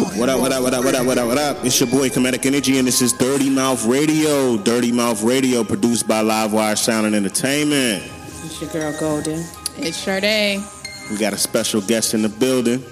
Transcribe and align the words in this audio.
What 0.00 0.30
up, 0.30 0.40
what 0.40 0.50
up, 0.50 0.62
what 0.62 0.72
up, 0.72 0.82
what 0.82 0.94
up, 0.94 1.06
what 1.06 1.18
up, 1.18 1.26
what 1.26 1.36
up? 1.38 1.62
It's 1.62 1.78
your 1.78 1.90
boy 1.90 2.08
Comedic 2.08 2.46
Energy, 2.46 2.78
and 2.78 2.88
this 2.88 3.02
is 3.02 3.12
Dirty 3.12 3.50
Mouth 3.50 3.84
Radio. 3.84 4.56
Dirty 4.56 4.92
Mouth 4.92 5.22
Radio, 5.22 5.62
produced 5.62 6.08
by 6.08 6.22
Livewire 6.22 6.78
Sound 6.78 7.04
and 7.04 7.14
Entertainment. 7.14 8.02
It's 8.42 8.62
your 8.62 8.70
girl 8.70 8.98
Golden. 8.98 9.44
It's 9.76 9.98
Sade. 9.98 10.62
We 11.10 11.18
got 11.18 11.34
a 11.34 11.36
special 11.36 11.82
guest 11.82 12.14
in 12.14 12.22
the 12.22 12.30
building. 12.30 12.82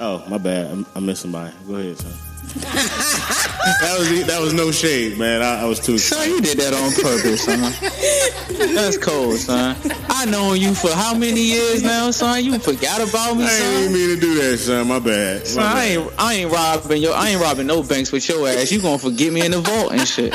Oh, 0.00 0.24
my 0.28 0.38
bad. 0.38 0.72
I'm, 0.72 0.86
I'm 0.96 1.06
missing 1.06 1.30
somebody. 1.30 1.54
Go 1.68 1.76
ahead, 1.76 1.98
son. 1.98 2.27
That 2.58 3.96
was 3.98 4.26
that 4.26 4.40
was 4.40 4.54
no 4.54 4.70
shade, 4.70 5.18
man. 5.18 5.42
I, 5.42 5.62
I 5.62 5.64
was 5.64 5.80
too. 5.80 5.98
Son, 5.98 6.28
you 6.28 6.40
did 6.40 6.58
that 6.58 6.74
on 6.74 6.92
purpose, 6.92 7.44
son. 7.44 8.74
That's 8.74 8.98
cold, 8.98 9.36
son. 9.36 9.76
I 10.08 10.24
known 10.24 10.58
you 10.60 10.74
for 10.74 10.90
how 10.90 11.14
many 11.14 11.40
years 11.40 11.82
now, 11.82 12.10
son? 12.10 12.44
You 12.44 12.58
forgot 12.58 13.06
about 13.06 13.36
me, 13.36 13.44
I 13.44 13.48
son. 13.48 13.74
ain't 13.74 13.92
mean 13.92 14.14
to 14.14 14.20
do 14.20 14.34
that, 14.36 14.58
son. 14.58 14.88
My 14.88 14.98
bad. 14.98 15.40
My 15.40 15.44
Son, 15.44 15.64
I 15.64 15.84
ain't, 15.84 16.12
I 16.18 16.34
ain't 16.34 16.52
robbing 16.52 17.02
your, 17.02 17.14
I 17.14 17.30
ain't 17.30 17.40
robbing 17.40 17.66
no 17.66 17.82
banks 17.82 18.12
with 18.12 18.28
your 18.28 18.48
ass. 18.48 18.72
You 18.72 18.80
gonna 18.80 18.98
forget 18.98 19.32
me 19.32 19.44
in 19.44 19.52
the 19.52 19.60
vault 19.60 19.92
and 19.92 20.06
shit. 20.06 20.34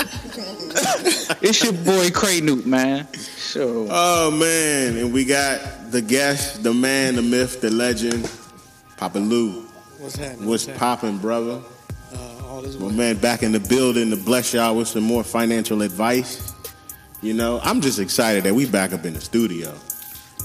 it's 1.42 1.64
your 1.64 1.74
boy 1.74 2.10
Cray 2.12 2.42
Newt, 2.42 2.66
man. 2.66 3.08
Sure. 3.38 3.88
Oh 3.90 4.32
man, 4.32 4.98
and 4.98 5.14
we 5.14 5.26
got 5.26 5.92
the 5.92 6.02
guest, 6.02 6.64
the 6.64 6.74
man, 6.74 7.16
the 7.16 7.22
myth, 7.22 7.62
the 7.62 7.70
legend, 7.70 8.30
Papa 8.98 9.20
Lou. 9.20 9.68
What's 10.00 10.16
happening? 10.16 10.50
What's 10.50 10.66
poppin', 10.66 11.18
brother? 11.18 11.62
All 12.64 12.70
this 12.70 12.80
My 12.80 12.92
man 12.92 13.18
back 13.18 13.44
in 13.44 13.52
the 13.52 13.60
building 13.60 14.10
to 14.12 14.16
bless 14.18 14.54
y'all 14.54 14.76
with 14.76 14.88
some 14.88 15.04
more 15.04 15.24
financial 15.24 15.82
advice. 15.82 16.54
You 17.22 17.34
know, 17.34 17.60
I'm 17.64 17.82
just 17.82 18.00
excited 18.00 18.44
that 18.44 18.54
we 18.54 18.66
back 18.66 18.94
up 18.94 19.06
in 19.06 19.14
the 19.14 19.22
studio. 19.22 19.74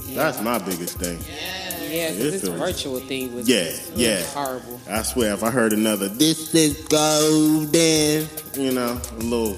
That's 0.09 0.41
my 0.41 0.57
biggest 0.57 0.97
thing. 0.97 1.19
Yeah, 1.19 2.09
It 2.09 2.17
because 2.17 2.41
this 2.41 2.49
virtual 2.49 2.99
thing 2.99 3.33
was 3.33 3.47
Yeah, 3.47 3.65
was 3.65 3.91
yeah. 3.95 4.23
horrible. 4.27 4.79
I 4.89 5.03
swear, 5.03 5.33
if 5.33 5.43
I 5.43 5.51
heard 5.51 5.73
another 5.73 6.07
"This 6.07 6.53
is 6.55 6.77
golden," 6.87 8.27
you 8.55 8.71
know, 8.71 8.99
a 9.11 9.17
little, 9.17 9.57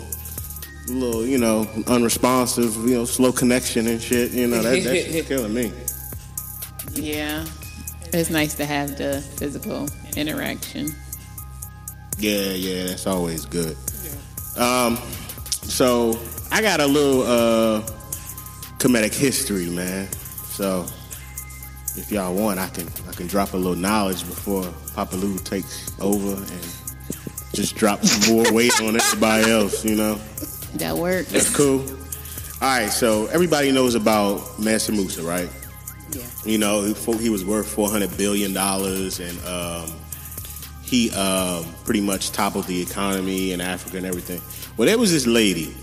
a 0.88 0.92
little, 0.92 1.26
you 1.26 1.38
know, 1.38 1.68
unresponsive, 1.88 2.76
you 2.88 2.96
know, 2.96 3.06
slow 3.06 3.32
connection 3.32 3.88
and 3.88 4.02
shit, 4.02 4.32
you 4.32 4.48
know, 4.48 4.62
that 4.62 4.84
that's 4.84 5.12
just 5.12 5.28
killing 5.28 5.54
me. 5.54 5.72
Yeah. 6.94 7.46
It's 8.14 8.30
nice 8.30 8.56
to 8.56 8.66
have 8.66 8.98
the 8.98 9.22
physical 9.38 9.88
interaction. 10.18 10.94
Yeah, 12.22 12.54
yeah, 12.54 12.86
that's 12.86 13.08
always 13.08 13.46
good. 13.48 13.76
Um, 14.56 14.98
so 15.64 16.20
I 16.52 16.62
got 16.62 16.80
a 16.80 16.86
little 16.86 17.24
uh 17.24 17.82
comedic 18.78 19.14
history, 19.14 19.70
man. 19.70 20.08
So 20.52 20.86
if 21.98 22.12
y'all 22.12 22.36
want, 22.36 22.60
I 22.60 22.68
can 22.70 22.88
I 23.10 23.14
can 23.14 23.26
drop 23.26 23.54
a 23.54 23.58
little 23.58 23.76
knowledge 23.76 24.22
before 24.26 24.72
Papa 24.94 25.16
Lou 25.16 25.40
takes 25.40 25.92
over 26.00 26.36
and 26.36 26.62
just 27.54 27.76
drop 27.76 28.04
some 28.04 28.36
more 28.36 28.54
weight 28.54 28.80
on 28.82 28.96
everybody 28.96 29.50
else, 29.50 29.84
you 29.84 29.96
know. 29.96 30.16
That 30.76 30.96
works. 30.98 31.32
That's 31.32 31.56
cool. 31.56 31.82
All 32.62 32.68
right, 32.68 32.92
so 32.92 33.26
everybody 33.28 33.72
knows 33.72 33.96
about 33.96 34.60
Mansa 34.60 34.92
Musa, 34.92 35.24
right? 35.24 35.50
Yeah. 36.12 36.22
You 36.46 36.60
know, 36.60 36.84
he 36.84 36.94
he 37.18 37.30
was 37.32 37.44
worth 37.44 37.68
four 37.68 37.90
hundred 37.90 38.16
billion 38.16 38.54
dollars, 38.54 39.20
and 39.20 39.38
um, 39.46 39.92
he 40.92 41.10
um, 41.12 41.66
pretty 41.86 42.02
much 42.02 42.32
toppled 42.32 42.66
the 42.66 42.82
economy 42.82 43.54
in 43.54 43.62
Africa 43.62 43.96
and 43.96 44.06
everything. 44.06 44.42
Well, 44.76 44.86
there 44.88 44.98
was 45.00 45.10
this 45.12 45.26
lady 45.26 45.74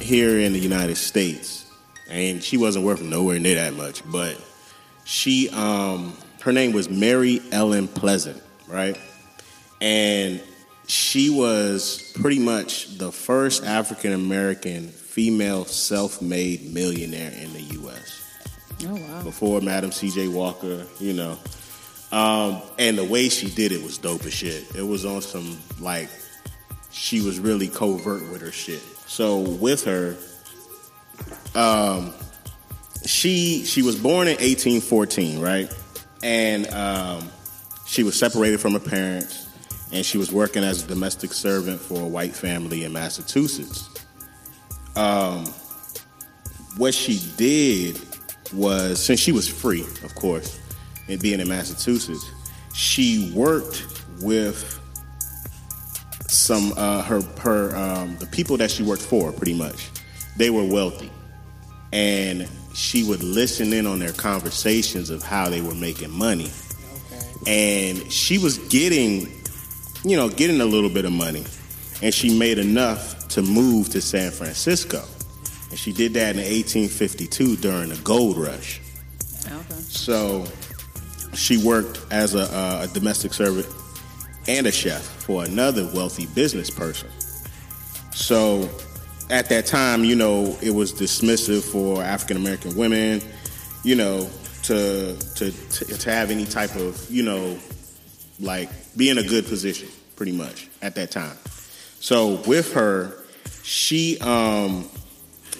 here 0.00 0.40
in 0.40 0.54
the 0.54 0.58
United 0.58 0.96
States, 0.96 1.70
and 2.08 2.42
she 2.42 2.56
wasn't 2.56 2.86
worth 2.86 3.02
nowhere 3.02 3.38
near 3.38 3.56
that 3.56 3.74
much, 3.74 4.02
but 4.10 4.40
she, 5.04 5.50
um, 5.50 6.16
her 6.40 6.52
name 6.52 6.72
was 6.72 6.88
Mary 6.88 7.42
Ellen 7.52 7.86
Pleasant, 7.86 8.42
right? 8.66 8.98
And 9.82 10.40
she 10.86 11.28
was 11.28 12.10
pretty 12.14 12.38
much 12.38 12.96
the 12.96 13.12
first 13.12 13.62
African 13.64 14.14
American 14.14 14.88
female 14.88 15.66
self-made 15.66 16.72
millionaire 16.72 17.30
in 17.30 17.52
the 17.52 17.60
U.S 17.60 18.22
Oh, 18.86 18.94
wow. 18.94 19.22
before 19.22 19.60
Madam 19.60 19.92
C.J. 19.92 20.28
Walker, 20.28 20.86
you 20.98 21.12
know. 21.12 21.38
Um, 22.14 22.62
and 22.78 22.96
the 22.96 23.02
way 23.02 23.28
she 23.28 23.50
did 23.50 23.72
it 23.72 23.82
was 23.82 23.98
dope 23.98 24.24
as 24.24 24.32
shit. 24.32 24.76
It 24.76 24.86
was 24.86 25.04
on 25.04 25.20
some 25.20 25.58
like 25.80 26.08
she 26.92 27.20
was 27.20 27.40
really 27.40 27.66
covert 27.66 28.30
with 28.30 28.40
her 28.40 28.52
shit. 28.52 28.82
So 29.08 29.40
with 29.40 29.84
her, 29.84 30.16
um, 31.56 32.14
she 33.04 33.64
she 33.64 33.82
was 33.82 33.96
born 33.96 34.28
in 34.28 34.34
1814, 34.34 35.40
right? 35.40 35.76
And 36.22 36.68
um, 36.68 37.28
she 37.84 38.04
was 38.04 38.16
separated 38.16 38.60
from 38.60 38.74
her 38.74 38.78
parents, 38.78 39.48
and 39.90 40.06
she 40.06 40.16
was 40.16 40.30
working 40.30 40.62
as 40.62 40.84
a 40.84 40.86
domestic 40.86 41.32
servant 41.32 41.80
for 41.80 42.00
a 42.00 42.06
white 42.06 42.36
family 42.36 42.84
in 42.84 42.92
Massachusetts. 42.92 43.90
Um, 44.94 45.46
what 46.76 46.94
she 46.94 47.18
did 47.36 47.98
was 48.52 49.04
since 49.04 49.18
she 49.18 49.32
was 49.32 49.48
free, 49.48 49.82
of 50.04 50.14
course, 50.14 50.60
and 51.08 51.20
being 51.20 51.40
in 51.40 51.48
Massachusetts, 51.48 52.30
she 52.74 53.32
worked 53.34 53.86
with 54.20 54.80
some 56.28 56.72
uh, 56.76 57.02
her 57.02 57.20
her 57.38 57.76
um, 57.76 58.16
the 58.18 58.26
people 58.26 58.56
that 58.56 58.70
she 58.70 58.82
worked 58.82 59.02
for. 59.02 59.32
Pretty 59.32 59.54
much, 59.54 59.90
they 60.36 60.50
were 60.50 60.64
wealthy, 60.64 61.10
and 61.92 62.48
she 62.74 63.04
would 63.04 63.22
listen 63.22 63.72
in 63.72 63.86
on 63.86 63.98
their 63.98 64.12
conversations 64.12 65.10
of 65.10 65.22
how 65.22 65.48
they 65.48 65.60
were 65.60 65.74
making 65.74 66.10
money, 66.10 66.50
and 67.46 68.10
she 68.12 68.38
was 68.38 68.58
getting, 68.68 69.32
you 70.04 70.16
know, 70.16 70.28
getting 70.28 70.60
a 70.60 70.66
little 70.66 70.90
bit 70.90 71.04
of 71.04 71.12
money, 71.12 71.44
and 72.02 72.12
she 72.12 72.36
made 72.36 72.58
enough 72.58 73.28
to 73.28 73.42
move 73.42 73.90
to 73.90 74.00
San 74.00 74.30
Francisco. 74.30 75.02
And 75.70 75.78
she 75.78 75.92
did 75.92 76.14
that 76.14 76.36
in 76.36 76.42
1852 76.42 77.56
during 77.56 77.88
the 77.88 77.96
gold 77.96 78.36
rush. 78.36 78.80
Okay. 79.44 79.74
So 79.74 80.46
she 81.34 81.58
worked 81.58 82.00
as 82.10 82.34
a, 82.34 82.42
a 82.82 82.88
domestic 82.92 83.32
servant 83.34 83.66
and 84.46 84.66
a 84.66 84.72
chef 84.72 85.02
for 85.02 85.44
another 85.44 85.88
wealthy 85.94 86.26
business 86.34 86.70
person. 86.70 87.08
So 88.12 88.68
at 89.30 89.48
that 89.48 89.66
time, 89.66 90.04
you 90.04 90.16
know, 90.16 90.56
it 90.62 90.70
was 90.70 90.92
dismissive 90.92 91.62
for 91.62 92.02
African 92.02 92.36
American 92.36 92.76
women, 92.76 93.22
you 93.82 93.94
know, 93.94 94.28
to, 94.64 95.16
to 95.36 95.50
to 95.50 95.84
to 95.84 96.10
have 96.10 96.30
any 96.30 96.44
type 96.44 96.74
of, 96.76 97.10
you 97.10 97.22
know, 97.22 97.58
like 98.40 98.70
be 98.96 99.10
in 99.10 99.18
a 99.18 99.22
good 99.22 99.46
position, 99.46 99.88
pretty 100.16 100.32
much 100.32 100.68
at 100.82 100.94
that 100.94 101.10
time. 101.10 101.36
So 102.00 102.42
with 102.46 102.72
her, 102.74 103.24
she 103.62 104.18
um, 104.20 104.88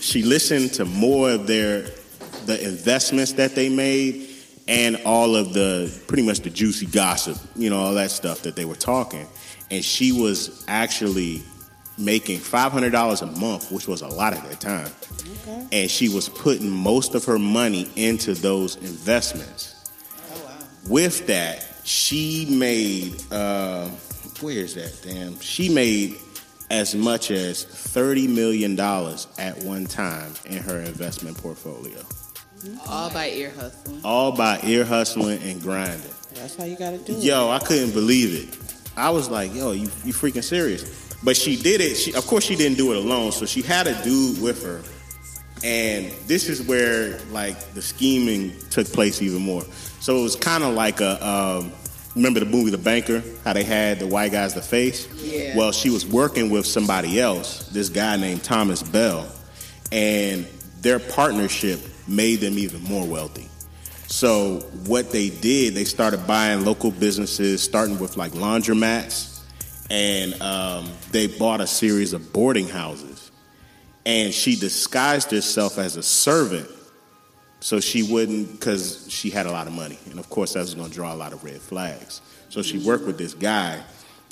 she 0.01 0.23
listened 0.23 0.75
to 0.75 0.85
more 0.85 1.31
of 1.31 1.47
their 1.47 1.87
the 2.47 2.63
investments 2.63 3.33
that 3.33 3.55
they 3.55 3.69
made 3.71 4.29
and 4.67 5.01
all 5.05 5.37
of 5.37 5.53
the 5.53 5.93
pretty 6.07 6.23
much 6.23 6.41
the 6.41 6.51
juicy 6.51 6.87
gossip, 6.87 7.37
you 7.57 7.71
know, 7.71 7.79
all 7.79 7.95
that 7.95 8.11
stuff 8.11 8.43
that 8.43 8.57
they 8.57 8.65
were 8.65 8.75
talking. 8.75 9.27
And 9.71 9.85
she 9.85 10.13
was 10.13 10.65
actually 10.69 11.43
making 11.99 12.39
five 12.39 12.73
hundred 12.73 12.91
dollars 12.93 13.23
a 13.23 13.27
month, 13.27 13.71
which 13.71 13.87
was 13.87 14.03
a 14.03 14.09
lot 14.09 14.35
at 14.35 14.43
that 14.49 14.61
time. 14.61 14.91
And 15.73 15.91
she 15.91 16.09
was 16.09 16.29
putting 16.29 16.71
most 16.71 17.15
of 17.15 17.25
her 17.25 17.39
money 17.39 17.89
into 17.97 18.35
those 18.35 18.77
investments. 18.77 19.71
With 20.89 21.27
that, 21.29 21.65
she 21.85 22.47
made 22.51 23.23
uh, 23.31 23.89
where 24.41 24.57
is 24.59 24.75
that? 24.75 25.01
Damn, 25.03 25.39
she 25.41 25.69
made 25.69 26.17
as 26.71 26.95
much 26.95 27.31
as 27.31 27.65
thirty 27.65 28.27
million 28.27 28.75
dollars 28.75 29.27
at 29.39 29.63
one 29.65 29.87
time 29.87 30.33
in 30.47 30.59
her 30.59 30.81
investment 30.81 31.37
portfolio, 31.39 31.99
All 32.89 33.11
by 33.11 33.29
ear 33.31 33.53
hustling. 33.57 34.01
all 34.05 34.33
by 34.33 34.59
ear 34.63 34.85
hustling 34.85 35.43
and 35.43 35.61
grinding. 35.61 36.01
That's 36.35 36.57
how 36.57 36.65
you 36.65 36.77
got 36.77 36.91
to 36.93 36.99
do 36.99 37.13
it. 37.17 37.23
Yo, 37.23 37.51
I 37.51 37.59
couldn't 37.59 37.93
believe 37.93 38.35
it. 38.49 38.59
I 38.97 39.11
was 39.11 39.29
like, 39.29 39.55
yo, 39.55 39.73
you 39.73 39.89
you 40.05 40.13
freaking 40.13 40.43
serious? 40.45 41.15
But 41.23 41.37
she 41.37 41.57
did 41.57 41.81
it. 41.81 41.95
She, 41.97 42.15
of 42.15 42.27
course, 42.27 42.45
she 42.45 42.55
didn't 42.57 42.77
do 42.79 42.93
it 42.93 42.99
alone. 42.99 43.33
So 43.33 43.47
she 43.47 43.63
had 43.63 43.87
a 43.87 44.03
dude 44.03 44.41
with 44.43 44.63
her, 44.65 44.83
and 45.65 46.11
this 46.27 46.49
is 46.49 46.63
where 46.63 47.19
like 47.31 47.59
the 47.75 47.83
scheming 47.83 48.53
took 48.71 48.87
place 48.87 49.21
even 49.23 49.43
more. 49.43 49.63
So 50.01 50.19
it 50.19 50.23
was 50.23 50.37
kind 50.37 50.65
of 50.65 50.75
like 50.75 51.01
a. 51.01 51.27
Um, 51.27 51.73
remember 52.15 52.41
the 52.41 52.47
movie 52.47 52.71
The 52.71 52.79
Banker? 52.79 53.23
How 53.45 53.53
they 53.53 53.65
had 53.65 53.99
the 53.99 54.07
white 54.07 54.33
guys 54.33 54.55
the 54.55 54.63
face. 54.63 55.09
Yeah. 55.23 55.57
Well, 55.57 55.73
she 55.73 55.91
was 55.91 56.07
working 56.07 56.51
with 56.51 56.67
somebody 56.67 57.21
else. 57.21 57.69
This 57.69 57.89
guy 57.89 58.17
named 58.17 58.45
Thomas 58.45 58.83
Bell, 58.83 59.27
and 59.93 60.47
their 60.81 60.99
partnership 60.99 61.81
made 62.07 62.41
them 62.41 62.59
even 62.59 62.83
more 62.83 63.07
wealthy. 63.07 63.49
So 64.07 64.61
what 64.87 65.11
they 65.11 65.31
did, 65.31 65.75
they 65.75 65.85
started 65.85 66.27
buying 66.27 66.65
local 66.65 66.91
businesses, 66.91 67.63
starting 67.63 67.99
with 67.99 68.17
like 68.17 68.33
laundromats, 68.33 69.41
and 69.91 70.41
um, 70.43 70.91
they 71.11 71.27
bought 71.27 71.61
a 71.61 71.67
series 71.67 72.13
of 72.13 72.33
boarding 72.33 72.69
houses. 72.69 73.31
And 74.07 74.35
she 74.35 74.57
disguised 74.57 75.31
herself 75.31 75.79
as 75.79 75.97
a 75.97 76.03
servant 76.03 76.69
so 77.65 77.81
she 77.81 78.03
wouldn't 78.03 78.53
because 78.53 79.07
she 79.11 79.31
had 79.31 79.47
a 79.47 79.51
lot 79.51 79.67
of 79.67 79.73
money, 79.73 79.99
and 80.11 80.19
of 80.19 80.29
course 80.29 80.53
that 80.53 80.61
was 80.61 80.75
going 80.75 80.91
to 80.91 80.95
draw 80.95 81.15
a 81.15 81.17
lot 81.17 81.33
of 81.33 81.43
red 81.43 81.63
flags. 81.63 82.21
So 82.51 82.61
she 82.61 82.77
worked 82.77 83.07
with 83.07 83.17
this 83.17 83.33
guy, 83.33 83.83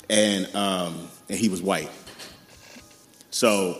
and 0.07 0.55
um, 0.55 1.07
and 1.27 1.39
he 1.39 1.49
was 1.49 1.59
white. 1.59 1.89
So 3.31 3.79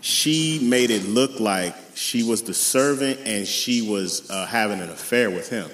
she 0.00 0.60
made 0.62 0.90
it 0.90 1.04
look 1.04 1.38
like 1.40 1.74
she 1.98 2.22
was 2.22 2.42
the 2.42 2.54
servant 2.54 3.18
and 3.26 3.46
she 3.46 3.82
was 3.82 4.30
uh, 4.30 4.46
having 4.46 4.80
an 4.80 4.88
affair 4.88 5.30
with 5.30 5.50
him, 5.50 5.68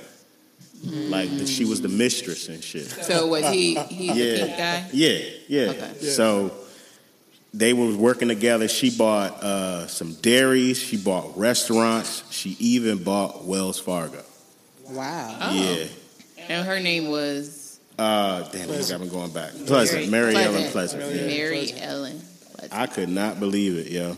like 1.10 1.30
that 1.38 1.46
she 1.46 1.64
was 1.66 1.82
the 1.82 1.88
mistress 1.88 2.48
and 2.48 2.64
shit. 2.64 2.86
So 2.86 3.26
was 3.26 3.46
he 3.50 3.74
he 3.74 4.08
the 4.08 4.38
pink 4.46 4.56
guy? 4.56 4.88
Yeah, 4.92 5.18
yeah. 5.48 5.70
Okay. 5.70 5.94
So 6.00 6.50
they 7.52 7.72
were 7.74 7.94
working 7.94 8.28
together. 8.28 8.68
She 8.68 8.96
bought 8.96 9.32
uh, 9.42 9.86
some 9.86 10.14
dairies. 10.14 10.78
She 10.78 10.96
bought 10.96 11.36
restaurants. 11.36 12.24
She 12.30 12.56
even 12.58 13.04
bought 13.04 13.44
Wells 13.44 13.78
Fargo. 13.78 14.22
Wow. 14.90 15.38
Oh. 15.40 15.54
Yeah. 15.54 15.86
And 16.48 16.66
her 16.66 16.80
name 16.80 17.08
was 17.10 17.78
Uh, 17.98 18.42
damn, 18.50 18.68
you 18.68 18.88
got 18.88 19.00
me 19.00 19.08
going 19.08 19.30
back. 19.30 19.52
Pleasant, 19.66 20.10
Mary 20.10 20.34
Ellen 20.34 20.70
Pleasant. 20.70 21.02
Yeah. 21.02 21.26
Mary 21.26 21.72
Ellen. 21.78 22.20
Pleasant. 22.54 22.72
I 22.72 22.86
could 22.86 23.08
not 23.08 23.38
believe 23.38 23.76
it, 23.76 23.90
yo. 23.92 24.16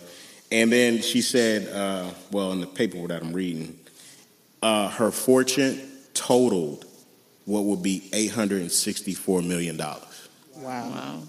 And 0.50 0.72
then 0.72 1.02
she 1.02 1.22
said, 1.22 1.68
uh, 1.74 2.10
well, 2.30 2.52
in 2.52 2.60
the 2.60 2.66
paper 2.66 3.06
that 3.08 3.22
I'm 3.22 3.32
reading, 3.32 3.78
uh, 4.62 4.88
her 4.90 5.10
fortune 5.10 5.80
totaled 6.14 6.84
what 7.44 7.64
would 7.64 7.82
be 7.82 8.08
$864 8.12 9.46
million. 9.46 9.76
Wow. 9.76 10.00
Wow. 10.56 11.22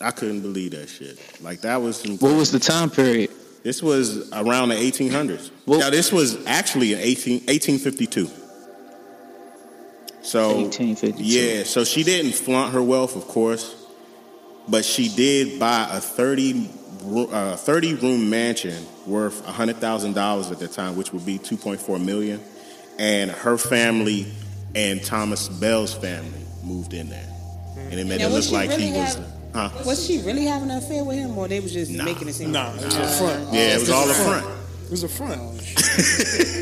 I 0.00 0.10
couldn't 0.12 0.42
believe 0.42 0.70
that 0.72 0.88
shit. 0.88 1.18
Like, 1.42 1.62
that 1.62 1.76
was 1.82 1.96
some. 2.00 2.18
What 2.18 2.36
was 2.36 2.52
the 2.52 2.60
time 2.60 2.88
period? 2.90 3.30
This 3.64 3.82
was 3.82 4.30
around 4.32 4.68
the 4.68 4.76
1800s. 4.76 5.50
Well- 5.66 5.80
now, 5.80 5.90
this 5.90 6.12
was 6.12 6.46
actually 6.46 6.92
in 6.92 7.00
18, 7.00 7.32
1852. 7.46 8.30
So, 10.22 10.56
1852. 10.56 11.22
yeah, 11.24 11.64
so 11.64 11.84
she 11.84 12.02
didn't 12.04 12.32
flaunt 12.32 12.74
her 12.74 12.82
wealth, 12.82 13.16
of 13.16 13.26
course, 13.28 13.74
but 14.68 14.84
she 14.84 15.08
did 15.08 15.58
buy 15.58 15.88
a 15.90 16.00
30, 16.00 16.52
ro- 16.52 16.68
uh, 17.04 17.56
30 17.56 17.94
room 17.94 18.28
mansion 18.30 18.86
worth 19.06 19.44
$100,000 19.46 20.52
at 20.52 20.58
the 20.58 20.68
time, 20.68 20.96
which 20.96 21.12
would 21.12 21.24
be 21.26 21.38
2.4 21.38 22.04
million. 22.04 22.40
And 22.98 23.30
her 23.30 23.56
family 23.58 24.26
and 24.74 25.02
Thomas 25.02 25.48
Bell's 25.48 25.94
family 25.94 26.40
moved 26.64 26.94
in 26.94 27.08
there. 27.08 27.28
And 27.76 27.94
it 28.00 28.06
made 28.06 28.20
Now, 28.20 28.26
it 28.26 28.32
look 28.32 28.44
she 28.44 28.50
like 28.52 28.70
he 28.70 28.76
really 28.88 28.98
was. 28.98 29.14
have- 29.14 29.26
Huh? 29.54 29.70
Was 29.86 30.06
she 30.06 30.18
really 30.20 30.44
having 30.44 30.70
an 30.70 30.76
affair 30.76 31.02
with 31.04 31.16
him, 31.16 31.36
or 31.38 31.48
they 31.48 31.58
was 31.58 31.72
just 31.72 31.90
Nah. 31.90 32.04
making 32.04 32.28
it 32.28 32.34
seem? 32.34 32.52
Nah, 32.52 32.74
it 32.74 32.84
was 32.84 32.94
a 32.96 33.06
front. 33.18 33.52
Yeah, 33.54 33.60
it 33.76 33.80
was 33.80 33.88
all 33.90 34.06
a 34.06 34.10
It's 34.10 34.18
a 34.20 34.24
front. 34.24 34.46
It 34.84 34.90
was 34.90 35.02
a 35.04 35.08
front. 35.08 35.40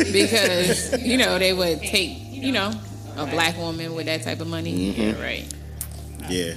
Because, 0.12 1.03
you 1.03 1.17
know, 1.19 1.38
they 1.38 1.53
would 1.53 1.81
take, 1.81 2.17
you 2.31 2.53
know, 2.53 2.73
a 3.17 3.27
black 3.27 3.56
woman 3.59 3.94
with 3.94 4.06
that 4.06 4.23
type 4.23 4.41
of 4.41 4.47
money. 4.47 4.93
Mm-hmm. 4.93 5.00
Yeah, 5.03 5.23
right. 5.23 5.55
Yeah. 6.29 6.55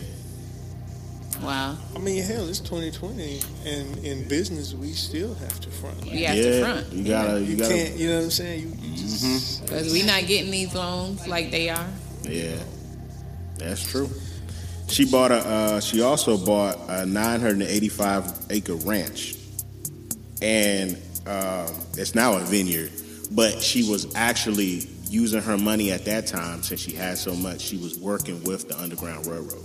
Wow. 1.42 1.78
I 1.96 2.00
mean, 2.00 2.24
hell, 2.24 2.48
it's 2.50 2.60
2020, 2.60 3.40
and 3.66 3.98
in 4.00 4.28
business, 4.28 4.74
we 4.74 4.92
still 4.92 5.34
have 5.36 5.60
to 5.62 5.70
front. 5.70 6.06
You 6.06 6.26
have 6.28 6.38
yeah. 6.38 6.44
to 6.44 6.64
front. 6.64 6.94
You 6.94 7.04
gotta, 7.06 7.40
you 7.40 7.46
You 7.46 7.58
gotta. 7.58 7.74
can't, 7.74 7.96
you 7.96 8.10
know 8.10 8.16
what 8.18 8.24
I'm 8.26 8.32
saying? 8.32 8.62
You, 8.62 8.68
you 8.82 8.98
just, 8.98 9.64
Because 9.64 9.94
we 9.94 10.04
not 10.04 10.26
getting 10.28 10.52
these 10.52 10.74
loans 10.76 11.28
like 11.28 11.52
they 11.52 11.70
are. 11.70 11.88
Yeah, 12.24 12.58
that's 13.58 13.90
true. 13.90 14.10
She 14.90 15.06
bought 15.10 15.32
a. 15.32 15.38
Uh, 15.38 15.80
she 15.80 16.02
also 16.02 16.38
bought 16.38 16.78
a 16.90 17.06
985 17.06 18.48
acre 18.50 18.76
ranch, 18.76 19.36
and 20.42 20.96
um, 21.26 21.68
it's 21.98 22.16
now 22.16 22.38
a 22.38 22.42
vineyard. 22.42 22.92
But 23.32 23.62
she 23.62 23.90
was 23.90 24.14
actually 24.16 24.88
using 25.10 25.42
her 25.42 25.58
money 25.58 25.92
at 25.92 26.06
that 26.06 26.28
time, 26.28 26.64
since 26.64 26.80
she 26.80 26.92
had 26.94 27.18
so 27.18 27.36
much. 27.36 27.62
She 27.62 27.78
was 27.78 28.00
working 28.00 28.44
with 28.44 28.68
the 28.68 28.80
Underground 28.80 29.28
Railroad, 29.28 29.64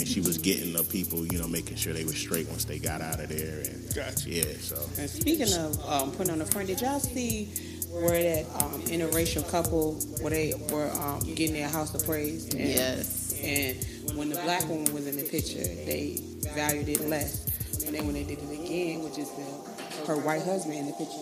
and 0.00 0.08
she 0.08 0.20
was 0.20 0.38
getting 0.38 0.72
the 0.72 0.82
people, 0.84 1.24
you 1.26 1.38
know, 1.38 1.46
making 1.46 1.76
sure 1.76 1.92
they 1.92 2.04
were 2.04 2.12
straight 2.12 2.48
once 2.48 2.64
they 2.64 2.78
got 2.78 3.00
out 3.00 3.20
of 3.20 3.28
there. 3.28 3.60
And 3.60 3.94
Gotcha. 3.94 4.30
yeah, 4.30 4.44
so 4.60 4.76
And 4.98 5.08
speaking 5.08 5.52
of 5.54 5.78
um, 5.88 6.10
putting 6.12 6.32
on 6.32 6.38
the 6.38 6.46
front, 6.46 6.66
did 6.68 6.80
y'all 6.80 6.98
see 7.00 7.46
where 7.90 8.22
that 8.22 8.46
um, 8.62 8.80
interracial 8.82 9.48
couple 9.50 9.94
where 10.20 10.30
they 10.30 10.54
were 10.72 10.90
um, 11.00 11.20
getting 11.34 11.52
their 11.54 11.68
house 11.68 11.94
appraised? 11.94 12.54
And, 12.54 12.68
Yes. 12.68 13.34
And 13.42 14.16
when 14.18 14.28
the 14.30 14.36
black 14.36 14.68
woman 14.68 14.92
was 14.92 15.06
in 15.06 15.16
the 15.16 15.22
picture, 15.22 15.58
they 15.62 16.18
valued 16.54 16.88
it 16.88 17.00
less. 17.08 17.46
And 17.86 17.94
then 17.94 18.04
when 18.06 18.14
they 18.14 18.24
did 18.24 18.38
it 18.38 18.50
again, 18.52 19.02
which 19.02 19.18
is 19.18 19.30
the, 19.30 20.06
her 20.06 20.16
white 20.16 20.42
husband 20.42 20.74
in 20.76 20.86
the 20.86 20.92
picture, 20.92 21.16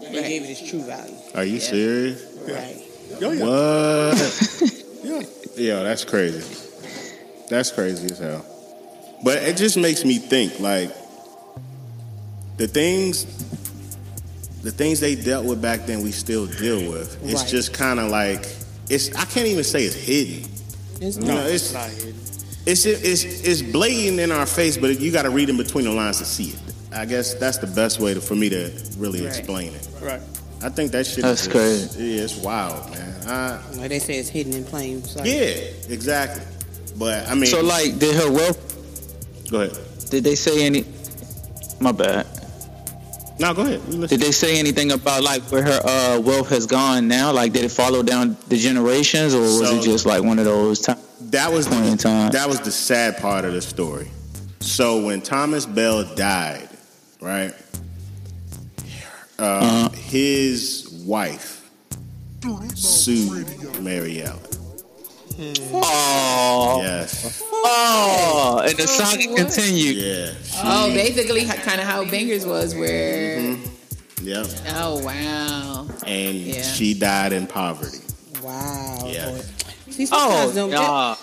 they 0.00 0.18
Right. 0.20 0.28
gave 0.28 0.42
it 0.42 0.50
its 0.50 0.68
true 0.68 0.82
value. 0.82 1.14
are 1.34 1.44
you 1.44 1.60
serious? 1.60 2.22
Right. 2.48 2.82
oh 3.22 3.30
yeah, 5.04 5.22
What? 5.22 5.56
yeah. 5.56 5.74
Yo, 5.76 5.84
that's 5.84 6.04
crazy. 6.04 6.61
That's 7.52 7.70
crazy 7.70 8.06
as 8.06 8.18
hell. 8.18 8.44
But 9.22 9.42
it 9.42 9.58
just 9.58 9.76
makes 9.76 10.04
me 10.06 10.16
think 10.18 10.58
like 10.58 10.90
the 12.56 12.66
things 12.66 13.26
the 14.62 14.70
things 14.70 15.00
they 15.00 15.14
dealt 15.14 15.44
with 15.44 15.60
back 15.60 15.84
then 15.86 16.02
we 16.02 16.12
still 16.12 16.46
deal 16.46 16.90
with. 16.90 17.22
It's 17.24 17.42
Right. 17.42 17.48
just 17.50 17.74
kind 17.74 18.00
of 18.00 18.10
like 18.10 18.46
it's 18.88 19.14
I 19.14 19.24
can't 19.26 19.46
even 19.46 19.64
say 19.64 19.84
it's 19.84 19.94
hidden. 19.94 20.50
It's 21.00 21.16
You 21.18 21.24
not. 21.24 21.34
know, 21.34 21.46
it's 21.46 21.72
Not 21.74 21.90
hidden. 21.90 22.14
it's 22.64 22.86
it's 22.86 23.24
it's 23.24 23.60
blatant 23.62 24.18
in 24.20 24.32
our 24.32 24.46
face, 24.46 24.78
but 24.78 24.98
you 24.98 25.10
got 25.12 25.22
to 25.22 25.30
read 25.30 25.50
in 25.50 25.58
between 25.58 25.84
the 25.84 25.92
lines 25.92 26.18
to 26.18 26.24
see 26.24 26.50
it. 26.50 26.58
I 26.90 27.04
guess 27.04 27.34
that's 27.34 27.58
the 27.58 27.66
best 27.66 28.00
way 28.00 28.14
to, 28.14 28.20
for 28.20 28.34
me 28.34 28.48
to 28.50 28.70
really 28.96 29.20
Right. 29.26 29.28
explain 29.36 29.74
it. 29.74 29.86
Right. 30.00 30.20
I 30.62 30.68
think 30.70 30.92
that 30.92 31.06
shit 31.06 31.22
That's 31.22 31.42
is 31.42 31.48
crazy. 31.48 32.04
Yeah, 32.04 32.22
it's 32.22 32.36
wild, 32.36 32.90
man. 32.92 33.14
I, 33.26 33.58
like 33.78 33.88
they 33.90 33.98
say, 33.98 34.14
it's 34.18 34.28
hidden 34.28 34.52
in 34.54 34.64
plain 34.64 35.02
sight. 35.04 35.26
yeah, 35.26 35.54
exactly. 35.88 36.42
But 36.96 37.28
I 37.28 37.34
mean, 37.34 37.46
So, 37.46 37.62
like, 37.62 37.98
did 37.98 38.14
her 38.16 38.30
wealth? 38.30 38.58
go 39.50 39.62
ahead. 39.62 39.78
Did 40.10 40.24
they 40.24 40.34
say 40.34 40.64
any? 40.66 40.84
My 41.80 41.92
bad. 41.92 42.26
No, 43.38 43.52
go 43.54 43.62
ahead. 43.62 43.80
Did 44.08 44.20
they 44.20 44.30
say 44.30 44.58
anything 44.58 44.92
about 44.92 45.22
like 45.22 45.42
where 45.50 45.62
her 45.62 45.80
uh, 45.84 46.20
wealth 46.20 46.48
has 46.50 46.66
gone 46.66 47.08
now? 47.08 47.32
Like, 47.32 47.52
did 47.52 47.64
it 47.64 47.70
follow 47.70 48.02
down 48.02 48.36
the 48.48 48.56
generations, 48.56 49.34
or 49.34 49.40
was 49.40 49.58
So- 49.68 49.76
it 49.78 49.82
just 49.82 50.06
like 50.06 50.22
one 50.22 50.38
of 50.38 50.44
those 50.44 50.80
times? 50.80 51.00
That 51.30 51.50
was 51.50 51.66
point 51.66 51.84
in 51.86 51.90
the, 51.92 51.96
time. 51.96 52.30
that 52.32 52.46
was 52.48 52.60
the 52.60 52.70
sad 52.70 53.16
part 53.16 53.44
of 53.46 53.54
the 53.54 53.62
story. 53.62 54.10
So 54.60 55.02
when 55.06 55.22
Thomas 55.22 55.64
Bell 55.66 56.04
died, 56.14 56.68
right? 57.20 57.54
Uh, 59.38 59.42
Uh-huh. 59.42 59.88
His 59.96 60.88
wife 61.06 61.68
sued 62.74 63.46
Mary 63.80 64.22
Ellen. 64.22 64.40
Oh, 65.72 66.80
Yes. 66.82 67.42
oh, 67.52 68.62
and 68.66 68.76
the 68.76 68.86
saga 68.86 69.24
What? 69.28 69.36
continued. 69.38 69.96
Yeah. 69.96 70.30
Oh, 70.64 70.90
basically, 70.92 71.44
kind 71.46 71.80
of 71.80 71.86
how 71.86 72.04
Bangers 72.04 72.44
was, 72.46 72.74
where. 72.74 73.38
Mm-hmm. 73.38 74.26
Yep. 74.26 74.46
Oh 74.76 75.02
wow. 75.04 75.86
And 76.06 76.34
Yeah. 76.36 76.62
she 76.62 76.94
died 76.94 77.32
in 77.32 77.46
poverty. 77.48 77.98
Wow. 78.40 78.98
Yeah. 79.06 79.30
boy. 79.30 79.40
See, 79.90 80.06
Oh, 80.12 80.30
sometimes 80.30 80.54
them- 80.54 80.70
yeah. 80.70 81.14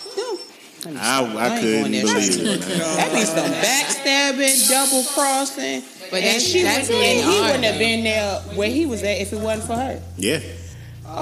them- 0.85 0.97
I, 0.97 1.19
I, 1.19 1.47
ain't 1.49 1.61
couldn't 1.61 1.91
believe 1.91 2.39
it. 2.41 2.61
That 2.61 3.13
be 3.13 3.23
some 3.25 3.51
backstabbing, 3.51 4.69
double 4.69 5.03
crossing. 5.13 5.81
But 5.81 6.11
But 6.11 6.21
that's- 6.21 6.43
she 6.45 6.63
that's 6.63 6.87
would, 6.89 6.97
and 6.97 7.29
he 7.31 7.39
wouldn't 7.41 7.63
have 7.65 7.77
been 7.79 8.03
there 8.03 8.39
where 8.55 8.69
he 8.69 8.85
was 8.85 9.03
at 9.03 9.17
if 9.21 9.31
it 9.33 9.39
wasn't 9.39 9.67
for 9.67 9.75
her. 9.75 10.01
Yeah. 10.17 10.39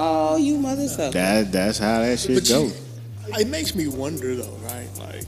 Oh, 0.00 0.36
you 0.36 0.56
mother 0.58 0.86
sucker. 0.88 1.12
That 1.12 1.50
that's 1.52 1.78
how 1.78 2.00
that 2.00 2.18
shit 2.18 2.34
But 2.36 2.48
you- 2.48 2.54
goes. 2.54 2.80
It 3.40 3.48
makes 3.48 3.74
me 3.74 3.88
wonder 3.88 4.34
though, 4.36 4.56
right? 4.62 4.88
Like 4.98 5.24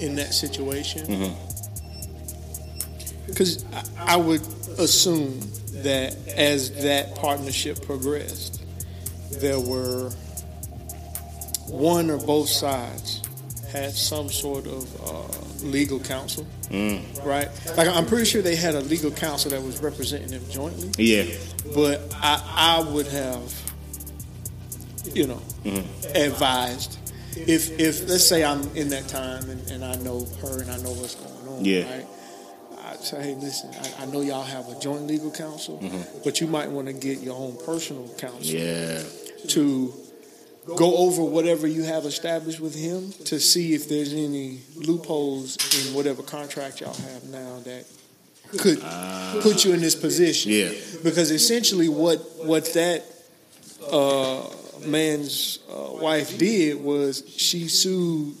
in 0.00 0.16
that 0.16 0.32
situation, 0.34 1.06
Mm-hmm. 1.06 1.34
because 3.26 3.64
I, 3.72 4.14
I 4.14 4.16
would 4.16 4.40
assume 4.78 5.38
that 5.82 6.16
as 6.36 6.82
that 6.82 7.14
partnership 7.14 7.84
progressed, 7.86 8.62
there 9.30 9.60
were 9.60 10.10
one 11.68 12.10
or 12.10 12.18
both 12.18 12.48
sides 12.48 13.20
had 13.70 13.92
some 13.92 14.28
sort 14.28 14.66
of 14.66 15.00
uh, 15.02 15.64
legal 15.66 15.98
counsel, 16.00 16.46
Mm. 16.70 17.24
right? 17.24 17.48
Like 17.76 17.88
I'm 17.88 18.06
pretty 18.06 18.24
sure 18.24 18.42
they 18.42 18.56
had 18.56 18.74
a 18.74 18.80
legal 18.80 19.10
counsel 19.10 19.50
that 19.52 19.62
was 19.62 19.80
representing 19.80 20.28
them 20.30 20.42
jointly 20.50 20.90
Yeah. 21.02 21.24
but 21.74 22.00
I, 22.14 22.80
I 22.84 22.90
would 22.90 23.06
have, 23.06 23.52
you 25.14 25.26
know, 25.26 25.42
advised 26.14 26.98
if 27.36 27.78
if 27.80 28.08
let's 28.08 28.26
say 28.26 28.44
I'm 28.44 28.62
in 28.76 28.88
that 28.90 29.08
time 29.08 29.48
and, 29.50 29.70
and 29.70 29.84
I 29.84 29.94
know 29.96 30.26
her 30.42 30.60
and 30.62 30.70
I 30.70 30.76
know 30.78 30.92
what's 30.92 31.14
going 31.14 31.48
on, 31.58 31.64
Yeah. 31.64 31.90
right? 31.90 32.06
I'd 32.84 33.00
say, 33.00 33.22
hey, 33.22 33.34
listen, 33.36 33.70
I, 33.80 34.02
I 34.02 34.06
know 34.06 34.20
y'all 34.20 34.42
have 34.44 34.68
a 34.68 34.78
joint 34.78 35.06
legal 35.06 35.30
counsel, 35.30 35.82
but 36.24 36.40
you 36.40 36.46
might 36.46 36.70
want 36.70 36.88
to 36.88 36.92
get 36.92 37.20
your 37.20 37.36
own 37.36 37.56
personal 37.64 38.06
counsel 38.18 38.42
Yeah. 38.44 39.02
to 39.48 39.94
go 40.76 40.96
over 40.96 41.22
whatever 41.24 41.66
you 41.66 41.82
have 41.84 42.04
established 42.04 42.60
with 42.60 42.74
him 42.74 43.12
to 43.24 43.40
see 43.40 43.74
if 43.74 43.88
there's 43.88 44.12
any 44.12 44.60
loopholes 44.76 45.56
in 45.88 45.94
whatever 45.94 46.22
contract 46.22 46.80
y'all 46.80 46.92
have 46.94 47.24
now 47.24 47.58
that 47.64 47.84
could 48.58 48.80
put 49.42 49.64
you 49.64 49.72
in 49.72 49.80
this 49.80 49.94
position. 49.94 50.52
Yeah. 50.52 50.70
Because 51.02 51.30
essentially, 51.30 51.88
what 51.88 52.18
what 52.44 52.66
that 52.74 53.02
uh, 53.90 54.42
man's 54.86 55.58
uh, 55.70 55.92
wife 55.94 56.36
did 56.38 56.82
was 56.82 57.22
she 57.36 57.68
sued 57.68 58.34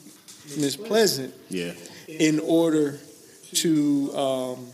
Miss 0.58 0.76
Pleasant 0.76 1.32
Yeah. 1.48 1.72
in 2.08 2.40
order 2.40 2.98
to 3.54 4.16
um, 4.16 4.66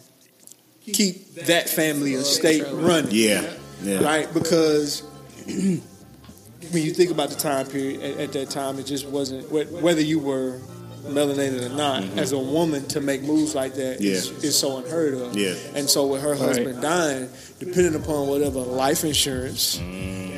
keep 0.82 1.34
that 1.46 1.68
family 1.68 2.14
estate 2.14 2.64
running. 2.70 3.10
Yeah. 3.12 3.52
Yeah. 3.82 4.02
Right? 4.02 4.32
Because 4.32 5.02
when 5.46 6.82
you 6.82 6.92
think 6.92 7.10
about 7.10 7.30
the 7.30 7.36
time 7.36 7.66
period 7.66 8.00
at, 8.02 8.18
at 8.20 8.32
that 8.32 8.50
time, 8.50 8.78
it 8.78 8.86
just 8.86 9.06
wasn't 9.06 9.50
whether 9.50 10.00
you 10.00 10.18
were 10.18 10.60
melanated 11.04 11.64
or 11.70 11.74
not. 11.74 12.02
As 12.18 12.32
a 12.32 12.38
woman, 12.38 12.86
to 12.88 13.00
make 13.00 13.22
moves 13.22 13.54
like 13.54 13.74
that 13.74 14.00
is 14.00 14.28
Mm-hmm. 14.28 14.40
Yeah. 14.40 14.46
is 14.48 14.58
so 14.58 14.76
unheard 14.78 15.14
of. 15.14 15.36
Yeah. 15.36 15.54
And 15.74 15.88
so, 15.88 16.06
with 16.06 16.22
her 16.22 16.34
husband 16.34 16.82
dying, 16.82 17.28
depending 17.60 17.94
upon 17.94 18.26
whatever 18.28 18.58
life 18.60 19.04
insurance 19.04 19.78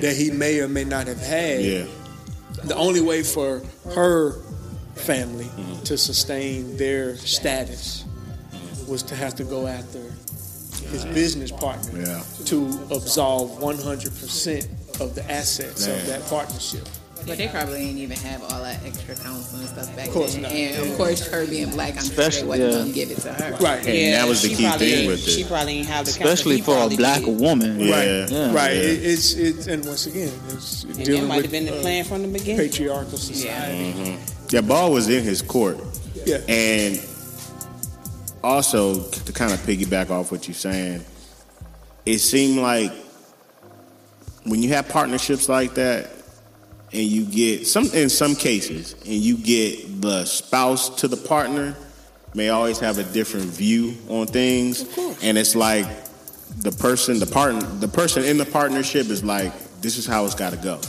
that 0.01 0.17
he 0.17 0.31
may 0.31 0.61
or 0.61 0.69
may 0.69 0.85
not 0.85 1.07
have 1.07 1.21
had. 1.21 1.63
Yeah. 1.63 1.85
the 2.65 2.75
only 2.77 3.01
way 3.01 3.23
for 3.23 3.63
her 3.95 4.33
family 4.95 5.45
Mm-hmm. 5.47 5.83
to 5.85 5.97
sustain 5.97 6.77
their 6.77 7.17
status 7.17 8.05
was 8.87 9.03
to 9.05 9.15
have 9.15 9.35
to 9.37 9.45
go 9.45 9.67
after 9.67 10.01
his 10.91 11.05
business 11.07 11.51
partner 11.51 12.01
Yeah. 12.03 12.23
to 12.47 12.67
absolve 12.91 13.51
100% 13.61 15.01
of 15.01 15.15
the 15.15 15.31
assets 15.31 15.87
Man. 15.87 16.01
of 16.01 16.07
that 16.09 16.23
partnership. 16.29 16.87
But 17.27 17.39
they 17.39 17.49
probably 17.49 17.81
ain't 17.89 17.99
even 17.99 18.17
have 18.19 18.43
all 18.43 18.63
that 18.63 18.85
extra 18.85 19.15
counseling 19.15 19.63
and 19.63 19.71
stuff 19.71 19.95
back 19.97 20.09
Of 20.09 20.15
course 20.15 20.33
then. 20.35 20.43
not. 20.43 20.53
And 20.53 20.91
of 20.91 20.97
course, 20.97 21.27
her 21.29 21.47
being 21.47 21.71
black, 21.71 21.91
I'm 21.97 22.03
sure 22.05 22.11
Especially, 22.11 22.43
they 22.43 22.49
wasn't 22.49 22.73
yeah. 22.73 22.79
gonna 22.79 22.93
give 22.93 23.11
it 23.11 23.19
to 23.19 23.33
her. 23.33 23.51
Right. 23.61 23.87
And 23.87 24.15
that 24.15 24.29
was 24.29 24.43
the 24.43 24.49
she 24.49 24.55
key 24.57 24.71
thing 24.73 25.07
with 25.09 25.27
it. 25.27 25.31
She 25.31 25.45
probably 25.45 25.73
ain't 25.79 25.87
have 25.89 26.07
the 26.07 26.13
counsel 26.13 26.33
Especially 26.33 26.61
for 26.61 26.77
a 26.77 26.89
black 26.97 27.21
did. 27.23 27.29
Yeah. 27.39 27.47
woman. 27.49 27.79
Right. 27.79 28.53
Right. 28.53 28.75
Yeah. 28.77 28.83
It, 28.83 29.05
it's 29.05 29.35
it's 29.35 29.67
and 29.67 29.85
once 29.85 30.07
again, 30.07 30.33
it's 30.49 30.85
And 30.85 30.95
that 30.95 31.05
dealing 31.05 31.29
might 31.29 31.37
with 31.37 31.45
have 31.47 31.53
been 31.53 31.67
the 31.67 31.79
uh, 31.79 31.83
plan 31.83 32.05
from 32.05 32.23
the 32.23 32.29
beginning. 32.29 32.57
patriarchal 32.69 33.19
society. 33.19 34.19
Yeah, 34.51 34.61
Ball 34.63 34.93
was 34.93 35.09
in 35.09 35.23
his 35.23 35.43
court. 35.43 35.79
Yeah. 36.27 36.39
And 36.49 37.01
also, 38.43 39.03
to 39.03 39.33
kind 39.33 39.53
of 39.53 39.59
piggyback 39.61 40.11
off 40.11 40.33
what 40.33 40.49
you're 40.49 40.55
saying, 40.55 41.05
it 42.07 42.19
seemed 42.19 42.59
like 42.59 42.93
when 44.45 44.63
you 44.63 44.71
have 44.71 44.89
partnerships 44.89 45.49
like 45.49 45.75
that, 45.75 46.11
and 46.93 47.03
you 47.03 47.25
get 47.25 47.67
some 47.67 47.87
in 47.93 48.09
some 48.09 48.35
cases, 48.35 48.95
and 49.05 49.15
you 49.15 49.37
get 49.37 50.01
the 50.03 50.25
spouse 50.25 50.89
to 51.01 51.09
the 51.09 51.17
partner 51.17 51.75
may 52.35 52.49
always 52.49 52.79
have 52.79 52.99
a 52.99 53.03
different 53.05 53.47
view 53.47 53.97
on 54.09 54.27
things, 54.27 54.83
and 55.23 55.37
it's 55.37 55.57
like 55.57 55.87
the 56.63 56.71
person, 56.73 57.19
the 57.19 57.27
partner, 57.27 57.61
the 57.63 57.89
person 57.89 58.25
in 58.25 58.39
the 58.39 58.45
partnership 58.47 59.09
is 59.09 59.25
like, 59.25 59.53
this 59.81 59.99
is 59.99 60.07
how 60.07 60.25
it's 60.25 60.35
got 60.35 60.51
to 60.53 60.57
go, 60.59 60.81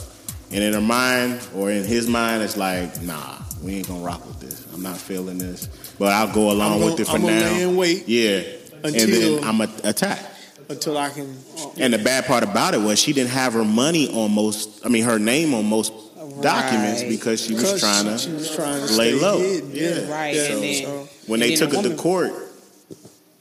and 0.50 0.62
in 0.62 0.72
her 0.72 0.80
mind 0.80 1.40
or 1.54 1.70
in 1.70 1.84
his 1.84 2.08
mind, 2.08 2.42
it's 2.42 2.56
like, 2.56 3.00
nah, 3.02 3.38
we 3.62 3.74
ain't 3.74 3.88
gonna 3.88 4.04
rock 4.04 4.24
with 4.26 4.40
this. 4.40 4.64
I'm 4.72 4.82
not 4.82 4.96
feeling 4.96 5.38
this, 5.38 5.66
but 5.98 6.12
I'll 6.12 6.32
go 6.32 6.50
along 6.52 6.80
I'm 6.82 6.90
with 6.90 7.00
it 7.00 7.06
for 7.06 7.16
I'm 7.16 7.22
gonna 7.22 7.40
now. 7.40 7.50
lay 7.52 7.62
in 7.62 7.76
wait 7.76 8.08
yeah, 8.08 8.42
and 8.84 8.94
then 8.94 9.08
until- 9.10 9.44
I'm 9.44 9.60
a 9.60 9.68
attack. 9.84 10.20
Until 10.68 10.96
I 10.98 11.10
can 11.10 11.36
And 11.78 11.92
the 11.92 11.98
bad 11.98 12.26
part 12.26 12.42
about 12.42 12.74
it 12.74 12.80
was 12.80 12.98
she 12.98 13.12
didn't 13.12 13.30
have 13.30 13.52
her 13.54 13.64
money 13.64 14.08
on 14.12 14.32
most. 14.32 14.84
I 14.84 14.88
mean, 14.88 15.04
her 15.04 15.18
name 15.18 15.54
on 15.54 15.66
most 15.66 15.92
documents 16.40 17.02
because 17.02 17.40
she 17.44 17.54
was 17.54 17.78
trying 17.80 18.04
to 18.06 18.18
she 18.18 18.30
was 18.30 18.54
trying 18.54 18.86
to 18.86 18.92
lay 18.94 19.12
stay 19.16 19.20
low. 19.20 19.38
hidden. 19.38 19.70
Yeah. 19.74 20.10
Right, 20.10 20.34
Yeah. 20.34 20.42
and 20.52 20.62
then- 20.62 20.84
So, 20.84 21.08
when 21.26 21.42
And 21.42 21.50
they 21.50 21.54
then 21.56 21.70
took 21.70 21.82
the 21.82 21.88
her 21.90 21.94
to 21.96 22.02
court, 22.02 22.32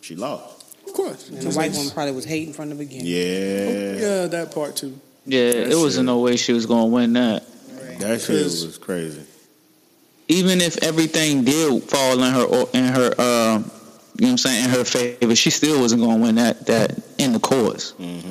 she 0.01 0.15
lost. 0.15 0.63
of 0.85 0.93
course. 0.93 1.29
And 1.29 1.41
the 1.41 1.49
white 1.51 1.71
woman 1.73 1.91
probably 1.91 2.13
was 2.13 2.25
hating 2.25 2.53
from 2.53 2.69
the 2.69 2.75
beginning. 2.75 3.05
Yeah, 3.07 3.99
Yeah, 4.21 4.27
that 4.27 4.51
part 4.53 4.75
too. 4.75 4.99
Yeah, 5.25 5.39
it 5.41 5.77
wasn't 5.77 6.05
no 6.07 6.19
way 6.19 6.35
she 6.35 6.53
was 6.53 6.65
gonna 6.65 6.85
win 6.87 7.13
that. 7.13 7.43
that 7.99 8.21
shit 8.21 8.43
was 8.43 8.77
crazy. 8.79 9.21
Even 10.27 10.61
if 10.61 10.81
everything 10.83 11.43
did 11.43 11.83
fall 11.83 12.21
in 12.23 12.33
her 12.33 12.65
in 12.73 12.85
her 12.85 13.13
uh, 13.17 13.63
you 14.21 14.27
know 14.27 14.33
what 14.33 14.33
I'm 14.33 14.37
saying 14.37 14.65
in 14.65 14.69
her 14.69 14.83
favor, 14.85 15.35
she 15.35 15.49
still 15.49 15.81
wasn't 15.81 16.03
gonna 16.03 16.21
win 16.21 16.35
that 16.35 16.67
that 16.67 16.91
in 17.17 17.33
the 17.33 17.39
courts. 17.39 17.93
Mm-hmm. 17.93 18.27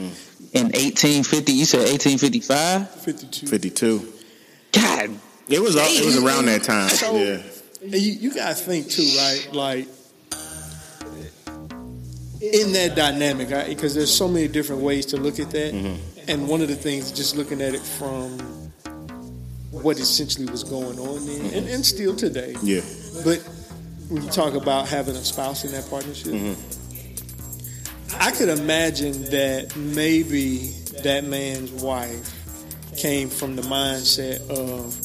In 0.52 0.64
1850, 0.66 1.52
you 1.52 1.64
said 1.64 1.80
1855. 1.90 2.90
52. 3.02 3.46
Fifty-two. 3.48 4.12
God, 4.72 5.10
It 5.48 5.58
was. 5.60 5.74
It 5.76 6.04
was 6.06 6.16
around 6.22 6.46
that 6.46 6.62
time. 6.62 6.88
So- 6.90 7.16
yeah, 7.16 7.42
you, 7.82 8.12
you 8.12 8.34
gotta 8.34 8.54
think 8.54 8.88
too, 8.88 9.02
right? 9.18 9.48
Like 9.52 9.88
in 12.40 12.72
that 12.72 12.94
dynamic, 12.96 13.48
because 13.68 13.94
there's 13.94 14.14
so 14.14 14.28
many 14.28 14.48
different 14.48 14.82
ways 14.82 15.06
to 15.06 15.16
look 15.16 15.38
at 15.40 15.50
that. 15.50 15.98
And 16.28 16.48
one 16.48 16.60
of 16.62 16.68
the 16.68 16.76
things, 16.76 17.10
just 17.10 17.36
looking 17.36 17.60
at 17.60 17.74
it 17.74 17.80
from 17.82 18.38
what 19.72 19.98
essentially 19.98 20.46
was 20.50 20.62
going 20.64 20.98
on 20.98 21.26
then, 21.26 21.46
and, 21.54 21.68
and 21.68 21.84
still 21.84 22.14
today. 22.14 22.54
yeah, 22.62 22.80
But 23.24 23.42
when 24.10 24.22
you 24.24 24.30
talk 24.30 24.54
about 24.54 24.88
having 24.88 25.14
a 25.14 25.24
spouse 25.24 25.64
in 25.64 25.70
that 25.72 25.88
partnership, 25.88 26.32
mm-hmm. 26.32 28.20
I 28.20 28.32
could 28.32 28.48
imagine 28.48 29.22
that 29.26 29.74
maybe 29.76 30.74
that 31.04 31.24
man's 31.24 31.70
wife 31.70 32.36
came 32.96 33.28
from 33.30 33.54
the 33.54 33.62
mindset 33.62 34.40
of, 34.50 34.96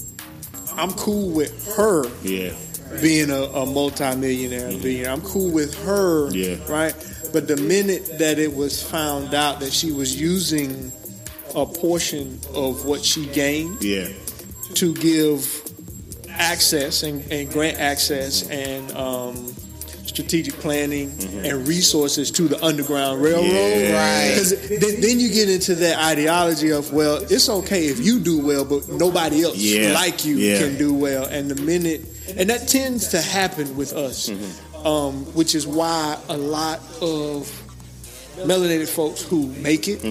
I'm 0.77 0.91
cool 0.93 1.29
with 1.29 1.75
her 1.75 2.07
yeah, 2.24 2.53
being 3.00 3.29
a, 3.29 3.43
a 3.43 3.65
multimillionaire, 3.65 4.69
mm-hmm. 4.71 4.81
billionaire. 4.81 5.12
I'm 5.12 5.21
cool 5.21 5.51
with 5.51 5.81
her, 5.85 6.31
Yeah. 6.31 6.57
right? 6.67 6.95
But 7.31 7.47
the 7.47 7.57
minute 7.57 8.17
that 8.17 8.39
it 8.39 8.55
was 8.55 8.81
found 8.81 9.33
out 9.35 9.59
that 9.59 9.71
she 9.71 9.91
was 9.91 10.19
using 10.19 10.91
a 11.53 11.65
portion 11.65 12.39
of 12.55 12.85
what 12.85 13.05
she 13.05 13.27
gained 13.27 13.83
yeah, 13.83 14.07
to 14.74 14.93
give 14.95 15.62
access 16.38 17.04
and, 17.04 17.30
and 17.32 17.50
grant 17.50 17.77
access 17.80 18.48
and 18.50 18.92
um, 18.96 19.54
strategic 20.06 20.54
planning 20.56 21.12
and 21.46 21.68
resources 21.68 22.32
to 22.32 22.48
the 22.48 22.63
Underground 22.63 23.22
Railroad. 23.22 23.46
Yeah. 23.51 24.30
Because 24.30 24.70
then, 24.70 25.01
then 25.01 25.20
you 25.20 25.30
get 25.34 25.50
into 25.50 25.75
that 25.75 25.98
ideology 26.00 26.72
of, 26.72 26.94
well, 26.94 27.18
it's 27.30 27.50
okay 27.50 27.88
if 27.88 28.00
you 28.00 28.20
do 28.20 28.46
well, 28.46 28.63
but 28.65 28.88
nobody 28.89 29.44
else 29.44 29.58
Yeah. 29.58 29.94
like 29.94 30.24
you 30.25 30.38
Yeah. 30.38 30.60
can 30.60 30.77
do 30.77 30.94
well. 30.94 31.25
And 31.25 31.50
the 31.51 31.62
minute, 31.62 32.01
and 32.38 32.50
that 32.50 32.68
tends 32.68 33.10
to 33.10 33.22
happen 33.22 33.75
with 33.75 33.94
us, 33.94 34.30
um, 34.84 35.25
which 35.34 35.56
is 35.56 35.65
why 35.68 36.18
a 36.30 36.38
lot 36.38 36.80
of 37.01 37.50
melanated 38.38 38.88
folks 38.88 39.22
who 39.22 39.48
make 39.48 39.88
it 39.88 40.01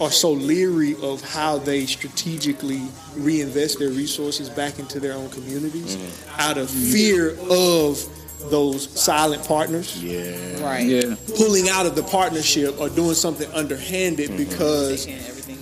are 0.00 0.10
so 0.10 0.32
leery 0.32 0.96
of 1.02 1.22
how 1.22 1.58
they 1.58 1.86
strategically 1.86 2.82
reinvest 3.16 3.78
their 3.78 3.90
resources 3.90 4.48
back 4.50 4.78
into 4.78 4.98
their 4.98 5.14
own 5.14 5.30
communities 5.30 5.96
mm-hmm. 5.96 6.40
out 6.40 6.58
of 6.58 6.68
fear 6.68 7.36
of 7.50 8.04
those 8.50 8.90
silent 9.00 9.46
partners 9.46 10.02
yeah. 10.02 10.62
Right. 10.62 10.86
yeah, 10.86 11.14
pulling 11.36 11.68
out 11.68 11.86
of 11.86 11.94
the 11.94 12.02
partnership 12.02 12.78
or 12.80 12.88
doing 12.88 13.14
something 13.14 13.50
underhanded 13.52 14.30
mm-hmm. 14.30 14.50
because 14.50 15.06
Taking 15.06 15.20
everything 15.20 15.54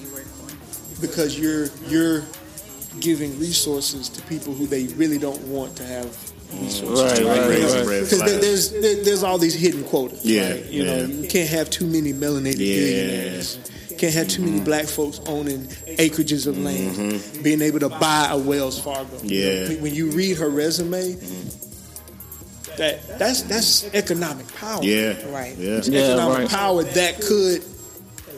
because 1.03 1.39
you're 1.39 1.67
you're 1.89 2.23
giving 3.01 3.39
resources 3.39 4.09
to 4.09 4.23
people 4.23 4.55
who 4.55 4.67
they 4.67 4.87
really 4.95 5.19
don't 5.19 5.41
want 5.49 5.77
to 5.77 5.85
have 5.85 6.07
resources. 6.55 7.21
Right, 7.21 7.39
right, 7.39 7.49
Raise 7.49 7.75
right. 7.75 7.85
Because 7.85 8.19
flag. 8.19 8.31
there, 8.31 8.41
there's 8.41 8.71
there, 8.71 9.05
there's 9.05 9.23
all 9.23 9.37
these 9.37 9.55
hidden 9.55 9.85
quotas. 9.85 10.25
Yeah, 10.25 10.53
right? 10.53 10.65
you 10.67 10.85
know, 10.85 11.05
you 11.05 11.29
can't 11.29 11.51
have 11.51 11.69
too 11.69 11.87
many 11.87 12.13
melanated 12.13 12.59
Yeah. 12.59 12.77
billionaires. 12.77 13.59
Can't 14.03 14.15
have 14.15 14.27
too 14.27 14.43
many 14.43 14.59
black 14.59 14.87
folks 14.87 15.21
owning 15.27 15.61
acreages 15.87 16.49
of 16.49 16.59
land, 16.59 16.97
mm-hmm. 16.97 17.43
being 17.45 17.63
able 17.63 17.79
to 17.79 17.89
buy 17.89 18.27
a 18.33 18.37
Wells 18.37 18.77
Fargo. 18.77 19.17
Yeah. 19.23 19.69
When- 19.69 19.83
when 19.83 19.95
you 19.95 20.11
read 20.11 20.39
her 20.39 20.51
resume, 20.51 21.15
that 22.79 23.17
that's 23.17 23.43
that's 23.43 23.85
economic 23.95 24.53
power. 24.57 24.83
Yeah, 24.83 25.15
Right. 25.31 25.57
Yeah, 25.57 25.77
It's 25.77 25.89
Yeah, 25.89 26.01
economic 26.01 26.39
right. 26.39 26.49
power 26.49 26.83
that 26.83 27.21
could, 27.21 27.63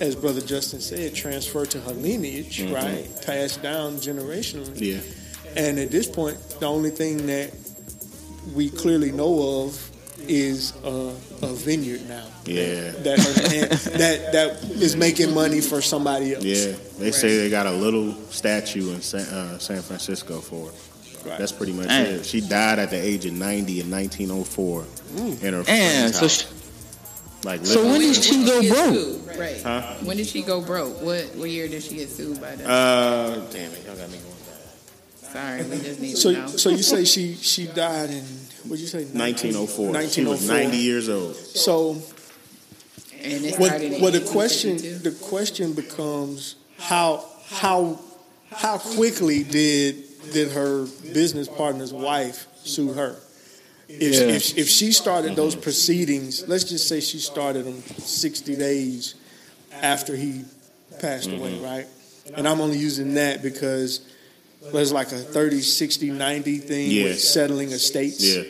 as 0.01 0.15
Brother 0.15 0.43
Justin 0.43 0.83
said, 0.83 1.15
transfer 1.15 1.65
to 1.65 1.81
her 1.81 1.93
lineage, 1.95 2.59
mm-hmm. 2.59 2.75
right? 2.75 3.23
Passed 3.25 3.63
down 3.63 3.97
generationally. 3.97 4.79
yeah, 4.79 5.01
And 5.57 5.79
at 5.79 5.91
this 5.91 6.07
point, 6.07 6.37
the 6.61 6.67
only 6.67 6.91
thing 6.91 7.25
that 7.29 7.55
we 8.55 8.69
clearly 8.69 9.13
know 9.13 9.63
of 9.65 9.91
is 10.29 10.75
a, 10.85 11.15
a 11.45 11.55
vineyard 11.55 12.09
now. 12.09 12.27
yeah. 12.47 12.91
That 12.91 13.19
that 13.99 14.33
that 14.33 14.65
is 14.71 14.97
making 14.97 15.33
money 15.35 15.61
for 15.61 15.81
somebody 15.81 16.35
else. 16.35 16.45
Yeah, 16.45 16.73
they 16.99 17.11
say 17.11 17.37
they 17.39 17.51
got 17.51 17.67
a 17.67 17.73
little 17.73 18.13
statue 18.31 18.93
in 18.93 19.01
San, 19.03 19.23
uh, 19.27 19.59
San 19.59 19.83
Francisco 19.83 20.41
for 20.41 20.67
her. 20.71 21.29
Right. 21.31 21.39
That's 21.39 21.53
pretty 21.53 21.73
much 21.73 21.89
Dang. 21.89 22.07
it. 22.17 22.27
She 22.27 22.41
died 22.43 22.79
at 22.79 22.91
the 22.91 23.01
age 23.03 23.25
of 23.25 23.33
90 23.33 23.81
in 23.81 23.91
1904 23.91 24.85
in 25.41 25.53
her 25.55 25.59
and 25.59 25.67
friend's 25.67 26.15
so 26.17 26.21
house. 26.21 26.41
she, 26.43 26.47
like, 27.49 27.65
so 27.65 27.83
when 27.87 28.01
did 28.01 28.15
she 28.17 28.45
go 28.45 28.61
broke? 28.69 28.95
sued? 28.95 29.39
Right. 29.39 29.63
Huh? 29.63 29.95
When 30.03 30.17
did 30.19 30.27
she 30.27 30.43
go 30.43 30.61
broke? 30.61 31.01
What 31.01 31.35
what 31.37 31.49
year 31.49 31.67
did 31.69 31.83
she 31.83 31.97
get 31.97 32.11
sued 32.11 32.41
by 32.43 32.57
them? 32.57 32.67
Uh, 32.71 33.37
damn 33.51 33.73
it, 33.73 33.85
y'all 33.87 33.97
got 33.97 34.11
me 34.11 34.19
going 34.19 34.35
back. 34.45 35.33
Sorry, 35.33 35.63
we 35.65 35.83
just 35.83 36.01
need 36.01 36.17
So, 36.19 36.33
to 36.33 36.39
know. 36.41 36.47
so 36.49 36.69
you 36.71 36.83
say 36.83 37.05
she 37.05 37.35
she 37.37 37.67
died 37.69 38.11
in 38.11 38.23
what'd 38.65 38.81
you 38.81 38.87
say? 38.87 39.05
1904. 39.05 40.09
She 40.09 40.25
was 40.25 40.49
90 40.49 40.77
years 40.77 41.09
old. 41.09 41.37
So 41.37 42.03
and 43.23 43.45
it 43.45 43.59
what 43.59 43.69
started 43.69 44.03
what 44.03 44.13
the 44.13 44.21
question 44.21 44.77
the 44.77 45.17
question 45.23 45.73
becomes 45.73 46.57
how 46.79 47.25
how 47.47 47.99
how 48.53 48.79
quickly 48.79 49.43
did 49.43 50.05
did 50.33 50.53
her 50.53 50.87
business 51.13 51.49
partner's 51.49 51.93
wife 51.93 52.47
sue 52.63 52.93
her? 52.93 53.17
If, 53.89 54.15
Yeah. 54.15 54.35
if, 54.35 54.57
if 54.57 54.69
she 54.69 54.93
started 54.93 55.29
mm-hmm. 55.29 55.37
those 55.37 55.55
proceedings, 55.55 56.49
let's 56.49 56.65
just 56.65 56.89
say 56.89 57.01
she 57.01 57.19
started 57.19 57.67
them 57.67 57.83
60 57.99 58.57
days 58.57 59.15
after 59.83 60.17
he 60.17 60.45
passed 61.01 61.29
mm-hmm. 61.29 61.41
away, 61.41 61.59
right? 61.61 61.87
And 62.35 62.49
I'm 62.49 62.61
only 62.61 62.79
using 62.79 63.15
that 63.15 63.43
because 63.43 64.01
there's 64.73 64.93
like 64.93 65.09
a 65.13 65.19
30, 65.19 65.61
60, 65.61 66.11
90 66.11 66.59
thing 66.59 66.91
Yeah. 66.91 67.05
with 67.05 67.21
settling 67.21 67.73
estates 67.73 68.25
Yeah. 68.25 68.43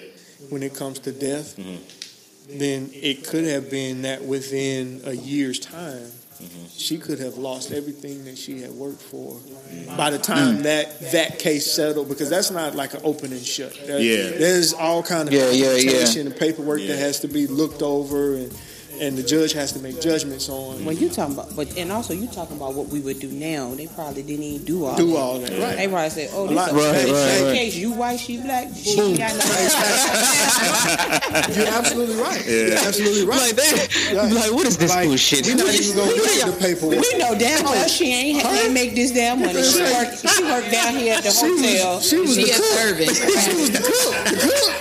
When 0.50 0.62
it 0.62 0.74
comes 0.74 0.98
to 1.00 1.12
death, 1.12 1.56
mm-hmm. 1.56 2.58
then 2.58 2.90
it 2.92 3.26
could 3.26 3.44
have 3.44 3.70
been 3.70 4.02
that 4.02 4.22
within 4.22 5.00
a 5.04 5.12
year's 5.12 5.58
time, 5.58 6.10
mm-hmm. 6.42 6.66
she 6.76 6.98
could 6.98 7.18
have 7.18 7.36
lost 7.36 7.72
everything 7.72 8.24
that 8.24 8.36
she 8.36 8.60
had 8.60 8.70
worked 8.70 9.02
for. 9.02 9.34
Mm-hmm. 9.34 9.96
By 9.96 10.10
the 10.10 10.18
time 10.18 10.58
mm. 10.58 10.62
that 10.64 11.12
that 11.12 11.38
case 11.38 11.70
settled, 11.70 12.08
because 12.08 12.30
that's 12.30 12.50
not 12.50 12.74
like 12.74 12.94
an 12.94 13.00
open 13.04 13.32
and 13.32 13.44
shut. 13.44 13.74
There- 13.86 14.00
Yeah. 14.00 14.36
there's 14.38 14.72
all 14.72 15.02
kind 15.02 15.28
of 15.28 15.34
Yeah, 15.34 15.50
yeah, 15.50 15.50
yeah. 15.50 15.74
documentation 15.74 16.26
and 16.26 16.36
paperwork 16.36 16.80
Yeah. 16.80 16.88
that 16.88 16.98
has 16.98 17.20
to 17.20 17.28
be 17.28 17.46
looked 17.46 17.82
over, 17.82 18.34
and 18.34 18.52
and 19.00 19.16
the 19.18 19.22
judge 19.22 19.52
has 19.52 19.72
to 19.72 19.78
make 19.80 20.00
judgments 20.00 20.48
on. 20.48 20.84
When 20.84 20.96
you 20.96 21.08
talking 21.08 21.34
about, 21.34 21.54
but 21.56 21.76
and 21.76 21.90
also 21.92 22.14
you 22.14 22.26
talking 22.28 22.56
about 22.56 22.74
what 22.74 22.88
we 22.88 23.00
would 23.00 23.18
do 23.20 23.28
now. 23.28 23.74
They 23.74 23.86
probably 23.88 24.22
didn't 24.22 24.44
even 24.44 24.64
do 24.64 24.84
all 24.84 24.96
Do 24.96 25.08
that. 25.12 25.16
all 25.18 25.38
that, 25.40 25.50
They 25.50 25.60
right? 25.60 25.88
probably 25.90 26.10
said, 26.10 26.30
"Oh, 26.32 26.44
A 26.44 26.48
this 26.48 26.56
lot- 26.56 26.68
is 26.68 26.74
a 26.74 26.76
Right, 26.78 26.92
bad 26.92 27.08
right, 27.10 27.42
right. 27.46 27.54
case. 27.56 27.74
You 27.76 27.92
white, 27.92 28.20
she 28.20 28.36
black. 28.38 28.68
She 28.76 29.00
ain't 29.00 29.18
got 29.18 29.32
no." 29.34 29.44
You're 31.54 31.68
absolutely 31.68 32.16
right. 32.16 32.44
You're 32.46 32.78
absolutely 32.78 33.24
right. 33.26 33.40
Like 33.40 33.56
that. 33.56 33.88
Right. 34.14 34.32
Like, 34.32 34.52
what 34.52 34.66
is 34.66 34.76
this 34.78 34.90
Like, 34.90 35.08
bullshit? 35.08 35.46
We're 35.46 35.56
not 35.56 35.74
even 35.74 35.96
gonna 35.96 36.14
get 36.14 36.46
the 36.46 36.52
paperwork. 36.60 37.00
We 37.00 37.14
know 37.18 37.34
damn 37.38 37.64
well 37.64 37.88
she 37.88 38.12
ain't 38.12 38.42
had 38.42 38.66
to 38.66 38.70
make 38.72 38.94
this 38.94 39.10
damn 39.12 39.40
money. 39.40 39.62
She 39.62 39.80
worked, 39.82 40.18
she 40.28 40.42
worked 40.44 40.70
down 40.70 40.94
here 40.94 41.14
at 41.14 41.22
the 41.24 41.32
hotel. 41.32 42.00
She 42.00 42.18
was 42.20 42.34
She 42.34 42.44
the 42.44 42.50
a 42.50 42.54
cook. 42.54 42.64
servant. 42.78 43.10
She 43.44 43.52
was 43.60 43.70
the 43.70 43.78
cook. 43.78 44.14
The 44.24 44.36
cook. 44.46 44.72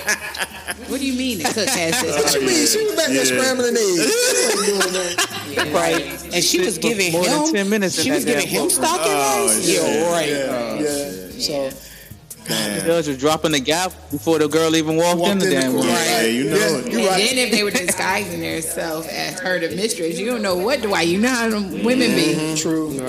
What 0.88 0.98
do 1.00 1.06
you 1.06 1.14
mean 1.18 1.38
the 1.38 1.44
cook 1.44 1.68
has 1.68 2.00
this? 2.02 2.14
What 2.14 2.24
this? 2.24 2.34
you 2.34 2.40
mean? 2.46 2.66
She 2.66 2.78
was 2.84 2.94
back 2.96 3.06
there 3.08 3.24
Yeah. 3.24 3.24
scrambling 3.24 3.76
eggs. 3.76 4.03
She 4.04 4.56
wasn't 4.56 4.66
doing 4.66 4.92
that. 4.92 5.72
right? 5.74 6.34
And 6.34 6.42
she 6.44 6.58
was 6.60 6.76
for 6.76 6.82
giving 6.82 7.12
more 7.12 7.24
than 7.24 7.46
him 7.46 7.52
10 7.54 7.68
minutes 7.70 7.96
in 7.98 8.04
She 8.04 8.10
that 8.10 8.16
was 8.16 8.24
giving 8.24 8.46
him 8.48 8.62
courtroom. 8.68 8.84
stock 8.84 9.00
and 9.06 9.48
rice. 9.48 9.68
Yeah, 9.68 10.10
right. 10.12 10.28
Yeah, 10.28 10.80
yeah. 10.80 11.10
So 11.38 11.70
The 12.44 12.82
judge 12.84 13.08
was 13.08 13.18
dropping 13.18 13.52
the 13.52 13.60
gap 13.60 13.92
before 14.10 14.38
the 14.38 14.48
girl 14.48 14.74
even 14.76 14.96
walked, 14.96 15.18
Walked 15.18 15.32
in 15.32 15.38
the 15.38 15.50
damn 15.50 15.72
room. 15.72 15.82
court. 15.82 15.94
Yeah, 15.94 16.22
you 16.22 16.44
know 16.50 16.56
Yeah, 16.56 16.78
it. 16.78 16.92
you're 16.92 17.00
And 17.00 17.08
right. 17.08 17.18
then 17.30 17.38
if 17.38 17.50
they 17.52 17.62
were 17.64 17.70
disguising 17.70 18.40
themselves 18.40 19.06
as 19.08 19.40
her 19.40 19.58
the 19.58 19.74
mistress, 19.74 20.18
you 20.18 20.26
don't 20.26 20.42
know 20.42 20.56
what 20.56 20.82
do 20.82 20.92
I. 20.92 21.02
You 21.02 21.18
know 21.20 21.28
how 21.30 21.48
them 21.48 21.82
women 21.84 22.14
be. 22.14 22.34
Mm-hmm. 22.34 22.54
True. 22.56 22.84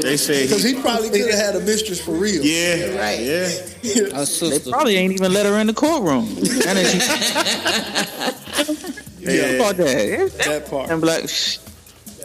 They 0.00 0.16
say 0.16 0.42
Because 0.44 0.62
he, 0.62 0.74
he 0.74 0.80
probably 0.80 1.10
could 1.10 1.28
have 1.30 1.38
had 1.38 1.56
a 1.56 1.60
mistress 1.60 2.00
for 2.00 2.12
real. 2.12 2.42
yeah, 2.44 2.96
Right. 2.98 3.20
yeah. 3.20 4.20
A 4.20 4.24
They 4.24 4.58
probably 4.70 4.96
ain't 4.96 5.12
even 5.12 5.32
let 5.32 5.46
her 5.46 5.56
in 5.58 5.66
the 5.66 5.74
courtroom. 5.74 6.26
And 9.24 9.34
Yeah. 9.36 9.44
about 9.60 9.76
that. 9.78 10.32
That 10.46 10.70
part. 10.70 10.90
And 10.90 11.00
be 11.00 11.06
like, 11.06 11.28
shh, 11.28 11.58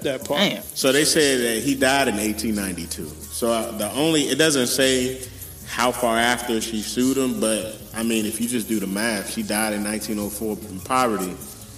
That 0.04 0.24
part. 0.26 0.40
damn. 0.40 0.64
So 0.74 0.92
they 0.92 1.06
said 1.06 1.40
that 1.42 1.64
he 1.64 1.76
died 1.76 2.08
in 2.08 2.16
1892. 2.16 3.08
So 3.32 3.52
uh, 3.52 3.72
the 3.78 3.92
only 3.94 4.24
it 4.30 4.38
doesn't 4.38 4.68
say 4.68 5.22
how 5.68 5.92
far 5.92 6.18
after 6.18 6.62
she 6.62 6.82
sued 6.82 7.18
him, 7.18 7.40
but 7.40 7.76
I 7.94 8.04
mean, 8.04 8.26
if 8.26 8.40
you 8.40 8.48
just 8.48 8.68
do 8.68 8.80
the 8.80 8.88
math, 8.88 9.32
she 9.32 9.44
died 9.44 9.74
in 9.74 9.84
1904 9.84 10.58
in 10.70 10.80
poverty. 10.82 11.36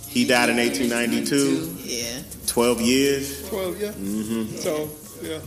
He 0.08 0.26
died 0.26 0.50
in 0.50 0.58
1892. 0.58 1.78
Yeah. 1.84 2.22
12 2.48 2.82
years. 2.82 3.48
12, 3.50 3.82
yeah. 3.82 3.88
Mm-hmm. 3.92 4.56
So, 4.58 4.90
yeah. 5.22 5.40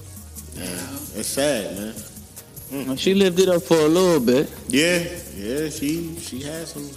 It's 1.17 1.29
sad, 1.29 1.77
man. 1.77 2.87
Well, 2.87 2.97
She 2.97 3.15
lived 3.15 3.39
it 3.41 3.49
up 3.49 3.63
for 3.63 3.77
a 3.79 3.89
little 3.89 4.21
bit. 4.21 4.49
Yeah, 4.69 4.99
yeah. 5.37 5.69
She 5.71 6.17
she 6.21 6.41
had 6.43 6.69
some. 6.69 6.89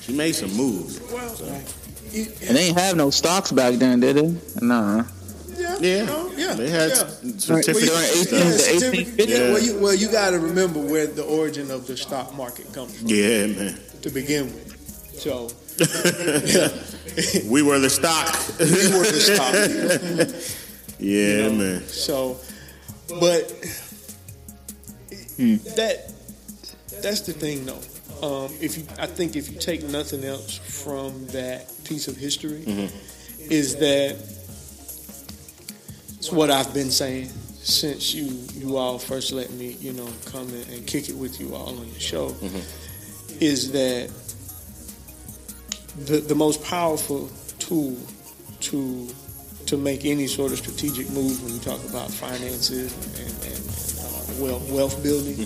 She 0.00 0.12
made 0.12 0.32
some 0.34 0.52
moves. 0.52 1.00
Well, 1.10 1.34
And 2.14 2.56
they 2.56 2.68
ain't 2.68 2.78
have 2.78 2.96
no 2.96 3.10
stocks 3.10 3.52
back 3.52 3.74
then, 3.74 4.00
did 4.00 4.16
they? 4.16 4.34
Nah. 4.60 5.04
yeah. 5.56 5.76
Yeah, 5.80 6.04
no, 6.04 6.30
yeah. 6.36 6.54
they 6.54 6.68
had 6.68 6.90
yeah. 6.90 7.06
certificates. 7.38 7.46
During 7.46 7.62
and 7.64 8.12
18 8.12 8.24
stuff. 8.24 8.38
Yeah, 8.38 8.90
the 8.90 8.96
1850s? 8.96 9.28
yeah, 9.28 9.52
well, 9.52 9.62
you, 9.62 9.78
well, 9.80 9.94
you 9.94 10.10
got 10.10 10.30
to 10.30 10.38
remember 10.38 10.80
where 10.80 11.06
the 11.06 11.24
origin 11.24 11.70
of 11.70 11.86
the 11.86 11.96
stock 11.96 12.34
market 12.36 12.72
comes 12.72 12.98
from 12.98 13.08
Yeah, 13.08 13.46
man. 13.46 13.80
to 14.02 14.10
begin 14.10 14.46
with. 14.46 14.72
So, 15.18 15.48
We 17.46 17.62
were 17.62 17.78
the 17.78 17.90
stock. 17.90 18.32
we 18.58 18.66
were 18.66 19.04
the 19.04 19.20
stock. 19.20 19.54
yeah, 20.98 21.18
You 21.18 21.42
know, 21.42 21.52
man. 21.52 21.82
So, 21.82 22.38
but 23.20 23.50
hmm. 25.36 25.56
that 25.76 26.12
that's 27.02 27.20
the 27.22 27.32
thing, 27.32 27.66
though. 27.66 27.80
Um, 28.22 28.50
if 28.60 28.78
you, 28.78 28.84
I 29.00 29.06
think 29.06 29.34
if 29.34 29.50
you 29.50 29.58
take 29.58 29.82
nothing 29.82 30.24
else 30.24 30.56
from 30.58 31.26
that 31.28 31.70
piece 31.84 32.06
of 32.06 32.16
history, 32.16 32.62
is 33.50 33.76
that 33.76 34.16
it's 36.18 36.30
what 36.30 36.50
I've 36.50 36.72
been 36.72 36.90
saying 36.90 37.28
since 37.64 38.14
you 38.14 38.26
you 38.54 38.76
all 38.76 38.98
first 38.98 39.32
let 39.32 39.50
me, 39.50 39.76
you 39.80 39.92
know, 39.92 40.08
come 40.26 40.48
in 40.50 40.68
and 40.72 40.86
kick 40.86 41.08
it 41.08 41.16
with 41.16 41.40
you 41.40 41.54
all 41.54 41.76
on 41.78 41.88
the 41.92 42.00
show. 42.00 42.34
Is 43.40 43.72
that 43.72 44.08
the 46.06 46.18
the 46.20 46.34
most 46.34 46.62
powerful 46.64 47.28
tool 47.58 47.96
to 48.60 49.08
to 49.66 49.76
make 49.76 50.04
any 50.04 50.26
sort 50.28 50.52
of 50.52 50.58
strategic 50.58 51.08
move 51.10 51.42
when 51.42 51.54
you 51.54 51.60
talk 51.60 51.82
about 51.88 52.10
finances 52.10 52.92
and, 52.92 53.26
and, 53.26 53.34
and 53.50 53.62
uh, 53.98 54.44
wealth, 54.44 54.70
wealth 54.70 55.02
building 55.02 55.38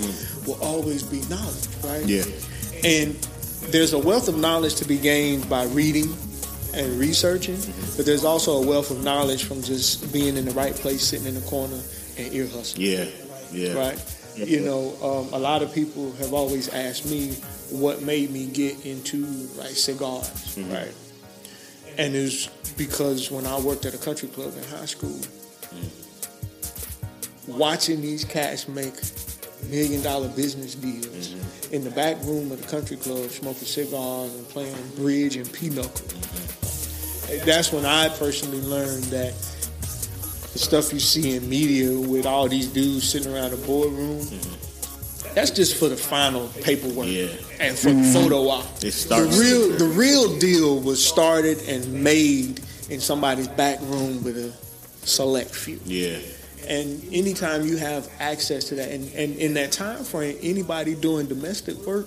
will 0.47 0.61
always 0.63 1.03
be 1.03 1.21
knowledge, 1.29 1.69
right? 1.85 2.05
Yeah, 2.07 2.25
And 2.87 3.15
there's 3.73 3.93
a 3.93 3.99
wealth 3.99 4.29
of 4.29 4.37
knowledge 4.39 4.77
to 4.77 4.85
be 4.85 4.97
gained 4.97 5.49
by 5.49 5.65
reading 5.67 6.15
and 6.75 6.99
researching, 7.01 7.57
but 7.97 8.07
there's 8.07 8.25
also 8.25 8.63
a 8.63 8.67
wealth 8.67 8.91
of 8.91 9.03
knowledge 9.03 9.45
from 9.45 9.63
just 9.63 10.13
being 10.13 10.37
in 10.37 10.45
the 10.45 10.53
right 10.53 10.75
place, 10.75 11.03
sitting 11.03 11.27
in 11.27 11.35
the 11.35 11.41
corner, 11.43 11.81
and 12.19 12.33
ear 12.33 12.47
hustling 12.47 12.87
yeah, 12.87 13.05
yeah. 13.51 13.73
right? 13.73 14.17
You 14.37 14.61
know, 14.61 14.95
um, 15.03 15.33
a 15.33 15.39
lot 15.39 15.63
of 15.63 15.73
people 15.73 16.13
have 16.17 16.35
always 16.35 16.69
asked 16.69 17.07
me 17.11 17.33
what 17.71 18.03
made 18.03 18.31
me 18.31 18.47
get 18.47 18.85
into 18.85 19.25
like 19.57 19.71
cigars, 19.71 20.29
Mm-hmm. 20.57 20.73
right? 20.73 20.95
And 21.99 22.15
it's 22.15 22.47
because 22.77 23.31
when 23.31 23.47
I 23.47 23.59
worked 23.59 23.87
at 23.87 23.95
a 23.95 23.99
country 23.99 24.29
club 24.29 24.53
in 24.57 24.63
high 24.65 24.85
school, 24.85 25.19
watching 27.49 28.01
these 28.03 28.25
cats 28.25 28.69
make 28.69 28.95
million 29.71 30.03
dollar 30.03 30.29
business 30.29 30.75
deals 30.75 31.07
Mm-hmm. 31.07 31.75
in 31.75 31.83
the 31.85 31.91
back 31.91 32.17
room 32.25 32.53
of 32.53 32.61
the 32.63 32.69
country 32.69 32.97
club, 32.97 33.29
smoking 33.31 33.67
cigars 33.67 34.33
and 34.35 34.49
playing 34.49 34.77
bridge 34.97 35.37
and 35.37 35.51
pinochle. 35.53 35.91
Mm-hmm. 35.91 37.45
That's 37.47 37.73
when 37.73 37.85
I 37.85 38.09
personally 38.11 38.61
learned 38.61 39.05
that 39.05 39.33
the 40.53 40.59
stuff 40.59 40.93
you 40.93 41.01
see 41.01 41.35
in 41.37 41.49
media 41.49 41.91
with 41.99 42.25
all 42.27 42.49
these 42.49 42.69
dudes 42.69 43.09
sitting 43.09 43.33
around 43.35 43.53
a 43.53 43.57
boardroom, 43.57 44.21
that's 45.35 45.51
just 45.51 45.77
for 45.77 45.89
the 45.89 45.97
final 45.97 46.49
paperwork 46.63 47.09
Yeah. 47.09 47.27
and 47.61 47.77
for 47.77 47.91
the 47.91 48.03
photo 48.13 48.49
op. 48.49 48.65
It 48.77 48.93
The 49.09 49.37
real, 49.39 49.77
the 49.77 49.93
real 49.95 50.39
deal 50.39 50.81
was 50.81 51.05
started 51.05 51.59
and 51.69 51.93
made 52.05 52.61
in 52.89 53.01
somebody's 53.01 53.49
back 53.49 53.81
room 53.83 54.23
with 54.23 54.37
a 54.39 54.53
select 55.07 55.51
few. 55.55 55.81
Yeah, 55.85 56.19
And 56.67 57.03
anytime 57.13 57.67
you 57.67 57.77
have 57.77 58.09
access 58.19 58.65
to 58.71 58.75
that, 58.77 58.91
and, 58.91 59.11
and 59.15 59.37
in 59.37 59.55
that 59.55 59.73
time 59.73 60.03
frame, 60.05 60.37
anybody 60.43 60.95
doing 60.95 61.27
domestic 61.27 61.77
work 61.87 62.07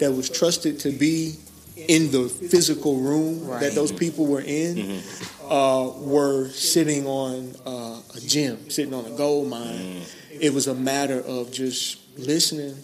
that 0.00 0.12
was 0.12 0.28
trusted 0.28 0.80
to 0.80 0.90
be 0.90 1.34
in 1.76 2.10
the 2.10 2.28
physical 2.28 2.98
room 2.98 3.46
that 3.60 3.72
those 3.74 3.90
people 3.92 4.26
were 4.26 4.42
in 4.42 5.00
uh, 5.48 5.90
were 5.96 6.48
sitting 6.50 7.06
on 7.06 7.54
uh, 7.64 8.00
a 8.16 8.20
gem, 8.20 8.68
sitting 8.68 8.92
on 8.92 9.06
a 9.06 9.10
gold 9.16 9.48
mine. 9.48 10.02
It 10.30 10.52
was 10.52 10.66
a 10.66 10.74
matter 10.74 11.20
of 11.20 11.52
just 11.52 11.98
listening 12.18 12.76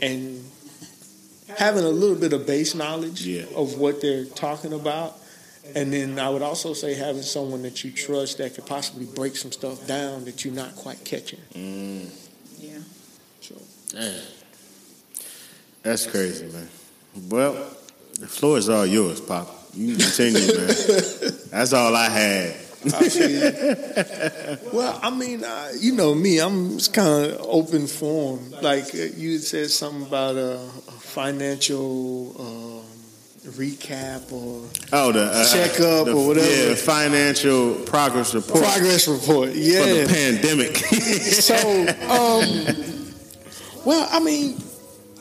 and 0.00 0.42
having 1.58 1.84
a 1.84 1.88
little 1.88 2.16
bit 2.16 2.32
of 2.32 2.46
base 2.46 2.74
knowledge 2.74 3.26
Yeah. 3.26 3.44
of 3.54 3.78
what 3.78 4.00
they're 4.00 4.24
talking 4.24 4.72
about. 4.72 5.16
And 5.74 5.92
then 5.92 6.18
I 6.18 6.28
would 6.28 6.42
also 6.42 6.74
say 6.74 6.94
having 6.94 7.22
someone 7.22 7.62
that 7.62 7.84
you 7.84 7.92
trust 7.92 8.38
that 8.38 8.54
could 8.54 8.66
possibly 8.66 9.06
break 9.06 9.36
some 9.36 9.52
stuff 9.52 9.86
down 9.86 10.24
that 10.24 10.44
you're 10.44 10.54
not 10.54 10.76
quite 10.76 11.04
catching. 11.04 11.40
Yeah. 12.58 12.78
So 13.40 13.56
Man. 13.94 14.20
That's 15.82 16.06
crazy, 16.06 16.46
man. 16.46 16.68
Well, 17.28 17.54
the 18.18 18.26
floor 18.26 18.58
is 18.58 18.68
all 18.68 18.86
yours, 18.86 19.20
Pop. 19.20 19.48
You 19.74 19.96
can 19.96 20.04
continue, 20.04 20.46
man. 20.56 20.66
That's 21.50 21.72
all 21.72 21.96
I 21.96 22.08
had. 22.08 22.56
I 22.82 24.58
well, 24.72 24.98
I 25.02 25.10
mean, 25.10 25.44
uh, 25.44 25.72
you 25.78 25.94
know 25.94 26.14
me, 26.14 26.38
I'm 26.38 26.78
just 26.78 26.94
kind 26.94 27.32
of 27.32 27.40
open 27.42 27.86
form. 27.86 28.52
Like 28.62 28.94
uh, 28.94 29.08
you 29.16 29.38
said 29.38 29.70
something 29.70 30.06
about 30.06 30.36
a, 30.36 30.56
a 30.56 30.92
financial 30.92 32.34
um, 32.38 32.89
recap 33.50 34.32
or 34.32 34.68
Oh, 34.92 35.12
the 35.12 35.24
uh, 35.32 35.44
Checkup 35.52 36.06
the- 36.06 36.12
or 36.14 36.26
whatever. 36.28 36.68
Yeah, 36.70 36.74
financial 36.74 37.74
progress 37.86 38.34
report 38.34 38.62
progress 38.62 39.06
report. 39.08 39.48
for 39.50 39.54
the 39.54 40.06
pandemic. 40.08 40.76
so, 41.48 41.56
um, 42.08 43.12
well, 43.84 44.08
I 44.10 44.20
mean, 44.20 44.56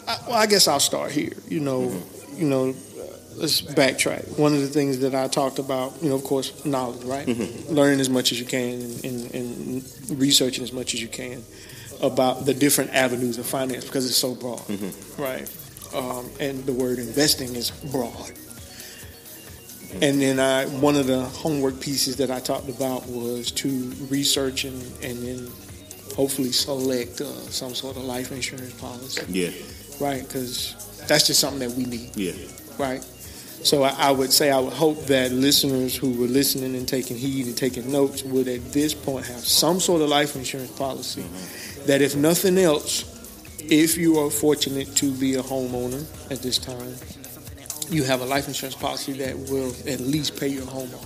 I, 0.08 0.18
well, 0.28 0.36
I 0.38 0.46
guess 0.48 0.68
I'll 0.68 0.80
start 0.80 1.12
here. 1.12 1.34
You 1.48 1.60
know, 1.60 1.92
you 2.36 2.46
know, 2.48 2.70
uh, 2.70 3.04
let's 3.38 3.62
backtrack. 3.62 4.38
One 4.38 4.54
of 4.54 4.62
the 4.62 4.68
things 4.68 5.00
that 5.00 5.14
I 5.16 5.28
talked 5.28 5.60
about, 5.60 6.02
you 6.02 6.10
know, 6.10 6.16
of 6.16 6.24
course, 6.24 6.66
knowledge, 6.66 7.04
right? 7.04 7.28
Learning 7.70 8.00
as 8.00 8.10
much 8.10 8.32
as 8.32 8.40
you 8.40 8.46
can 8.46 8.82
and, 8.82 9.06
and, 9.06 9.32
and 9.36 10.20
researching 10.20 10.64
as 10.64 10.74
much 10.74 10.94
as 10.94 11.02
you 11.02 11.08
can 11.08 11.44
about 12.02 12.46
the 12.46 12.54
different 12.54 12.92
avenues 12.92 13.38
of 13.38 13.46
finance 13.46 13.84
because 13.86 14.06
it's 14.06 14.16
so 14.16 14.34
broad, 14.34 14.62
right? 15.18 15.50
Um, 15.94 16.30
and 16.40 16.64
the 16.66 16.74
word 16.74 17.00
investing 17.00 17.56
is 17.56 17.72
broad. 17.72 18.32
And 20.02 20.22
then 20.22 20.40
I, 20.40 20.66
one 20.68 20.96
of 20.96 21.08
the 21.08 21.22
homework 21.22 21.80
pieces 21.80 22.18
that 22.18 22.30
I 22.30 22.40
talked 22.40 22.70
about 22.70 23.08
was 23.08 23.52
to 23.54 23.70
research 24.10 24.64
and, 24.66 24.82
and 25.04 25.18
then 25.26 25.48
hopefully 26.16 26.52
select 26.52 27.22
uh, 27.22 27.26
some 27.50 27.74
sort 27.74 27.98
of 27.98 28.04
life 28.04 28.32
insurance 28.32 28.74
policy, 28.80 29.24
yeah, 29.30 29.50
right? 30.00 30.22
Because 30.22 30.76
that's 31.08 31.26
just 31.26 31.40
something 31.40 31.68
that 31.68 31.76
we 31.76 31.86
need, 31.86 32.16
yeah, 32.16 32.34
right? 32.78 33.04
So 33.64 33.84
I, 33.84 33.90
I 33.98 34.12
would 34.12 34.32
say 34.32 34.52
I 34.52 34.60
would 34.60 34.74
hope 34.74 35.06
that 35.08 35.32
listeners 35.32 35.96
who 35.96 36.12
were 36.12 36.28
listening 36.28 36.76
and 36.76 36.88
taking 36.88 37.18
heed 37.18 37.48
and 37.48 37.58
taking 37.58 37.92
notes 37.92 38.24
would 38.24 38.48
at 38.48 38.72
this 38.72 38.94
point 38.94 39.26
have 39.26 39.40
some 39.40 39.80
sort 39.80 40.02
of 40.02 40.10
life 40.10 40.36
insurance 40.36 40.72
policy 40.78 41.26
that, 41.86 42.02
if 42.02 42.16
nothing 42.16 42.58
else, 42.58 43.04
if 43.62 43.98
you 43.98 44.18
are 44.20 44.30
fortunate 44.30 44.96
to 44.98 45.12
be 45.14 45.36
a 45.36 45.42
homeowner 45.42 46.04
at 46.32 46.42
this 46.42 46.58
time, 46.58 46.96
you 47.90 48.04
have 48.04 48.22
a 48.22 48.26
life 48.26 48.48
insurance 48.48 48.76
policy 48.76 49.14
that 49.14 49.38
will 49.50 49.74
at 49.88 50.00
least 50.00 50.40
pay 50.40 50.48
your 50.48 50.66
home 50.66 50.90
off. 50.94 51.06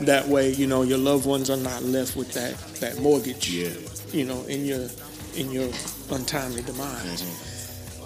That 0.00 0.26
way, 0.28 0.52
you 0.52 0.66
know 0.66 0.82
your 0.82 0.98
loved 0.98 1.26
ones 1.26 1.50
are 1.50 1.56
not 1.56 1.82
left 1.82 2.16
with 2.16 2.32
that 2.32 2.56
that 2.80 3.00
mortgage. 3.00 3.50
yeah. 3.50 3.70
You 4.12 4.24
know, 4.24 4.42
in 4.44 4.64
your 4.64 4.88
in 5.36 5.50
your 5.50 5.70
untimely 6.10 6.62
demise. 6.62 7.22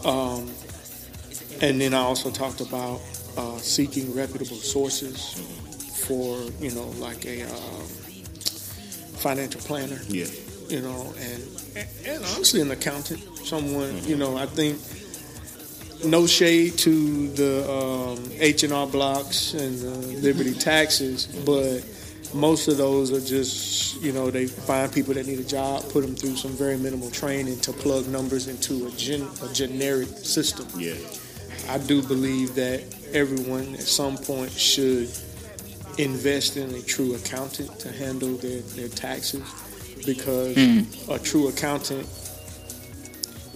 Um, 0.04 0.50
and 1.62 1.80
then 1.80 1.94
I 1.94 1.98
also 1.98 2.30
talked 2.30 2.60
about 2.60 3.00
uh, 3.36 3.56
seeking 3.58 4.14
reputable 4.14 4.56
sources 4.56 5.34
for 6.06 6.38
you 6.60 6.70
know 6.72 6.88
like 6.98 7.24
a 7.26 7.42
um, 7.44 7.86
financial 9.16 9.60
planner 9.62 9.98
Yeah, 10.08 10.26
you 10.68 10.80
know, 10.80 11.14
and 11.18 11.42
and 11.76 12.24
honestly, 12.34 12.60
an 12.60 12.70
accountant, 12.70 13.20
someone, 13.44 14.04
you 14.04 14.16
know, 14.16 14.36
I 14.36 14.46
think 14.46 14.78
no 16.04 16.26
shade 16.26 16.78
to 16.78 17.28
the 17.28 17.70
um, 17.70 18.30
H 18.38 18.62
and 18.62 18.72
R 18.72 18.86
blocks 18.86 19.54
and 19.54 19.78
the 19.78 19.96
Liberty 20.20 20.54
taxes, 20.54 21.26
but 21.26 21.84
most 22.34 22.68
of 22.68 22.76
those 22.76 23.12
are 23.12 23.26
just, 23.26 24.00
you 24.02 24.12
know, 24.12 24.30
they 24.30 24.46
find 24.46 24.92
people 24.92 25.14
that 25.14 25.26
need 25.26 25.38
a 25.38 25.44
job, 25.44 25.82
put 25.90 26.02
them 26.02 26.14
through 26.14 26.36
some 26.36 26.50
very 26.52 26.76
minimal 26.76 27.10
training 27.10 27.60
to 27.60 27.72
plug 27.72 28.06
numbers 28.08 28.48
into 28.48 28.86
a, 28.86 28.90
gen, 28.92 29.26
a 29.42 29.52
generic 29.52 30.08
system. 30.08 30.66
yeah, 30.76 30.94
I 31.68 31.78
do 31.78 32.02
believe 32.02 32.54
that 32.56 32.82
everyone 33.12 33.74
at 33.74 33.82
some 33.82 34.16
point 34.16 34.50
should 34.50 35.08
invest 35.96 36.56
in 36.56 36.74
a 36.74 36.82
true 36.82 37.14
accountant 37.14 37.78
to 37.78 37.92
handle 37.92 38.34
their, 38.36 38.60
their 38.60 38.88
taxes 38.88 39.44
because 40.04 40.54
hmm. 40.56 41.10
a 41.10 41.18
true 41.18 41.48
accountant 41.48 42.06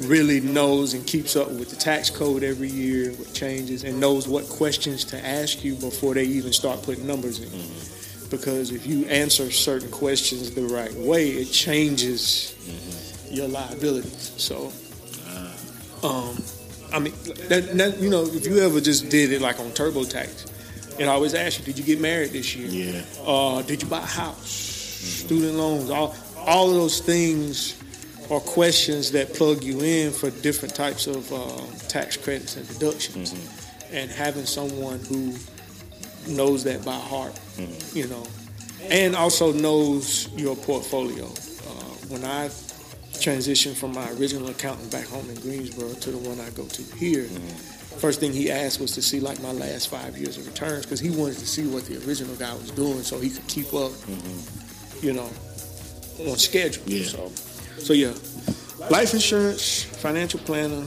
really 0.00 0.40
knows 0.40 0.94
and 0.94 1.06
keeps 1.06 1.36
up 1.36 1.48
with 1.48 1.70
the 1.70 1.76
tax 1.76 2.10
code 2.10 2.42
every 2.42 2.68
year, 2.68 3.10
with 3.12 3.34
changes, 3.34 3.84
and 3.84 3.98
knows 3.98 4.28
what 4.28 4.48
questions 4.48 5.04
to 5.04 5.26
ask 5.26 5.64
you 5.64 5.74
before 5.74 6.14
they 6.14 6.24
even 6.24 6.52
start 6.52 6.82
putting 6.82 7.06
numbers 7.06 7.40
in. 7.40 7.48
Mm-hmm. 7.48 8.30
Because 8.30 8.70
if 8.72 8.86
you 8.86 9.06
answer 9.06 9.50
certain 9.50 9.90
questions 9.90 10.54
the 10.54 10.62
right 10.62 10.92
way, 10.94 11.30
it 11.30 11.46
changes 11.46 12.54
mm-hmm. 12.60 13.34
your 13.34 13.48
liabilities. 13.48 14.32
So, 14.36 14.72
ah. 15.26 16.28
um, 16.28 16.36
I 16.92 16.98
mean, 16.98 17.14
that, 17.48 17.76
that, 17.76 17.98
you 17.98 18.10
know, 18.10 18.24
if 18.24 18.46
you 18.46 18.58
ever 18.58 18.80
just 18.80 19.08
did 19.08 19.32
it 19.32 19.40
like 19.40 19.58
on 19.58 19.70
TurboTax, 19.70 21.00
it 21.00 21.08
always 21.08 21.34
asks 21.34 21.58
you, 21.58 21.64
did 21.64 21.78
you 21.78 21.84
get 21.84 22.00
married 22.00 22.30
this 22.30 22.54
year? 22.54 22.68
yeah, 22.68 23.02
Uh, 23.24 23.62
did 23.62 23.82
you 23.82 23.88
buy 23.88 23.98
a 23.98 24.02
house? 24.02 24.68
Mm-hmm. 24.98 25.26
Student 25.26 25.54
loans, 25.54 25.90
all 25.90 26.14
all 26.48 26.70
of 26.70 26.74
those 26.74 27.00
things 27.00 27.76
are 28.30 28.40
questions 28.40 29.12
that 29.12 29.34
plug 29.34 29.62
you 29.62 29.80
in 29.80 30.10
for 30.10 30.30
different 30.30 30.74
types 30.74 31.06
of 31.06 31.30
uh, 31.30 31.88
tax 31.88 32.16
credits 32.16 32.56
and 32.56 32.66
deductions. 32.68 33.34
And 33.92 34.10
having 34.10 34.46
someone 34.46 34.98
who 35.00 35.34
knows 36.26 36.64
that 36.64 36.84
by 36.86 36.96
heart, 36.96 37.38
you 37.92 38.06
know, 38.06 38.26
and 38.90 39.14
also 39.14 39.52
knows 39.52 40.28
your 40.36 40.56
portfolio. 40.56 41.26
Uh, 41.26 41.94
when 42.08 42.24
I 42.24 42.48
transitioned 43.20 43.76
from 43.76 43.92
my 43.92 44.10
original 44.12 44.48
accountant 44.48 44.90
back 44.90 45.06
home 45.06 45.28
in 45.28 45.36
Greensboro 45.40 45.92
to 45.92 46.10
the 46.10 46.18
one 46.18 46.40
I 46.40 46.48
go 46.50 46.64
to 46.64 46.82
here, 46.96 47.24
first 47.98 48.20
thing 48.20 48.32
he 48.32 48.50
asked 48.50 48.80
was 48.80 48.92
to 48.92 49.02
see 49.02 49.20
like 49.20 49.42
my 49.42 49.52
last 49.52 49.88
five 49.88 50.16
years 50.16 50.38
of 50.38 50.46
returns 50.46 50.86
because 50.86 51.00
he 51.00 51.10
wanted 51.10 51.38
to 51.38 51.46
see 51.46 51.66
what 51.66 51.84
the 51.84 51.96
original 52.06 52.36
guy 52.36 52.54
was 52.54 52.70
doing 52.70 53.02
so 53.02 53.18
he 53.18 53.28
could 53.28 53.46
keep 53.48 53.74
up, 53.74 53.92
you 55.02 55.12
know, 55.12 55.28
on 56.26 56.36
schedule. 56.36 56.82
Yeah. 56.86 57.04
So, 57.04 57.28
so 57.78 57.92
yeah, 57.92 58.12
life 58.90 59.14
insurance, 59.14 59.84
financial 59.84 60.40
planner, 60.40 60.84